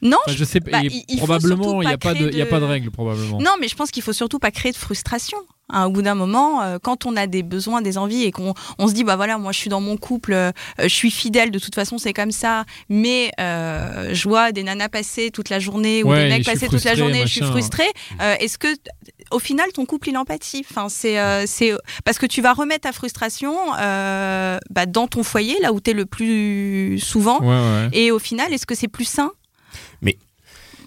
non, 0.00 0.16
Enfin, 0.26 0.36
je 0.36 0.44
sais 0.44 0.60
pas. 0.60 0.70
bah, 0.70 0.80
il- 1.08 1.16
probablement, 1.16 1.82
il 1.82 1.88
n'y 1.88 1.92
a 1.94 1.98
pas 1.98 2.14
de, 2.14 2.30
y 2.30 2.40
a 2.40 2.46
pas 2.46 2.60
de- 2.60 2.64
règle 2.66 2.90
probablement. 2.92 3.40
Non, 3.40 3.52
mais 3.60 3.66
je 3.66 3.74
pense 3.74 3.90
qu'il 3.90 4.02
faut 4.04 4.12
surtout 4.12 4.38
pas 4.38 4.52
créer 4.52 4.70
de 4.70 4.76
frustration. 4.76 5.38
Hein, 5.70 5.86
au 5.86 5.90
bout 5.90 6.02
d'un 6.02 6.14
moment, 6.14 6.60
euh, 6.62 6.78
quand 6.80 7.06
on 7.06 7.16
a 7.16 7.26
des 7.26 7.42
besoins, 7.42 7.80
des 7.80 7.96
envies 7.96 8.24
et 8.24 8.32
qu'on 8.32 8.52
on 8.78 8.86
se 8.86 8.92
dit 8.92 9.02
bah 9.02 9.16
voilà, 9.16 9.38
moi 9.38 9.50
je 9.50 9.58
suis 9.58 9.70
dans 9.70 9.80
mon 9.80 9.96
couple, 9.96 10.34
euh, 10.34 10.52
je 10.78 10.88
suis 10.88 11.10
fidèle, 11.10 11.50
de 11.50 11.58
toute 11.58 11.74
façon 11.74 11.96
c'est 11.96 12.12
comme 12.12 12.32
ça, 12.32 12.64
mais 12.90 13.30
euh, 13.40 14.10
je 14.12 14.28
vois 14.28 14.52
des 14.52 14.62
nanas 14.62 14.90
passer 14.90 15.30
toute 15.30 15.48
la 15.48 15.60
journée 15.60 16.02
ou 16.02 16.10
Ouais, 16.10 16.24
des 16.24 16.28
mecs 16.28 16.44
passer 16.44 16.68
toute 16.68 16.84
la 16.84 16.94
journée, 16.94 17.22
je 17.22 17.32
suis 17.32 17.40
frustrée. 17.46 17.88
Euh, 18.20 18.34
Est-ce 18.40 18.58
que 18.58 18.68
au 19.30 19.38
final 19.38 19.72
ton 19.72 19.86
couple 19.86 20.10
il 20.10 20.18
empathie? 20.18 20.66
Enfin 20.68 20.90
c'est 20.90 21.18
euh, 21.18 21.44
c'est 21.46 21.72
parce 22.04 22.18
que 22.18 22.26
tu 22.26 22.42
vas 22.42 22.52
remettre 22.52 22.82
ta 22.82 22.92
frustration 22.92 23.56
euh, 23.80 24.58
bah, 24.68 24.84
dans 24.84 25.06
ton 25.06 25.22
foyer 25.22 25.56
là 25.62 25.72
où 25.72 25.80
tu 25.80 25.92
es 25.92 25.94
le 25.94 26.04
plus 26.04 26.98
souvent. 26.98 27.40
Ouais, 27.40 27.46
ouais. 27.48 27.88
Et 27.92 28.10
au 28.10 28.18
final, 28.18 28.52
est-ce 28.52 28.66
que 28.66 28.74
c'est 28.74 28.88
plus 28.88 29.06
sain? 29.06 29.32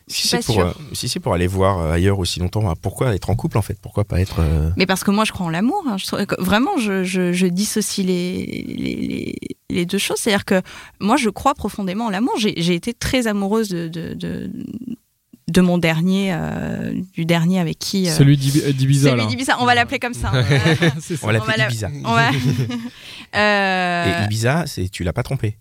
Si 0.09 0.27
c'est 0.29 0.45
pour, 0.45 0.61
euh, 0.61 0.71
si 0.93 1.09
c'est 1.09 1.19
pour 1.19 1.33
aller 1.33 1.47
voir 1.47 1.79
euh, 1.79 1.91
ailleurs 1.91 2.17
aussi 2.19 2.39
longtemps, 2.39 2.63
bah, 2.63 2.75
pourquoi 2.81 3.13
être 3.13 3.29
en 3.29 3.35
couple 3.35 3.57
en 3.57 3.61
fait? 3.61 3.77
Pourquoi 3.81 4.05
pas 4.05 4.21
être. 4.21 4.37
euh, 4.39 4.69
Mais 4.77 4.85
parce 4.85 5.03
que 5.03 5.11
moi, 5.11 5.25
je 5.25 5.33
crois 5.33 5.45
en 5.45 5.49
l'amour. 5.49 5.83
hein. 5.87 5.97
Vraiment, 6.39 6.77
je, 6.77 7.03
je, 7.03 7.33
je 7.33 7.45
dissocie 7.47 8.05
les, 8.07 8.45
les, 8.45 8.95
les, 8.95 9.35
les 9.69 9.85
deux 9.85 9.97
choses. 9.97 10.17
C'est-à-dire 10.19 10.45
que 10.45 10.61
moi, 11.01 11.17
je 11.17 11.29
crois 11.29 11.55
profondément 11.55 12.05
en 12.05 12.09
l'amour. 12.09 12.33
J'ai 12.37 12.73
été 12.73 12.93
très 12.93 13.27
amoureuse 13.27 13.67
de, 13.67 13.89
de, 13.89 14.13
de, 14.13 14.49
de 15.49 15.61
mon 15.61 15.77
dernier, 15.77 16.31
euh, 16.33 16.93
du 17.13 17.25
dernier 17.25 17.59
avec 17.59 17.77
qui. 17.77 18.07
euh, 18.07 18.13
Celui 18.13 18.37
d'Ibi- 18.37 18.73
d'Ibiza 18.73 19.09
celui 19.11 19.27
d'Ibiza. 19.27 19.57
On 19.59 19.65
va 19.65 19.75
l'appeler 19.75 19.99
comme 19.99 20.13
ça. 20.13 20.31
hein. 20.33 20.43
C'est 21.01 21.17
ça. 21.17 21.27
On 21.27 21.31
va 21.33 21.41
fait 21.41 21.57
la- 21.57 21.65
Ibiza. 21.67 21.89
va- 22.05 22.29
Euh, 23.35 24.21
Et 24.21 24.23
Ibiza, 24.25 24.65
c'est 24.67 24.87
tu 24.89 25.03
l'as 25.03 25.13
pas 25.13 25.23
trompé? 25.23 25.57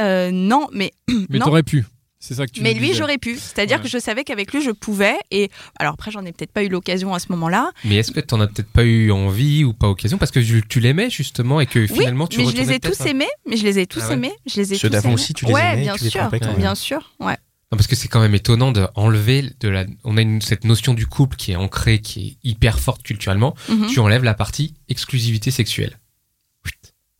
euh, 0.00 0.30
non, 0.30 0.68
mais 0.72 0.92
Mais 1.30 1.38
t'aurais 1.40 1.62
pu. 1.62 1.84
C'est 2.26 2.34
ça 2.34 2.46
que 2.46 2.50
tu 2.52 2.60
Mais 2.62 2.74
lui, 2.74 2.92
j'aurais 2.92 3.18
pu. 3.18 3.36
C'est-à-dire 3.36 3.76
Ouais. 3.76 3.82
que 3.84 3.88
je 3.88 3.98
savais 3.98 4.24
qu'avec 4.24 4.52
lui, 4.52 4.60
je 4.62 4.72
pouvais. 4.72 5.14
Et 5.30 5.48
alors 5.78 5.94
après, 5.94 6.10
j'en 6.10 6.24
ai 6.24 6.32
peut-être 6.32 6.50
pas 6.50 6.64
eu 6.64 6.68
l'occasion 6.68 7.14
à 7.14 7.18
ce 7.20 7.26
moment-là. 7.30 7.70
Mais 7.84 7.94
est-ce 7.96 8.10
que 8.10 8.18
t'en 8.20 8.40
as 8.40 8.48
peut-être 8.48 8.70
pas 8.72 8.82
eu 8.84 9.12
envie 9.12 9.62
ou 9.62 9.72
pas 9.72 9.86
occasion? 9.88 10.18
Parce 10.18 10.32
que 10.32 10.40
tu, 10.40 10.64
tu 10.68 10.80
l'aimais 10.80 11.08
justement 11.08 11.60
et 11.60 11.66
que 11.66 11.86
finalement 11.86 12.24
oui, 12.24 12.28
tu 12.30 12.38
mais 12.44 12.50
je 12.50 12.56
les 12.56 12.72
ai 12.72 12.80
tous 12.80 13.00
aimés. 13.02 13.28
Mais 13.48 13.56
je 13.56 13.62
les 13.64 13.78
ai 13.78 13.86
tous 13.86 14.00
Ah 14.02 14.08
ouais 14.08 14.14
aimés. 14.14 14.32
Je 14.46 14.56
les 14.56 14.72
ai 14.72 14.76
Ceux 14.76 14.88
tous 14.88 14.92
d'avant 14.92 15.08
aimés. 15.10 15.14
aussi, 15.14 15.34
tu 15.34 15.44
les 15.46 15.52
ouais, 15.52 15.60
aimais, 15.74 15.82
bien 15.82 15.94
tu 15.94 16.04
les 16.04 16.10
sûr, 16.10 16.28
bien 16.58 16.74
sûr. 16.74 17.12
Ouais. 17.20 17.36
Non, 17.72 17.76
parce 17.78 17.86
que 17.86 17.94
c'est 17.96 18.08
quand 18.08 18.20
même 18.20 18.34
étonnant 18.34 18.72
d'enlever 18.72 19.44
de 19.60 19.68
la. 19.68 19.84
On 20.04 20.16
a 20.16 20.22
une, 20.22 20.40
cette 20.42 20.64
notion 20.64 20.94
du 20.94 21.06
couple 21.06 21.36
qui 21.36 21.52
est 21.52 21.56
ancrée, 21.56 22.00
qui 22.00 22.28
est 22.44 22.48
hyper 22.48 22.78
forte 22.80 23.02
culturellement. 23.02 23.54
Mhm. 23.68 23.86
Tu 23.88 23.98
enlèves 24.00 24.24
la 24.24 24.34
partie 24.34 24.74
exclusivité 24.88 25.50
sexuelle. 25.50 25.98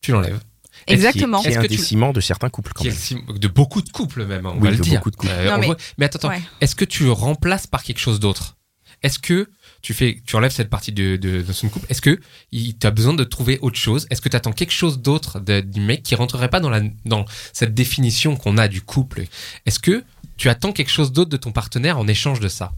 Tu 0.00 0.12
l'enlèves. 0.12 0.40
Exactement. 0.86 1.40
Qui 1.40 1.48
est 1.48 1.50
Est-ce 1.50 1.58
un 1.58 1.62
que 1.62 1.66
tu- 1.68 1.76
des 1.76 1.82
ciments 1.82 2.12
de 2.12 2.20
certains 2.20 2.48
couples 2.50 2.72
quand 2.74 2.84
Qui 2.84 3.14
même. 3.14 3.38
de 3.38 3.48
beaucoup 3.48 3.82
de 3.82 3.88
couples 3.90 4.24
même, 4.26 4.46
on 4.46 4.54
Oui, 4.54 4.60
va 4.64 4.70
le 4.70 4.76
dire. 4.78 4.94
beaucoup 4.94 5.10
de 5.10 5.16
couples. 5.16 5.32
Euh, 5.34 5.50
Non, 5.50 5.58
mais- 5.58 5.66
voit- 5.66 5.76
mais 5.98 6.06
attends, 6.06 6.18
attends. 6.18 6.28
Ouais. 6.28 6.42
Est-ce 6.60 6.74
que 6.76 6.84
tu 6.84 7.08
remplaces 7.10 7.66
par 7.66 7.82
quelque 7.82 7.98
chose 7.98 8.20
d'autre? 8.20 8.56
Est-ce 9.02 9.18
que 9.18 9.48
tu 9.82 9.92
fais, 9.94 10.22
tu 10.26 10.36
enlèves 10.36 10.52
cette 10.52 10.70
partie 10.70 10.90
de, 10.92 11.16
de, 11.16 11.42
de 11.42 11.52
son 11.52 11.68
couple? 11.68 11.86
Est-ce 11.90 12.00
que 12.00 12.18
tu 12.52 12.74
as 12.86 12.90
besoin 12.90 13.14
de 13.14 13.24
trouver 13.24 13.58
autre 13.60 13.76
chose? 13.78 14.06
Est-ce 14.10 14.20
que 14.22 14.28
tu 14.28 14.36
attends 14.36 14.52
quelque 14.52 14.72
chose 14.72 15.00
d'autre 15.00 15.38
du 15.40 15.80
mec 15.80 16.02
qui 16.02 16.14
rentrerait 16.14 16.48
pas 16.48 16.60
dans 16.60 16.70
la 16.70 16.80
dans 17.04 17.24
cette 17.52 17.74
définition 17.74 18.36
qu'on 18.36 18.56
a 18.56 18.68
du 18.68 18.80
couple? 18.80 19.24
Est-ce 19.66 19.78
que 19.80 20.02
tu 20.38 20.48
attends 20.48 20.72
quelque 20.72 20.90
chose 20.90 21.12
d'autre 21.12 21.30
de 21.30 21.36
ton 21.36 21.52
partenaire 21.52 21.98
en 21.98 22.08
échange 22.08 22.40
de 22.40 22.48
ça? 22.48 22.72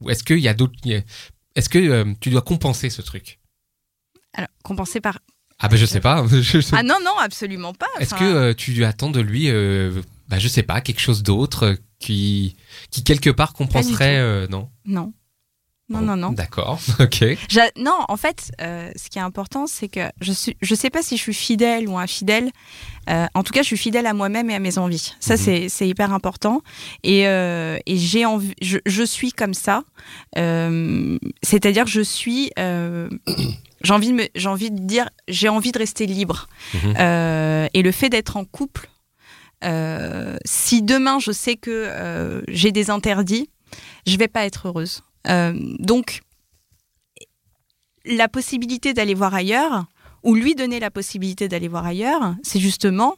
Ou 0.00 0.10
est-ce 0.10 0.22
qu'il 0.24 0.40
y 0.40 0.48
a 0.48 0.54
d'autres 0.54 0.74
Est-ce 1.54 1.68
que 1.68 1.78
euh, 1.78 2.12
tu 2.20 2.28
dois 2.30 2.42
compenser 2.42 2.90
ce 2.90 3.00
truc? 3.02 3.38
Alors, 4.34 4.48
compensé 4.62 5.00
par. 5.00 5.18
Ah 5.62 5.68
ben 5.68 5.76
je 5.76 5.86
sais 5.86 6.00
pas. 6.00 6.24
Ah 6.72 6.82
non, 6.82 6.96
non, 7.04 7.16
absolument 7.20 7.72
pas. 7.72 7.86
Est-ce 8.00 8.14
que 8.14 8.24
euh, 8.24 8.54
tu 8.54 8.84
attends 8.84 9.10
de 9.10 9.20
lui, 9.20 9.48
euh, 9.48 10.02
bah, 10.28 10.38
je 10.40 10.48
sais 10.48 10.64
pas, 10.64 10.80
quelque 10.80 11.00
chose 11.00 11.22
d'autre 11.22 11.62
euh, 11.66 11.74
qui, 12.00 12.56
qui 12.90 13.04
quelque 13.04 13.30
part 13.30 13.52
compenserait 13.52 14.18
euh, 14.18 14.48
Non? 14.48 14.68
Non. 14.84 15.12
Non, 15.92 16.00
non, 16.00 16.16
non. 16.16 16.32
D'accord. 16.32 16.80
Ok. 17.00 17.24
Non, 17.76 17.98
en 18.08 18.16
fait, 18.16 18.50
euh, 18.60 18.90
ce 18.96 19.08
qui 19.10 19.18
est 19.18 19.22
important, 19.22 19.66
c'est 19.66 19.88
que 19.88 20.00
je 20.20 20.32
suis, 20.32 20.56
je 20.60 20.74
sais 20.74 20.90
pas 20.90 21.02
si 21.02 21.16
je 21.16 21.22
suis 21.22 21.34
fidèle 21.34 21.88
ou 21.88 21.98
infidèle. 21.98 22.50
Euh, 23.10 23.26
en 23.34 23.42
tout 23.42 23.52
cas, 23.52 23.62
je 23.62 23.66
suis 23.68 23.76
fidèle 23.76 24.06
à 24.06 24.14
moi-même 24.14 24.48
et 24.50 24.54
à 24.54 24.58
mes 24.58 24.78
envies. 24.78 25.14
Ça, 25.20 25.34
Mhm. 25.34 25.40
c'est, 25.40 25.68
c'est 25.68 25.88
hyper 25.88 26.12
important. 26.12 26.62
Et, 27.02 27.26
euh, 27.26 27.78
et 27.86 27.96
j'ai 27.96 28.24
envie, 28.24 28.54
je, 28.62 28.78
je 28.86 29.02
suis 29.02 29.32
comme 29.32 29.54
ça. 29.54 29.82
C'est-à-dire 31.42 31.84
que 31.84 31.90
je 31.90 32.00
suis, 32.00 32.50
j'ai 32.56 33.92
envie 33.92 34.08
de 34.08 34.14
me, 34.14 34.28
j'ai 34.34 34.48
envie 34.48 34.70
de 34.70 34.78
dire, 34.78 35.08
j'ai 35.28 35.48
envie 35.48 35.72
de 35.72 35.78
rester 35.78 36.06
libre. 36.06 36.46
Mhm. 36.74 36.94
Et 37.74 37.82
le 37.82 37.92
fait 37.92 38.08
d'être 38.08 38.36
en 38.36 38.44
couple, 38.44 38.88
si 40.44 40.82
demain 40.82 41.18
je 41.18 41.32
sais 41.32 41.56
que 41.56 42.42
j'ai 42.48 42.72
des 42.72 42.90
interdits, 42.90 43.50
je 44.06 44.16
vais 44.16 44.28
pas 44.28 44.44
être 44.44 44.68
heureuse. 44.68 45.02
Euh, 45.28 45.52
donc, 45.78 46.22
la 48.04 48.28
possibilité 48.28 48.94
d'aller 48.94 49.14
voir 49.14 49.34
ailleurs, 49.34 49.84
ou 50.24 50.34
lui 50.34 50.54
donner 50.54 50.80
la 50.80 50.90
possibilité 50.90 51.48
d'aller 51.48 51.68
voir 51.68 51.84
ailleurs, 51.86 52.34
c'est 52.42 52.60
justement 52.60 53.14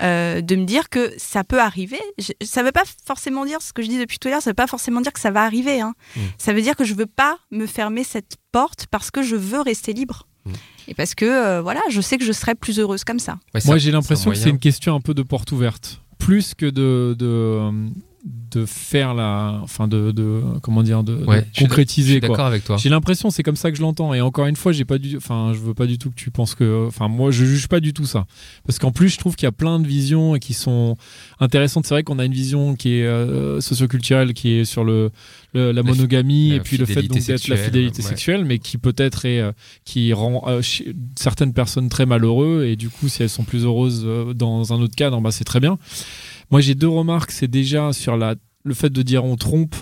euh, 0.00 0.40
de 0.40 0.56
me 0.56 0.64
dire 0.64 0.88
que 0.88 1.12
ça 1.18 1.44
peut 1.44 1.60
arriver. 1.60 2.00
Je- 2.18 2.32
ça 2.46 2.62
ne 2.62 2.66
veut 2.66 2.72
pas 2.72 2.84
forcément 3.04 3.44
dire, 3.44 3.60
ce 3.60 3.72
que 3.74 3.82
je 3.82 3.88
dis 3.88 3.98
depuis 3.98 4.18
tout 4.18 4.28
à 4.28 4.30
l'heure, 4.30 4.40
ça 4.42 4.48
ne 4.48 4.52
veut 4.52 4.56
pas 4.56 4.66
forcément 4.66 5.00
dire 5.02 5.12
que 5.12 5.20
ça 5.20 5.30
va 5.30 5.42
arriver. 5.42 5.80
hein. 5.82 5.92
Mm. 6.16 6.20
Ça 6.38 6.52
veut 6.54 6.62
dire 6.62 6.76
que 6.76 6.84
je 6.84 6.94
veux 6.94 7.06
pas 7.06 7.36
me 7.50 7.66
fermer 7.66 8.02
cette 8.02 8.36
porte 8.52 8.86
parce 8.90 9.10
que 9.10 9.22
je 9.22 9.36
veux 9.36 9.60
rester 9.60 9.92
libre. 9.92 10.26
Mm. 10.46 10.52
Et 10.88 10.94
parce 10.94 11.14
que, 11.14 11.26
euh, 11.26 11.60
voilà, 11.62 11.80
je 11.90 12.00
sais 12.00 12.16
que 12.16 12.24
je 12.24 12.32
serais 12.32 12.54
plus 12.54 12.78
heureuse 12.80 13.04
comme 13.04 13.18
ça. 13.18 13.38
Ouais, 13.54 13.60
Moi, 13.66 13.76
j'ai 13.78 13.90
l'impression 13.92 14.30
que 14.30 14.36
c'est 14.36 14.50
une 14.50 14.58
question 14.58 14.94
un 14.96 15.00
peu 15.00 15.12
de 15.14 15.22
porte 15.22 15.52
ouverte, 15.52 16.00
plus 16.18 16.54
que 16.54 16.66
de 16.66 17.14
de, 17.18 17.70
de 18.24 18.66
faire 18.66 19.14
la, 19.14 19.58
enfin 19.64 19.88
de, 19.88 20.12
de 20.12 20.42
comment 20.62 20.84
dire, 20.84 21.02
de, 21.02 21.16
de 21.16 21.24
Ouais, 21.24 21.44
concrétiser 21.58 22.20
d'accord 22.20 22.46
avec 22.46 22.62
toi. 22.64 22.76
J'ai 22.76 22.88
l'impression, 22.88 23.30
c'est 23.30 23.42
comme 23.42 23.56
ça 23.56 23.72
que 23.72 23.76
je 23.76 23.82
l'entends. 23.82 24.14
Et 24.14 24.20
encore 24.20 24.46
une 24.46 24.54
fois, 24.54 24.70
j'ai 24.70 24.84
pas 24.84 24.98
du, 24.98 25.16
enfin, 25.16 25.50
je 25.54 25.58
veux 25.58 25.74
pas 25.74 25.86
du 25.86 25.98
tout 25.98 26.10
que 26.10 26.14
tu 26.14 26.30
penses 26.30 26.54
que, 26.54 26.86
enfin, 26.86 27.08
moi, 27.08 27.32
je 27.32 27.44
juge 27.44 27.66
pas 27.66 27.80
du 27.80 27.92
tout 27.92 28.04
ça, 28.04 28.26
parce 28.64 28.78
qu'en 28.78 28.92
plus, 28.92 29.08
je 29.08 29.18
trouve 29.18 29.34
qu'il 29.34 29.46
y 29.46 29.48
a 29.48 29.52
plein 29.52 29.80
de 29.80 29.88
visions 29.88 30.34
qui 30.38 30.54
sont 30.54 30.96
intéressantes. 31.40 31.84
C'est 31.86 31.94
vrai 31.94 32.04
qu'on 32.04 32.20
a 32.20 32.24
une 32.24 32.32
vision 32.32 32.76
qui 32.76 32.90
est 32.94 33.02
euh, 33.04 33.60
socioculturelle, 33.60 34.34
qui 34.34 34.50
est 34.52 34.64
sur 34.64 34.84
le, 34.84 35.10
le- 35.52 35.72
la 35.72 35.82
monogamie 35.82 36.50
la 36.50 36.56
et 36.56 36.60
puis 36.60 36.76
le 36.76 36.86
fait 36.86 37.02
d'être 37.02 37.48
la 37.48 37.56
fidélité 37.56 38.02
ouais. 38.02 38.08
sexuelle, 38.08 38.44
mais 38.44 38.58
qui 38.60 38.78
peut-être 38.78 39.24
est, 39.24 39.40
euh, 39.40 39.50
qui 39.84 40.12
rend 40.12 40.44
euh, 40.46 40.62
certaines 41.16 41.52
personnes 41.54 41.88
très 41.88 42.06
malheureux. 42.06 42.66
Et 42.68 42.76
du 42.76 42.88
coup, 42.88 43.08
si 43.08 43.22
elles 43.24 43.28
sont 43.28 43.44
plus 43.44 43.64
heureuses 43.64 44.02
euh, 44.06 44.32
dans 44.32 44.72
un 44.72 44.80
autre 44.80 44.94
cadre, 44.94 45.20
bah, 45.20 45.32
c'est 45.32 45.44
très 45.44 45.58
bien. 45.60 45.78
Moi, 46.50 46.60
j'ai 46.60 46.74
deux 46.74 46.88
remarques. 46.88 47.30
C'est 47.30 47.48
déjà 47.48 47.92
sur 47.92 48.16
la, 48.16 48.34
le 48.64 48.74
fait 48.74 48.90
de 48.90 49.02
dire 49.02 49.24
on 49.24 49.36
trompe. 49.36 49.74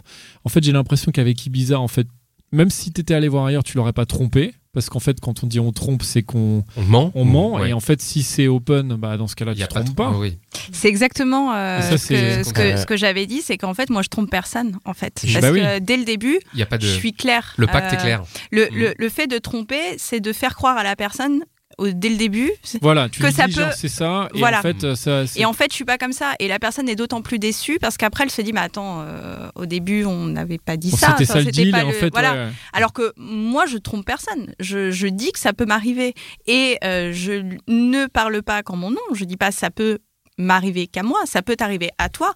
En 0.45 0.49
fait, 0.49 0.63
j'ai 0.63 0.73
l'impression 0.73 1.13
qu'avec 1.13 1.45
Ibiza, 1.47 1.79
en 1.81 1.89
fait, 1.89 2.07
même 2.53 2.71
si 2.71 2.93
tu 2.93 3.01
étais 3.01 3.15
allé 3.15 3.29
voir 3.29 3.47
ailleurs, 3.47 3.65
tu 3.65 3.77
l'aurais 3.77 3.93
pas 3.93 4.07
trompé. 4.07 4.55
Parce 4.73 4.89
qu'en 4.89 5.01
fait, 5.01 5.19
quand 5.19 5.43
on 5.43 5.49
dit 5.49 5.59
on 5.59 5.73
trompe, 5.73 6.05
c'est 6.05 6.23
qu'on 6.23 6.63
On 6.77 6.83
ment. 6.83 7.11
on 7.17 7.25
ment. 7.25 7.55
Ouais. 7.55 7.71
Et 7.71 7.73
en 7.73 7.81
fait, 7.81 8.01
si 8.01 8.23
c'est 8.23 8.47
open, 8.47 8.95
bah, 8.95 9.17
dans 9.17 9.27
ce 9.27 9.35
cas-là, 9.35 9.53
tu 9.53 9.61
pas 9.63 9.67
trompes 9.83 9.97
pas. 9.97 10.11
Oui. 10.17 10.39
C'est 10.71 10.87
exactement 10.87 11.53
euh, 11.53 11.81
ça, 11.81 11.99
ce 11.99 12.07
que, 12.07 12.45
ce 12.45 12.53
que, 12.53 12.61
Euh, 12.61 12.77
ce 12.77 12.87
que 12.87 12.97
j'avais 12.97 13.27
dit, 13.27 13.41
c'est 13.43 13.59
qu'en 13.59 13.75
fait, 13.75 13.91
moi, 13.91 14.03
je 14.03 14.09
trompe 14.09 14.31
personne, 14.31 14.79
en 14.85 14.95
fait. 14.95 15.25
Bah 15.35 15.41
Parce 15.41 15.53
oui. 15.53 15.61
que 15.61 15.79
dès 15.81 15.97
le 15.97 16.05
début, 16.05 16.39
Il 16.55 16.61
y 16.61 16.63
a 16.63 16.67
pas 16.67 16.79
de. 16.79 16.85
je 16.87 16.93
suis 16.93 17.13
claire. 17.13 17.53
Le 17.57 17.67
pacte 17.67 17.93
Euh, 17.93 17.97
est 17.97 18.01
clair. 18.01 18.23
Le, 18.53 18.67
Mm. 18.67 18.75
le, 18.77 18.95
le 18.97 19.09
fait 19.09 19.27
de 19.27 19.39
tromper, 19.39 19.81
c'est 19.99 20.21
de 20.21 20.33
faire 20.33 20.55
croire 20.55 20.77
à 20.79 20.85
la 20.85 20.95
personne 20.95 21.41
au- 21.81 21.91
dès 21.91 22.09
le 22.11 22.17
début. 22.17 22.51
Voilà, 22.83 23.09
tu 23.09 23.21
Que 23.21 23.27
lui 23.27 23.33
ça 23.33 23.47
dis, 23.47 23.53
genre, 23.53 23.69
peut- 23.71 23.75
c'est 23.77 23.89
ça. 23.89 24.29
Et 24.35 24.39
Voilà. 24.39 24.59
en 24.59 24.63
fait, 24.63 24.85
euh, 24.85 24.95
ça, 24.95 25.27
c'est- 25.27 25.41
Et 25.41 25.45
en 25.45 25.53
fait, 25.53 25.71
je 25.71 25.75
suis 25.75 25.85
pas 25.85 25.99
comme 25.99 26.13
ça. 26.13 26.33
Et 26.39 26.47
la 26.49 26.59
personne 26.59 26.89
est 26.89 26.95
d'autant 26.97 27.23
plus 27.23 27.39
déçue 27.39 27.79
parce 27.81 27.97
qu'après, 27.97 28.25
elle 28.25 28.31
se 28.31 28.43
dit, 28.43 28.53
mais 28.53 28.61
attends, 28.61 29.03
euh, 29.03 29.49
au 29.55 29.67
début, 29.67 30.05
on 30.05 30.27
n'avait 30.27 30.59
pas 30.59 30.77
dit 30.77 30.91
Bon, 30.91 30.97
ça. 30.97 31.09
c'était 31.19 31.25
Enfin, 31.25 31.33
ça 31.33 31.39
le 31.41 31.45
c'était 31.47 31.63
deal. 31.63 31.71
pas 31.73 31.81
Et 31.81 31.85
en 31.85 31.89
le- 31.89 31.95
fait, 31.95 32.11
voilà. 32.11 32.33
ouais. 32.35 32.49
Alors 32.73 32.93
que 32.93 33.13
moi, 33.17 33.67
je 33.67 33.79
trompe 33.79 34.05
personne. 34.07 34.53
Je, 34.61 34.91
je 34.91 35.07
dis 35.07 35.33
que 35.33 35.39
ça 35.39 35.53
peut 35.53 35.67
m'arriver. 35.67 36.15
Et 36.47 36.79
euh, 36.85 37.13
je 37.13 37.45
ne 37.69 38.07
parle 38.07 38.43
pas 38.43 38.63
qu'en 38.63 38.77
mon 38.77 38.91
nom. 38.91 39.01
Je 39.15 39.25
dis 39.25 39.37
pas 39.37 39.51
ça 39.51 39.71
peut 39.71 39.99
m'arriver 40.39 40.87
qu'à 40.87 41.03
moi. 41.03 41.19
Ça 41.27 41.43
peut 41.43 41.57
t'arriver 41.57 41.91
à 41.99 42.09
toi. 42.09 42.35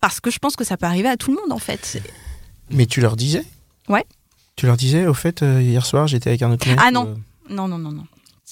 Parce 0.00 0.20
que 0.20 0.30
je 0.30 0.38
pense 0.38 0.56
que 0.56 0.64
ça 0.64 0.76
peut 0.76 0.86
arriver 0.86 1.08
à 1.08 1.16
tout 1.16 1.30
le 1.30 1.36
monde, 1.40 1.52
en 1.52 1.58
fait. 1.58 2.00
Mais 2.70 2.86
tu 2.86 3.00
leur 3.00 3.16
disais? 3.16 3.44
Ouais. 3.88 4.04
Tu 4.56 4.66
leur 4.66 4.76
disais, 4.76 5.06
au 5.06 5.14
fait, 5.14 5.42
euh, 5.42 5.60
hier 5.62 5.84
soir, 5.86 6.06
j'étais 6.06 6.28
avec 6.30 6.42
un 6.42 6.50
autre 6.50 6.66
mec 6.68 6.78
Ah 6.82 6.90
non. 6.90 7.08
euh, 7.08 7.14
Non, 7.54 7.68
non, 7.68 7.78
non, 7.78 7.92
non. 7.92 8.04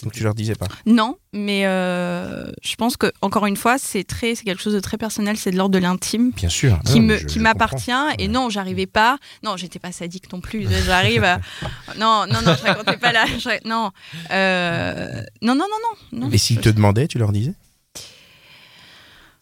Donc 0.03 0.13
tu 0.13 0.25
leur 0.25 0.35
disais 0.35 0.57
pas. 0.57 0.67
Non, 0.87 1.17
mais 1.33 1.67
euh, 1.67 2.51
je 2.63 2.75
pense 2.75 2.97
que 2.97 3.13
encore 3.23 3.47
une 3.47 3.57
fois, 3.57 3.79
c'est 3.79 4.03
très, 4.03 4.35
c'est 4.35 4.43
quelque 4.45 4.61
chose 4.61 4.75
de 4.75 4.81
très 4.81 4.99
personnel. 4.99 5.37
C'est 5.37 5.53
de 5.53 5.57
l'ordre 5.57 5.73
de 5.75 5.79
l'intime. 5.79 6.33
Bien 6.33 6.49
sûr. 6.49 6.81
qui 6.85 6.99
Non, 6.99 7.07
me 7.07 7.17
je- 7.19 7.27
qui 7.27 7.39
m'appartient 7.39 7.91
et 8.19 8.23
Ouais. 8.25 8.29
non 8.29 8.51
j'arrivais 8.51 8.87
pas 8.87 9.19
non 9.45 9.57
j'étais 9.57 9.79
pas 9.79 9.93
sadique 9.93 10.33
non 10.33 10.41
plus 10.41 10.67
j'arrive 10.85 11.23
à... 11.25 11.39
non 11.99 12.27
non 12.29 12.41
non 12.45 12.55
je 12.59 12.63
racontais 12.65 12.97
pas 12.97 13.13
là 13.13 13.25
je- 13.39 13.69
non 13.69 13.91
Euh, 14.31 15.23
non 15.43 15.55
non 15.55 15.65
non 15.71 16.19
non 16.21 16.27
non 16.27 16.31
Et 16.33 16.39
s'ils 16.39 16.61
te 16.61 16.69
demandaient, 16.69 17.07
tu 17.07 17.19
leur 17.19 17.31
disais? 17.33 17.55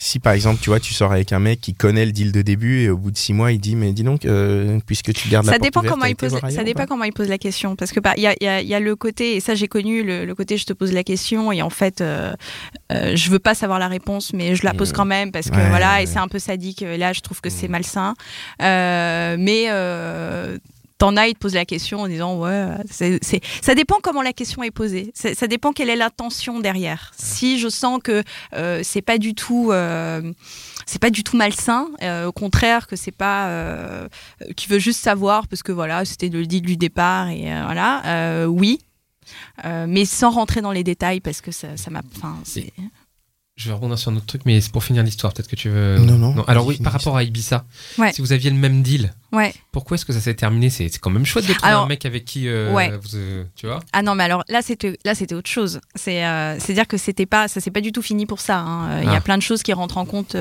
Si 0.04 0.18
par 0.18 0.32
exemple, 0.32 0.58
tu 0.60 0.68
vois, 0.68 0.80
tu 0.80 0.92
sors 0.92 1.12
avec 1.12 1.32
un 1.32 1.38
mec 1.38 1.60
qui 1.60 1.74
connaît 1.74 2.04
le 2.04 2.10
deal 2.10 2.32
de 2.32 2.42
début 2.42 2.80
et 2.80 2.90
au 2.90 2.96
bout 2.96 3.12
de 3.12 3.16
six 3.16 3.32
mois, 3.32 3.52
il 3.52 3.60
dit 3.60 3.76
Mais 3.76 3.92
dis 3.92 4.02
donc, 4.02 4.24
euh, 4.24 4.80
puisque 4.84 5.12
tu 5.12 5.28
gardes 5.28 5.46
la 5.46 5.52
ça 5.52 5.58
porte 5.58 5.62
dépend 5.68 5.78
ouverte, 5.80 5.94
comment 5.94 6.06
il 6.06 6.16
pose 6.16 6.34
ailleurs 6.34 6.50
ça 6.50 6.64
dépend 6.64 6.86
comment 6.86 7.04
il 7.04 7.12
pose 7.12 7.28
la 7.28 7.38
question 7.38 7.76
parce 7.76 7.92
que 7.92 8.00
bah, 8.00 8.12
il 8.16 8.24
y 8.24 8.26
a, 8.26 8.34
il 8.40 8.44
y, 8.44 8.48
a, 8.48 8.60
il 8.60 8.66
y 8.66 8.74
a 8.74 8.80
le 8.80 8.96
côté 8.96 9.36
et 9.36 9.40
ça 9.40 9.54
j'ai 9.54 9.68
connu 9.68 10.02
le, 10.02 10.24
le 10.24 10.34
côté 10.34 10.56
je 10.56 10.66
te 10.66 10.72
pose 10.72 10.92
la 10.92 11.04
question 11.04 11.52
et 11.52 11.62
en 11.62 11.70
fait 11.70 12.00
euh, 12.00 12.32
euh, 12.90 13.14
je 13.14 13.30
veux 13.30 13.38
pas 13.38 13.54
savoir 13.54 13.78
la 13.78 13.86
réponse 13.86 14.32
mais 14.32 14.56
je 14.56 14.64
la 14.64 14.74
pose 14.74 14.90
Mmh. 14.90 14.96
quand 14.96 15.04
même 15.04 15.30
parce 15.30 15.50
que 15.50 15.56
Ouais, 15.56 15.68
voilà 15.68 15.94
ouais, 15.98 16.02
et 16.02 16.06
c'est 16.06 16.18
un 16.18 16.26
peu 16.28 16.40
sadique 16.40 16.80
là 16.80 17.12
je 17.12 17.20
trouve 17.20 17.40
que 17.40 17.48
c'est 17.50 17.68
Mmh. 17.68 17.70
malsain 17.70 18.14
Euh, 18.60 19.36
mais 19.38 19.66
euh, 19.70 20.58
T'en 21.02 21.16
as, 21.16 21.26
ils 21.26 21.34
te 21.34 21.40
posent 21.40 21.54
la 21.54 21.64
question 21.64 22.02
en 22.02 22.06
disant 22.06 22.38
ouais, 22.38 22.76
c'est, 22.88 23.18
ça 23.60 23.74
dépend 23.74 23.96
comment 24.00 24.22
la 24.22 24.32
question 24.32 24.62
est 24.62 24.70
posée. 24.70 25.10
Ça 25.16 25.48
dépend 25.48 25.72
quelle 25.72 25.90
est 25.90 25.96
l'intention 25.96 26.60
derrière. 26.60 27.10
Si 27.18 27.58
je 27.58 27.68
sens 27.68 27.98
que 28.00 28.22
euh, 28.54 28.82
c'est 28.84 29.02
pas 29.02 29.18
du 29.18 29.34
tout, 29.34 29.72
euh, 29.72 30.32
c'est 30.86 31.00
pas 31.00 31.10
du 31.10 31.24
tout 31.24 31.36
malsain, 31.36 31.88
euh, 32.02 32.26
au 32.26 32.32
contraire 32.32 32.86
que 32.86 32.94
c'est 32.94 33.10
pas, 33.10 33.48
euh, 33.48 34.06
qui 34.54 34.68
veut 34.68 34.78
juste 34.78 35.00
savoir 35.00 35.48
parce 35.48 35.64
que 35.64 35.72
voilà, 35.72 36.04
c'était 36.04 36.28
le 36.28 36.46
deal 36.46 36.62
du 36.62 36.76
départ 36.76 37.30
et 37.30 37.46
voilà, 37.64 38.46
oui, 38.46 38.78
mais 39.64 40.04
sans 40.04 40.30
rentrer 40.30 40.60
dans 40.60 40.70
les 40.70 40.84
détails 40.84 41.18
parce 41.18 41.40
que 41.40 41.50
ça, 41.50 41.76
ça 41.76 41.90
m'a, 41.90 42.02
enfin, 42.14 42.38
c'est. 42.44 42.72
Je 43.56 43.68
vais 43.68 43.74
rebondir 43.74 43.98
sur 43.98 44.10
un 44.10 44.16
autre 44.16 44.24
truc, 44.24 44.42
mais 44.46 44.62
c'est 44.62 44.72
pour 44.72 44.82
finir 44.82 45.02
l'histoire. 45.02 45.34
Peut-être 45.34 45.48
que 45.48 45.56
tu 45.56 45.68
veux. 45.68 45.98
Non, 45.98 46.16
non. 46.16 46.42
Alors 46.48 46.64
Vas-y, 46.64 46.76
oui, 46.78 46.82
par 46.82 46.94
rapport 46.94 47.18
à 47.18 47.22
Ibiza, 47.22 47.66
Ouais. 47.98 48.10
si 48.10 48.22
vous 48.22 48.32
aviez 48.32 48.48
le 48.48 48.56
même 48.56 48.82
deal, 48.82 49.12
Ouais. 49.30 49.52
pourquoi 49.72 49.94
est-ce 49.96 50.06
que 50.06 50.12
ça 50.14 50.20
s'est 50.20 50.32
terminé? 50.32 50.70
C'est 50.70 50.88
quand 50.98 51.10
même 51.10 51.26
chouette 51.26 51.46
de 51.46 51.52
trouver 51.52 51.68
Alors, 51.68 51.84
un 51.84 51.86
mec 51.86 52.06
avec 52.06 52.24
qui. 52.24 52.48
euh, 52.48 52.72
ouais. 52.72 52.90
vous, 52.96 53.14
euh, 53.16 53.44
tu 53.54 53.66
vois? 53.66 53.80
Ah 53.92 54.00
non, 54.02 54.14
mais 54.14 54.24
alors 54.24 54.42
là, 54.48 54.62
c'était 54.62 54.98
là, 55.04 55.14
c'était 55.14 55.34
autre 55.34 55.50
chose. 55.50 55.80
C'est 55.94 56.24
euh, 56.24 56.58
c'est 56.60 56.72
dire 56.72 56.86
que 56.86 56.96
c'était 56.96 57.26
pas, 57.26 57.46
ça 57.46 57.60
s'est 57.60 57.70
pas 57.70 57.82
du 57.82 57.92
tout 57.92 58.00
fini 58.00 58.24
pour 58.24 58.40
ça. 58.40 58.58
hein. 58.58 59.00
Il 59.02 59.06
y 59.06 59.08
Ah. 59.10 59.16
a 59.16 59.20
plein 59.20 59.36
de 59.36 59.42
choses 59.42 59.62
qui 59.62 59.74
rentrent 59.74 59.98
en 59.98 60.06
compte, 60.06 60.34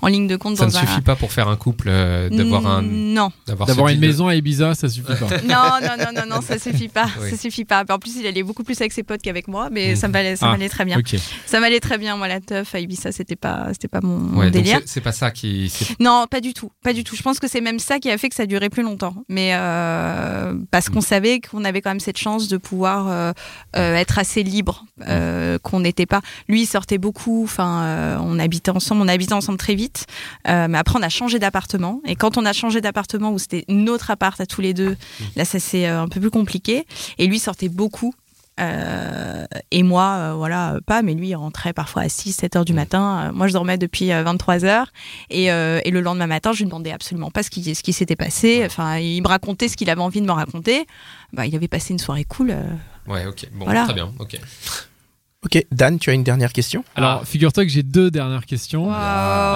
en 0.00 0.06
ligne 0.08 0.26
de 0.26 0.36
compte 0.36 0.56
Ça 0.56 0.64
ne 0.66 0.70
un. 0.74 0.80
suffit 0.80 1.02
pas 1.02 1.16
pour 1.16 1.32
faire 1.32 1.48
un 1.48 1.56
couple 1.56 1.88
euh, 1.90 2.30
d'avoir 2.30 2.66
un. 2.66 2.80
Non, 2.80 3.32
D'avoir 3.46 3.88
une 3.88 4.00
maison 4.00 4.28
à 4.28 4.34
Ibiza, 4.34 4.74
ça 4.74 4.88
suffit 4.88 5.06
pas. 5.06 5.14
non, 5.46 5.86
non, 5.86 5.96
non, 5.98 6.12
non, 6.22 6.36
non, 6.36 6.40
ça 6.40 6.58
suffit 6.58 6.88
pas. 6.88 7.06
Oui. 7.20 7.30
Ça 7.30 7.36
suffit 7.36 7.66
pas. 7.66 7.84
En 7.90 7.98
plus, 7.98 8.16
il 8.18 8.26
allait 8.26 8.42
beaucoup 8.42 8.64
plus 8.64 8.80
avec 8.80 8.92
ses 8.92 9.02
potes 9.02 9.20
qu'avec 9.20 9.46
moi, 9.46 9.68
mais 9.70 9.90
Mhm. 9.90 9.96
ça 9.96 10.08
m'allait, 10.08 10.36
ça 10.36 10.46
Ah, 10.48 10.52
m'allait 10.52 10.70
très 10.70 10.86
bien. 10.86 10.98
Ça 11.44 11.60
m'allait 11.60 11.80
très 11.80 11.98
bien. 11.98 12.16
Moi, 12.16 12.28
la 12.30 12.40
teuf 12.40 12.74
à 12.74 12.80
Ibiza, 12.80 13.12
c'était 13.12 13.36
pas, 13.36 13.66
c'était 13.72 13.88
pas 13.88 14.00
mon, 14.02 14.38
Ouais, 14.38 14.50
délire. 14.50 14.80
c'est- 14.86 15.00
pas 15.00 15.12
ça 15.12 15.30
qui. 15.30 15.72
Non, 16.00 16.26
pas 16.30 16.40
du 16.40 16.54
tout, 16.54 16.70
pas 16.82 16.92
du 16.92 17.04
tout. 17.04 17.16
Je 17.16 17.22
pense 17.22 17.38
que 17.38 17.48
c'est 17.48 17.60
même 17.60 17.78
ça 17.78 17.98
qui 17.98 18.10
a 18.10 18.16
fait 18.18 18.28
que 18.28 18.34
ça 18.34 18.46
durait 18.46 18.70
plus 18.70 18.82
longtemps. 18.82 19.14
Mais 19.28 19.50
euh, 19.54 20.54
parce 20.70 20.88
qu'on 20.88 21.00
savait 21.00 21.40
qu'on 21.40 21.64
avait 21.64 21.80
quand 21.80 21.90
même 21.90 22.00
cette 22.00 22.16
chance 22.18 22.48
de 22.48 22.56
pouvoir 22.56 23.08
euh, 23.08 23.32
euh, 23.76 23.94
être 23.96 24.18
assez 24.18 24.42
libre, 24.42 24.84
euh, 25.08 25.58
qu'on 25.62 25.80
n'était 25.80 26.06
pas. 26.06 26.20
Lui, 26.48 26.62
il 26.62 26.66
sortait 26.66 26.98
beaucoup. 26.98 27.42
Enfin, 27.44 28.18
on 28.22 28.38
habitait 28.38 28.70
ensemble, 28.70 29.02
on 29.02 29.08
habitait 29.08 29.32
ensemble 29.32 29.58
très 29.58 29.74
vite. 29.74 30.06
Mais 30.46 30.78
après, 30.78 30.98
on 30.98 31.02
a 31.02 31.08
changé 31.08 31.38
d'appartement. 31.38 32.00
Et 32.06 32.14
quand 32.16 32.38
on 32.38 32.44
a 32.46 32.52
changé 32.52 32.80
d'appartement 32.80 33.30
où 33.32 33.38
c'était 33.38 33.64
notre 33.68 34.10
appart 34.10 34.40
à 34.40 34.46
tous 34.46 34.60
les 34.60 34.74
deux, 34.74 34.96
là, 35.36 35.44
ça 35.44 35.58
c'est 35.58 35.86
un 35.86 36.08
peu 36.08 36.20
plus 36.20 36.30
compliqué. 36.30 36.86
Et 37.18 37.26
lui 37.26 37.38
sortait 37.38 37.68
beaucoup. 37.68 38.14
Euh, 38.60 39.44
et 39.70 39.82
moi, 39.82 40.16
euh, 40.18 40.34
voilà, 40.34 40.76
pas, 40.86 41.02
mais 41.02 41.14
lui, 41.14 41.28
il 41.28 41.34
rentrait 41.34 41.72
parfois 41.72 42.02
à 42.02 42.08
6, 42.08 42.32
7 42.32 42.56
heures 42.56 42.64
du 42.64 42.72
matin. 42.72 43.28
Euh, 43.28 43.32
moi, 43.32 43.46
je 43.48 43.52
dormais 43.52 43.78
depuis 43.78 44.12
euh, 44.12 44.22
23 44.22 44.64
heures. 44.64 44.92
Et, 45.30 45.46
et 45.46 45.90
le 45.90 46.00
lendemain 46.00 46.26
matin, 46.26 46.52
je 46.52 46.58
lui 46.58 46.64
demandais 46.66 46.92
absolument 46.92 47.30
pas 47.30 47.42
ce 47.42 47.50
qui, 47.50 47.74
ce 47.74 47.82
qui 47.82 47.92
s'était 47.92 48.16
passé. 48.16 48.62
Enfin, 48.66 48.98
il 48.98 49.22
me 49.22 49.28
racontait 49.28 49.68
ce 49.68 49.76
qu'il 49.76 49.88
avait 49.90 50.00
envie 50.02 50.20
de 50.20 50.26
me 50.26 50.32
raconter. 50.32 50.86
Bah, 51.32 51.46
il 51.46 51.54
avait 51.54 51.68
passé 51.68 51.92
une 51.92 51.98
soirée 51.98 52.24
cool. 52.24 52.54
Ouais, 53.06 53.26
ok. 53.26 53.46
Bon, 53.52 53.64
Voilà. 53.64 53.84
très 53.84 53.94
bien. 53.94 54.12
Ok. 54.18 54.38
Ok, 55.42 55.64
Dan, 55.72 55.98
tu 55.98 56.10
as 56.10 56.12
une 56.12 56.22
dernière 56.22 56.52
question? 56.52 56.84
Alors, 56.96 57.24
figure-toi 57.26 57.64
que 57.64 57.70
j'ai 57.70 57.82
deux 57.82 58.10
dernières 58.10 58.44
questions. 58.44 58.84
Wow. 58.88 58.92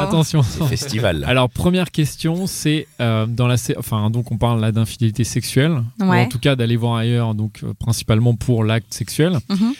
Attention. 0.08 0.42
C'est 0.42 0.64
festival. 0.66 1.24
Alors 1.28 1.50
première 1.50 1.90
question, 1.90 2.46
c'est 2.46 2.86
euh, 3.02 3.26
dans 3.26 3.46
la, 3.46 3.56
enfin 3.76 4.08
donc 4.08 4.32
on 4.32 4.38
parle 4.38 4.62
là 4.62 4.72
d'infidélité 4.72 5.24
sexuelle, 5.24 5.82
ou 6.00 6.04
Ouais. 6.06 6.22
en 6.22 6.28
tout 6.28 6.38
cas 6.38 6.56
d'aller 6.56 6.76
voir 6.76 6.96
ailleurs, 6.96 7.34
donc 7.34 7.60
euh, 7.64 7.74
principalement 7.78 8.34
pour 8.34 8.64
l'acte 8.64 8.94
sexuel. 8.94 9.38
Mhm. 9.50 9.74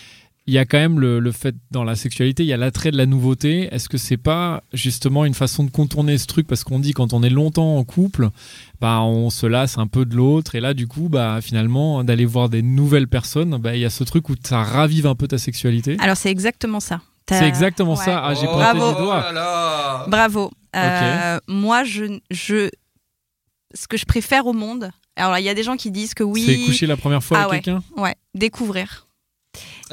Il 0.46 0.52
y 0.52 0.58
a 0.58 0.66
quand 0.66 0.76
même 0.76 1.00
le, 1.00 1.20
le 1.20 1.32
fait 1.32 1.54
dans 1.70 1.84
la 1.84 1.96
sexualité, 1.96 2.42
il 2.42 2.46
y 2.46 2.52
a 2.52 2.58
l'attrait 2.58 2.90
de 2.90 2.98
la 2.98 3.06
nouveauté. 3.06 3.68
Est-ce 3.72 3.88
que 3.88 3.96
c'est 3.96 4.18
pas 4.18 4.62
justement 4.74 5.24
une 5.24 5.32
façon 5.32 5.64
de 5.64 5.70
contourner 5.70 6.18
ce 6.18 6.26
truc? 6.26 6.46
Parce 6.46 6.64
qu'on 6.64 6.78
dit 6.80 6.92
quand 6.92 7.14
on 7.14 7.22
est 7.22 7.30
longtemps 7.30 7.78
en 7.78 7.84
couple, 7.84 8.28
bah 8.78 9.00
on 9.00 9.30
se 9.30 9.46
lasse 9.46 9.78
un 9.78 9.86
peu 9.86 10.04
de 10.04 10.14
l'autre 10.14 10.54
et 10.54 10.60
là 10.60 10.74
du 10.74 10.86
coup 10.86 11.08
bah 11.08 11.40
finalement 11.40 12.04
d'aller 12.04 12.26
voir 12.26 12.50
des 12.50 12.60
nouvelles 12.60 13.08
personnes, 13.08 13.56
bah 13.56 13.74
il 13.74 13.80
y 13.80 13.86
a 13.86 13.90
ce 13.90 14.04
truc 14.04 14.28
où 14.28 14.34
ça 14.44 14.62
ravive 14.62 15.06
un 15.06 15.14
peu 15.14 15.26
ta 15.28 15.38
sexualité. 15.38 15.96
Alors, 16.00 16.16
c'est 16.18 16.30
exactement 16.30 16.80
ça. 16.80 17.00
T'as- 17.24 17.38
C'est 17.38 17.48
exactement 17.48 17.94
Ouais. 17.94 18.04
ça. 18.04 18.22
Ah 18.22 18.34
j'ai 18.34 18.46
Oh, 18.46 18.52
pointé 18.52 18.78
Bravo. 18.78 18.94
du 18.98 19.02
doigt. 19.02 19.20
là 19.20 19.32
là 19.32 20.06
Bravo. 20.08 20.50
Euh, 20.76 21.38
Moi, 21.48 21.84
je, 21.84 22.18
je, 22.30 22.68
ce 23.72 23.88
que 23.88 23.96
je 23.96 24.04
préfère 24.04 24.46
au 24.46 24.52
monde. 24.52 24.90
Alors, 25.16 25.38
il 25.38 25.44
y 25.44 25.48
a 25.48 25.54
des 25.54 25.62
gens 25.62 25.76
qui 25.76 25.90
disent 25.90 26.12
que 26.12 26.22
oui. 26.24 26.42
C'est 26.44 26.66
coucher 26.66 26.86
la 26.86 26.98
première 26.98 27.22
fois 27.24 27.38
Ah 27.38 27.42
avec 27.44 27.52
ouais. 27.52 27.60
quelqu'un? 27.62 27.82
Ouais, 27.96 28.14
découvrir. 28.34 29.03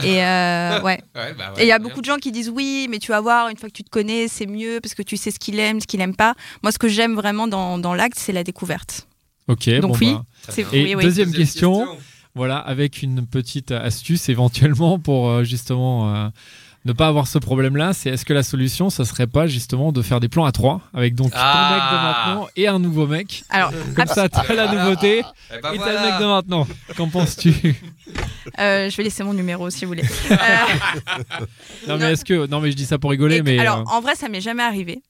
Et 0.04 0.24
euh, 0.24 0.82
ouais. 0.84 1.02
Ouais, 1.16 1.34
bah 1.38 1.54
ouais, 1.54 1.62
Et 1.62 1.66
il 1.66 1.68
y 1.68 1.72
a 1.72 1.80
beaucoup 1.80 2.02
de 2.02 2.06
gens 2.06 2.18
qui 2.18 2.32
disent 2.32 2.50
oui, 2.50 2.88
mais 2.90 3.00
tu 3.00 3.12
vas 3.12 3.22
voir, 3.22 3.50
une 3.50 3.58
fois 3.58 3.70
que 3.70 3.74
tu 3.74 3.84
te 3.84 3.90
connais, 3.90 4.28
c'est 4.28 4.46
mieux 4.46 4.80
parce 4.82 4.94
que 4.94 5.04
tu 5.04 5.18
sais 5.18 5.32
ce 5.32 5.40
qu'il 5.40 5.60
aime, 5.60 5.82
ce 5.82 5.88
qu'il 5.88 6.02
aime 6.02 6.16
pas. 6.16 6.36
Moi, 6.64 6.72
ce 6.72 6.80
que 6.80 6.88
j'aime 6.88 7.16
vraiment 7.16 7.48
dans, 7.48 7.78
dans 7.78 7.94
l'acte, 7.94 8.18
c'est 8.18 8.34
la 8.34 8.44
découverte. 8.44 9.08
Ok. 9.48 9.70
Donc 9.80 9.92
bon, 9.92 9.98
oui. 10.00 10.14
bah. 10.14 10.54
Et 10.74 10.84
oui, 10.84 10.96
oui. 10.96 11.04
deuxième 11.04 11.32
question. 11.32 11.88
Voilà, 12.34 12.58
avec 12.58 13.02
une 13.02 13.28
petite 13.28 13.72
astuce 13.72 14.30
éventuellement 14.30 15.00
pour 15.00 15.30
euh, 15.30 15.44
justement 15.44 16.16
euh, 16.16 16.30
ne 16.86 16.94
pas 16.94 17.08
avoir 17.08 17.28
ce 17.28 17.38
problème-là, 17.38 17.94
c'est 17.94 18.10
est-ce 18.10 18.26
que 18.26 18.34
la 18.34 18.42
solution, 18.44 18.90
ça 18.90 19.06
serait 19.06 19.28
pas 19.28 19.46
justement 19.48 19.92
de 19.92 20.02
faire 20.02 20.20
des 20.20 20.30
plans 20.30 20.46
à 20.46 20.52
trois 20.52 20.82
avec 20.96 21.14
donc 21.16 21.32
ton 21.32 21.38
mec 21.38 21.44
de 21.46 21.48
Ah. 21.48 22.24
maintenant 22.28 22.48
et 22.56 22.68
un 22.68 22.80
nouveau 22.80 23.06
mec 23.06 23.44
Alors, 23.52 23.72
Comme 23.96 24.08
ça, 24.08 24.28
t'as 24.30 24.52
la 24.54 24.68
nouveauté 24.74 25.22
Eh 25.56 25.62
ben 25.62 25.74
et 25.74 25.78
t'as 25.78 25.84
voilà. 25.84 26.02
le 26.06 26.12
mec 26.12 26.20
de 26.22 26.26
maintenant. 26.26 26.68
Qu'en 26.98 27.08
penses-tu? 27.08 27.54
Euh, 28.60 28.90
je 28.90 28.98
vais 28.98 29.04
laisser 29.04 29.24
mon 29.24 29.34
numéro 29.34 29.70
si 29.70 29.86
vous 29.86 29.90
voulez. 29.92 30.04
Euh, 30.32 30.36
Non, 31.88 31.98
mais 31.98 32.14
est-ce 32.14 32.26
que. 32.26 32.48
Non, 32.48 32.60
mais 32.60 32.72
je 32.72 32.76
dis 32.76 32.86
ça 32.86 32.98
pour 32.98 33.12
rigoler, 33.12 33.38
et- 33.38 33.42
mais. 33.44 33.60
alors, 33.60 33.80
euh, 33.80 33.84
en 33.96 34.02
vrai, 34.02 34.16
ça 34.16 34.28
m'est 34.30 34.42
jamais 34.42 34.64
arrivé. 34.64 35.02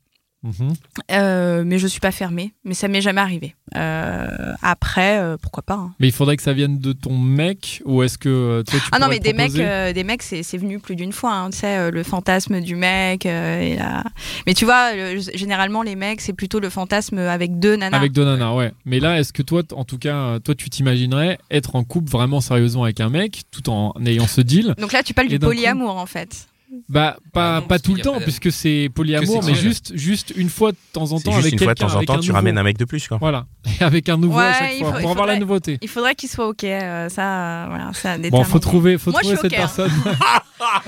Mhm. 0.43 0.73
Euh, 1.11 1.63
mais 1.65 1.77
je 1.79 1.87
suis 1.87 1.99
pas 1.99 2.11
fermée. 2.11 2.53
Mais 2.63 2.73
ça 2.73 2.87
m'est 2.87 3.01
jamais 3.01 3.21
arrivé. 3.21 3.55
Euh, 3.75 4.53
après, 4.61 5.19
euh, 5.19 5.37
pourquoi 5.41 5.63
pas. 5.63 5.73
hein. 5.75 5.93
Mais 5.99 6.07
il 6.07 6.11
faudrait 6.13 6.37
que 6.37 6.43
ça 6.43 6.53
vienne 6.53 6.79
de 6.79 6.93
ton 6.93 7.17
mec 7.17 7.81
ou 7.85 8.03
est-ce 8.03 8.17
que 8.17 8.63
toi 8.67 8.79
tu 8.79 8.85
Ah 8.91 8.99
non, 8.99 9.07
mais 9.07 9.19
des 9.19 9.33
mecs, 9.33 9.53
des 9.53 10.03
mecs, 10.03 10.23
c'est 10.23 10.43
c'est 10.43 10.57
venu 10.57 10.79
plus 10.79 10.95
d'une 10.95 11.11
fois. 11.13 11.33
hein, 11.33 11.49
tu 11.49 11.57
sais, 11.59 11.91
le 11.91 12.03
fantasme 12.03 12.59
du 12.61 12.75
mec. 12.75 13.25
et 13.25 13.75
la- 13.77 14.03
Mais 14.47 14.53
tu 14.53 14.65
vois, 14.65 14.93
le- 14.95 15.19
généralement, 15.35 15.83
les 15.83 15.95
mecs, 15.95 16.21
c'est 16.21 16.33
plutôt 16.33 16.59
le 16.59 16.69
fantasme 16.69 17.17
avec 17.17 17.59
deux 17.59 17.75
nanas. 17.75 17.97
Avec 17.97 18.11
deux 18.11 18.25
nanas, 18.25 18.53
ouais. 18.53 18.71
Mais 18.85 18.99
là, 18.99 19.19
est-ce 19.19 19.33
que 19.33 19.41
toi, 19.43 19.61
en 19.73 19.83
tout 19.85 19.97
cas, 19.97 20.39
toi, 20.39 20.55
tu 20.55 20.69
t'imaginerais 20.69 21.37
être 21.49 21.75
en 21.75 21.83
couple 21.83 22.09
vraiment 22.11 22.41
sérieusement 22.41 22.83
avec 22.83 22.99
un 22.99 23.09
mec, 23.09 23.43
tout 23.51 23.69
en 23.69 23.93
ayant 24.05 24.27
ce 24.27 24.41
deal 24.41 24.75
Donc 24.79 24.91
là, 24.93 25.03
tu 25.03 25.13
parles 25.13 25.27
du 25.27 25.39
coup- 25.39 25.45
polyamour, 25.45 25.97
en 25.97 26.05
fait. 26.05 26.47
Bah, 26.89 27.17
pas, 27.33 27.57
Ah 27.57 27.61
non, 27.61 27.67
pas 27.67 27.79
tout 27.79 27.95
le 27.95 28.01
temps, 28.01 28.13
pas 28.17 28.21
puisque 28.21 28.51
c'est 28.51 28.89
polyamour, 28.93 29.43
mais 29.43 29.55
juste, 29.55 29.91
juste 29.95 30.33
une 30.35 30.49
fois 30.49 30.71
de 30.71 30.77
temps 30.93 31.11
en 31.11 31.19
temps 31.19 31.31
juste 31.31 31.45
avec 31.47 31.53
une 31.53 31.59
fois 31.59 31.73
de 31.73 31.79
temps 31.79 31.95
en 31.95 32.03
temps, 32.03 32.19
tu 32.19 32.31
ramènes 32.31 32.57
un 32.57 32.63
mec 32.63 32.77
de 32.77 32.85
plus, 32.85 33.07
quoi. 33.07 33.17
Voilà, 33.17 33.45
avec 33.87 34.09
un 34.09 34.17
nouveau 34.17 34.39
à 34.39 34.53
chaque 34.53 34.71
il 34.73 34.79
fois, 34.79 34.91
faut- 34.93 34.97
il 34.99 35.01
pour 35.01 35.11
avoir 35.11 35.27
la 35.27 35.37
nouveauté. 35.37 35.77
Il 35.81 35.87
faudrait 35.89 36.15
qu'il 36.15 36.29
soit 36.29 36.47
OK. 36.47 36.63
euh, 36.63 37.09
ça, 37.09 37.21
euh, 37.23 37.65
voilà, 37.69 37.91
ça 37.93 38.17
Bon, 38.29 38.43
faut 38.43 38.59
trouver, 38.59 38.97
faut 38.97 39.11
Moi, 39.11 39.21
trouver 39.21 39.37
cette 39.37 39.53
hein. 39.53 39.57
personne. 39.57 39.91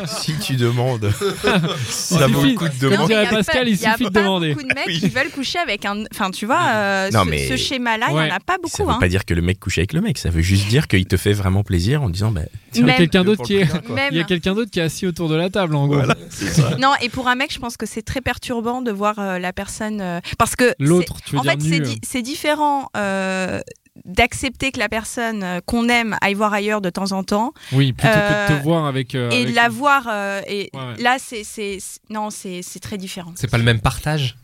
Si 0.06 0.38
tu 0.38 0.56
demandes. 0.56 1.12
Il 1.20 1.30
ça 1.90 2.28
vaut 2.28 2.42
suffit- 2.42 2.52
le 2.52 2.58
coup 2.58 2.66
de 2.68 2.90
Non, 2.90 2.92
demander. 2.92 2.98
mais 3.00 3.08
dirait 3.08 3.24
y 3.24 3.28
a 3.28 3.30
Pascal, 3.32 3.64
pas- 3.64 3.70
il 3.70 3.82
y 3.82 3.86
a 3.88 3.92
suffit 3.94 4.04
de 4.06 4.10
pas 4.10 4.20
demander. 4.22 4.50
beaucoup 4.54 4.68
de 4.68 4.74
mecs 4.76 4.84
Oui. 4.86 5.00
qui 5.00 5.10
veulent 5.10 5.32
coucher 5.32 5.58
avec 5.58 5.84
un. 5.86 6.04
Enfin, 6.14 6.30
tu 6.30 6.46
vois, 6.46 6.62
euh, 6.68 7.10
Non, 7.12 7.24
ce, 7.26 7.30
mais- 7.30 7.48
ce 7.48 7.56
schéma-là, 7.56 8.06
il 8.10 8.16
Ouais. 8.16 8.26
n'y 8.26 8.32
en 8.32 8.36
a 8.36 8.40
pas 8.40 8.54
Ça 8.54 8.60
beaucoup. 8.62 8.84
veut 8.86 8.96
hein. 8.96 9.00
pas 9.00 9.08
dire 9.08 9.26
que 9.26 9.34
le 9.34 9.42
mec 9.42 9.60
couche 9.60 9.80
avec 9.80 9.94
le 9.94 10.02
mec, 10.02 10.20
ça 10.20 10.30
veut 10.30 10.42
juste 10.44 10.68
dire 10.68 10.88
qu'il 10.88 11.06
te 11.08 11.18
fait 11.18 11.34
vraiment 11.34 11.64
plaisir 11.64 12.04
en 12.04 12.10
disant 12.12 12.30
bah, 12.30 12.42
Il 12.76 12.86
y 12.86 12.90
a 12.92 12.94
quelqu'un 12.94 13.24
d'autre 13.24 13.44
qui 13.44 13.56
Il 14.12 14.26
quelqu'un 14.26 14.54
d'autre 14.54 14.70
qui 14.70 14.80
est 14.80 14.84
assis 14.84 15.08
autour 15.08 15.28
de 15.28 15.36
la 15.36 15.50
table, 15.50 15.76
en 15.76 15.88
gros. 15.88 16.02
Non, 16.80 16.92
et 17.02 17.10
pour 17.10 17.28
un 17.28 17.34
mec, 17.36 17.52
je 17.52 17.58
pense 17.60 17.76
que 17.76 17.88
c'est 17.88 18.04
très 18.04 18.22
perturbant 18.22 18.82
de 18.84 18.92
voir 18.92 19.16
euh, 19.18 19.40
la 19.40 19.54
personne. 19.54 20.02
euh, 20.02 20.20
parce 20.38 20.56
que. 20.56 20.76
L'autre, 20.80 21.16
tu 21.26 21.32
veux 21.34 21.40
En 21.40 21.42
dire 21.42 21.54
fait, 21.54 21.58
euh. 21.78 21.80
di- 21.80 22.00
c'est 22.04 22.22
différent. 22.22 22.83
Euh, 22.98 23.62
d'accepter 24.06 24.72
que 24.72 24.80
la 24.80 24.90
personne 24.90 25.44
euh, 25.44 25.60
qu'on 25.66 25.88
aime 25.88 26.18
aille 26.22 26.34
voir 26.34 26.52
ailleurs 26.54 26.82
de 26.82 26.90
temps 26.90 27.12
en 27.12 27.24
temps 27.24 27.54
Oui, 27.72 27.94
plutôt 27.94 28.14
que 28.14 28.18
de 28.50 28.54
Euh, 28.54 28.58
te 28.60 28.64
voir 28.64 28.86
avec. 28.86 29.14
euh, 29.14 29.30
et 29.30 29.36
avec- 29.44 29.50
de 29.50 29.56
la 29.56 29.70
voir 29.70 30.08
euh, 30.10 30.42
et 30.48 30.70
Ouais, 30.74 30.80
ouais. 30.80 31.02
là 31.02 31.18
c'est 31.20 31.78
non 32.10 32.30
c'est 32.32 32.62
très 32.82 32.98
différent 32.98 33.34
C'est 33.36 33.50
pas 33.50 33.58
le 33.60 33.64
même 33.64 33.80
partage? 33.82 34.36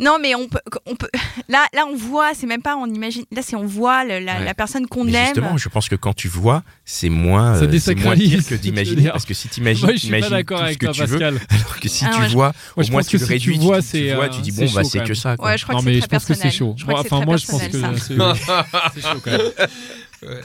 Non 0.00 0.18
mais 0.20 0.34
on 0.34 0.48
peut 0.48 0.60
on 0.86 0.94
peut 0.94 1.08
là 1.48 1.66
là 1.74 1.84
on 1.90 1.96
voit 1.96 2.32
c'est 2.34 2.46
même 2.46 2.62
pas 2.62 2.76
on 2.76 2.86
imagine 2.86 3.24
là 3.32 3.42
c'est 3.42 3.56
on 3.56 3.66
voit 3.66 4.04
la, 4.04 4.18
Ouais. 4.18 4.44
la 4.44 4.54
personne 4.54 4.86
qu'on 4.86 5.06
aime 5.08 5.26
justement, 5.26 5.56
je 5.56 5.68
pense 5.68 5.88
que 5.88 5.94
quand 5.96 6.12
tu 6.14 6.28
vois, 6.28 6.62
c'est 6.84 7.08
moins, 7.08 7.56
euh, 7.56 7.78
c'est 7.78 7.94
moins 7.94 8.14
pire 8.14 8.44
que 8.46 8.54
d'imaginer. 8.54 9.08
Parce 9.10 9.24
que 9.24 9.34
si 9.34 9.48
t'imagines, 9.48 9.88
t'imagines 9.94 10.30
d'accord 10.30 10.58
tout 10.58 10.64
ce 10.64 10.66
avec 10.68 10.78
que 10.78 10.86
toi, 10.86 10.94
tu 10.94 11.04
veux. 11.04 11.18
Pascal. 11.18 11.40
Alors 11.50 11.80
que 11.80 11.88
si 11.88 12.04
Ah, 12.04 12.10
tu 12.14 12.20
ouais, 12.20 12.28
vois, 12.28 12.52
Moi, 12.76 12.86
au 12.86 12.90
moins 12.92 13.02
tu 13.02 13.16
que 13.16 13.16
le 13.20 13.26
si 13.26 13.32
réduis, 13.32 13.58
tu 13.58 13.64
vois, 13.64 13.80
tu, 13.80 13.88
c'est. 13.88 13.98
tu 14.08 14.14
vois, 14.14 14.24
euh, 14.24 14.28
tu 14.28 14.40
dis 14.42 14.52
c'est 14.52 14.66
bon, 14.66 14.72
bah 14.72 14.84
c'est 14.84 15.02
que 15.04 15.14
ça. 15.14 15.36
quoi. 15.36 15.48
ouais 15.50 15.58
je 15.58 15.62
crois 15.64 15.74
Non, 15.76 15.80
que 15.80 15.86
mais 15.86 16.00
je 16.00 16.06
pense 16.06 16.24
que 16.24 16.34
c'est 16.34 16.50
chaud. 16.50 16.76
Enfin, 16.88 17.24
moi, 17.24 17.36
je 17.36 17.46
pense 17.46 17.62
que 17.68 17.78
c'est 18.94 19.02
chaud 19.02 19.20
quand 19.24 19.30
même. 19.30 20.40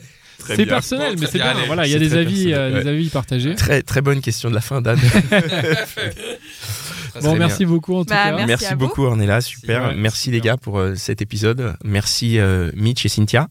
C'est 0.45 0.65
personnel, 0.65 1.15
Bon, 1.15 1.21
mais 1.21 1.27
très 1.27 1.39
c'est 1.39 1.43
bien. 1.43 1.55
Voilà, 1.67 1.85
il 1.87 1.91
y 1.93 1.95
a 1.95 1.99
des 1.99 2.15
avis, 2.15 2.53
euh, 2.53 2.81
des 2.81 2.89
avis 2.89 3.09
partagés. 3.09 3.55
Très 3.55 3.81
très 3.81 4.01
bonne 4.01 4.21
question 4.21 4.49
de 4.49 4.55
la 4.55 4.61
fin, 4.61 4.81
Dan. 4.81 4.99
Ça 7.13 7.19
Bon, 7.21 7.35
merci 7.35 7.65
beaucoup 7.65 7.95
en 7.95 8.03
tout 8.03 8.09
Bah, 8.09 8.31
cas. 8.35 8.45
Merci 8.45 8.75
beaucoup, 8.75 9.03
Ornella, 9.03 9.39
super. 9.41 9.89
Ouais, 9.89 9.95
merci 9.95 10.31
les 10.31 10.37
super. 10.37 10.53
gars 10.53 10.57
pour 10.57 10.79
euh, 10.79 10.95
cet 10.95 11.21
épisode. 11.21 11.75
Merci 11.83 12.39
euh, 12.39 12.71
Mitch 12.75 13.05
et 13.05 13.09
Cynthia, 13.09 13.47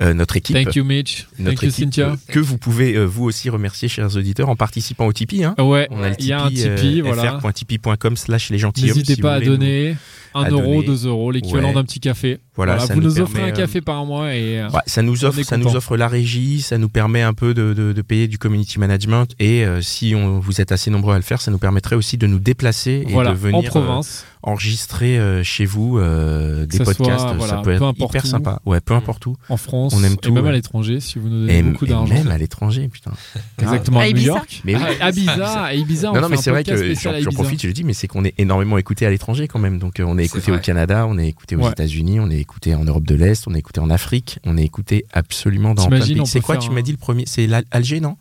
euh, 0.00 0.14
notre 0.14 0.36
équipe. 0.36 0.56
Thank 0.56 0.74
you, 0.76 0.84
Mitch. 0.84 1.26
notre 1.38 1.60
Thank 1.60 1.62
you, 1.64 1.70
Cynthia. 1.70 2.16
que 2.28 2.38
vous 2.40 2.56
pouvez 2.58 2.94
euh, 2.94 3.04
vous 3.04 3.24
aussi 3.24 3.50
remercier, 3.50 3.88
chers 3.88 4.16
auditeurs, 4.16 4.48
en 4.48 4.56
participant 4.56 5.06
au 5.06 5.12
Tipeee. 5.12 5.44
Hein. 5.44 5.54
Ouais, 5.58 5.88
On 5.90 6.02
a 6.02 6.10
le 6.10 6.16
il 6.18 6.26
y 6.26 6.32
a 6.32 6.42
un 6.44 6.48
Tipeee, 6.48 7.00
euh, 7.00 7.04
voilà. 7.04 7.38
fr.tipeee.com 7.40 8.16
slash 8.16 8.50
les 8.50 8.58
gentilshommes. 8.58 8.94
N'hésitez 8.96 9.14
si 9.16 9.20
pas 9.20 9.34
à 9.34 9.40
nous- 9.40 9.46
donner 9.46 9.96
1 10.36 10.42
à 10.44 10.50
euro, 10.50 10.82
donner. 10.82 10.86
2 10.86 11.06
euros, 11.06 11.30
l'équivalent 11.30 11.68
Ouais. 11.68 11.74
d'un 11.74 11.84
petit 11.84 12.00
café. 12.00 12.38
Voilà, 12.54 12.74
Voilà, 12.74 12.86
ça 12.86 12.94
vous 12.94 13.00
nous 13.00 13.08
nous 13.08 13.20
offrez 13.20 13.42
un 13.42 13.48
euh, 13.48 13.52
café 13.52 13.80
par 13.80 14.04
mois 14.06 14.34
et 14.34 14.60
euh, 14.60 14.68
Ouais, 14.70 14.80
ça 14.86 15.02
nous 15.02 15.24
offre, 15.24 15.42
ça 15.42 15.56
nous 15.56 15.76
offre 15.76 15.96
la 15.96 16.08
régie, 16.08 16.62
ça 16.62 16.78
nous 16.78 16.88
permet 16.88 17.22
un 17.22 17.34
peu 17.34 17.52
de, 17.54 17.74
de, 17.74 17.92
de 17.92 18.02
payer 18.02 18.28
du 18.28 18.38
community 18.38 18.78
management 18.78 19.26
et 19.38 19.64
euh, 19.64 19.80
si 19.82 20.14
on, 20.14 20.38
vous 20.38 20.60
êtes 20.60 20.72
assez 20.72 20.90
nombreux 20.90 21.14
à 21.14 21.16
le 21.16 21.22
faire, 21.22 21.40
ça 21.40 21.50
nous 21.50 21.58
permettrait 21.58 21.96
aussi 21.96 22.16
de 22.16 22.26
nous 22.26 22.38
déplacer 22.38 23.04
et 23.06 23.12
voilà, 23.12 23.30
de 23.32 23.36
venir 23.36 23.56
en 23.56 23.62
euh, 23.62 23.68
province. 23.68 24.24
Enregistrer 24.46 25.18
euh, 25.18 25.42
chez 25.42 25.64
vous 25.66 25.98
euh, 25.98 26.64
des 26.66 26.78
ça 26.78 26.84
podcasts. 26.84 27.20
soit, 27.20 27.32
voilà, 27.34 27.52
ça 27.52 27.56
peut 27.58 27.76
peu 27.76 27.84
être 27.84 27.94
hyper 27.98 28.24
où. 28.24 28.26
sympa. 28.26 28.60
Ouais, 28.64 28.80
peu 28.80 28.94
importe 28.94 29.26
où. 29.26 29.36
en 29.48 29.56
France 29.56 29.92
on 29.94 30.02
aime 30.04 30.14
et 30.14 30.16
tout, 30.16 30.32
même 30.32 30.46
à 30.46 30.52
l'étranger 30.52 31.00
si 31.00 31.18
vous 31.18 31.28
nous 31.28 31.40
donnez 31.46 31.58
Et, 31.58 31.62
beaucoup 31.62 31.84
d'argent. 31.86 32.14
même 32.14 32.28
à 32.30 32.38
l'étranger, 32.38 32.88
putain. 32.88 33.10
Exactement, 33.60 34.00
À 34.00 34.04
à 34.04 34.06
New 34.06 34.10
Ibiza. 34.12 34.26
York. 34.26 34.62
Mais 34.64 34.76
oui. 34.76 34.82
à, 35.00 35.10
Ibiza, 35.10 35.60
à 35.64 35.74
Ibiza, 35.74 36.10
on 36.10 36.14
Non, 36.14 36.20
non, 36.22 36.28
fait 36.28 36.30
mais 36.30 36.36
c'est 36.38 36.50
vrai 36.50 36.64
que 36.64 36.94
j'en 36.94 37.30
profite, 37.32 37.60
je 37.62 37.66
le 37.66 37.72
dis, 37.72 37.84
mais 37.84 37.92
c'est 37.92 38.06
qu'on 38.08 38.24
est 38.24 38.34
énormément 38.38 38.78
écouté 38.78 39.04
à 39.04 39.10
l'étranger 39.10 39.48
quand 39.48 39.58
même. 39.58 39.78
Donc 39.78 40.00
euh, 40.00 40.04
on 40.06 40.16
est 40.16 40.24
écouté 40.24 40.52
au. 40.52 40.58
Canada, 40.58 41.06
on 41.08 41.18
est 41.18 41.28
écouté 41.28 41.56
aux. 41.56 41.68
États-Unis, 41.70 42.20
on 42.20 42.30
est 42.30 42.38
écouté 42.38 42.74
en 42.74 42.84
Europe 42.84 43.04
de 43.04 43.14
l'Est, 43.14 43.46
on 43.48 43.54
est 43.54 43.58
écouté 43.58 43.80
en 43.80 43.90
Afrique, 43.90 44.38
on 44.44 44.56
est 44.56 44.62
écouté 44.64 45.04
absolument 45.12 45.74
dans 45.74 45.86
plein 45.88 45.98
de 45.98 46.04
T'imagines, 46.04 46.14
pays. 46.14 46.22
on 46.22 46.24
C'est 46.24 46.40
quoi, 46.40 46.56
tu 46.56 46.70
m'as 46.70 46.82
dit 46.82 46.92
le 46.92 46.96
premier? 46.98 47.24
C'est 47.26 47.46
l'Al- 47.46 47.64
Alger, 47.70 48.00
non? 48.00 48.16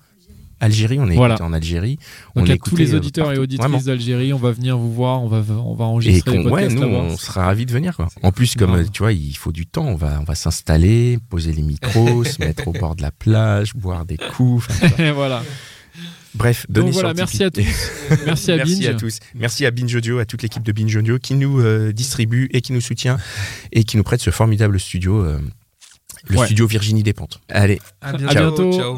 Algérie, 0.59 0.97
on 0.99 1.09
est 1.09 1.15
Voilà. 1.15 1.41
en 1.41 1.51
Algérie. 1.53 1.97
on 2.35 2.41
Donc 2.41 2.49
est 2.49 2.53
à 2.53 2.57
tous 2.57 2.75
les 2.77 2.93
euh, 2.93 2.97
auditeurs 2.97 3.31
et 3.33 3.37
auditrices 3.37 3.83
d'Algérie, 3.85 4.31
on 4.33 4.37
va 4.37 4.51
venir 4.51 4.77
vous 4.77 4.93
voir, 4.93 5.21
on 5.23 5.27
va, 5.27 5.37
on 5.53 5.73
va 5.75 5.85
Et 5.85 5.87
enregistrer 5.87 6.37
les 6.37 6.43
qu'on, 6.43 6.49
ouais, 6.49 6.67
nous, 6.69 6.81
on 6.83 7.17
sera 7.17 7.45
ravis 7.45 7.65
de 7.65 7.71
venir. 7.71 7.95
Quoi. 7.95 8.07
En 8.23 8.31
plus, 8.31 8.55
comme 8.55 8.71
Grave. 8.71 8.85
euh, 8.85 8.89
tu 8.91 8.99
vois, 9.03 9.11
il 9.13 9.35
faut 9.35 9.51
du 9.51 9.65
temps. 9.65 9.85
On 9.85 9.95
va, 9.95 10.17
on 10.21 10.23
va 10.23 10.35
s'installer, 10.35 11.17
poser 11.29 11.51
les 11.53 11.61
micros, 11.61 12.23
se 12.23 12.39
mettre 12.41 12.67
au 12.67 12.71
bord 12.73 12.95
de 12.95 13.01
la 13.01 13.11
plage, 13.11 13.73
boire 13.75 14.05
des 14.05 14.17
coups. 14.17 14.65
enfin. 14.69 15.03
Et 15.03 15.11
voilà. 15.11 15.43
Bref, 16.33 16.65
Donc 16.67 16.83
donnez 16.83 16.91
voilà, 16.91 17.13
merci 17.13 17.43
à 17.45 17.49
tous. 17.51 17.63
Merci 18.25 18.51
à 18.51 18.57
Merci 18.57 18.75
Binge. 18.81 18.87
à 18.89 18.93
tous. 18.95 19.19
Merci 19.35 19.65
à 19.65 19.71
Binge 19.71 19.95
Audio, 19.95 20.19
à 20.19 20.25
toute 20.25 20.41
l'équipe 20.41 20.63
de 20.63 20.71
Binge 20.73 20.93
Audio 20.97 21.17
qui 21.17 21.33
nous 21.33 21.61
euh, 21.61 21.93
distribue 21.93 22.49
et 22.51 22.59
qui 22.59 22.73
nous 22.73 22.81
soutient 22.81 23.17
et 23.71 23.85
qui 23.85 23.95
nous 23.95 24.03
prête 24.03 24.19
ce 24.19 24.31
formidable 24.31 24.77
studio, 24.77 25.23
euh, 25.23 25.39
le 26.27 26.37
Ouais. 26.37 26.45
studio 26.45 26.67
Virginie 26.67 27.03
Despentes. 27.03 27.39
Allez, 27.47 27.79
À 28.01 28.09
À 28.09 28.17
bientôt. 28.17 28.33
bientôt. 28.69 28.73
Ciao. 28.73 28.97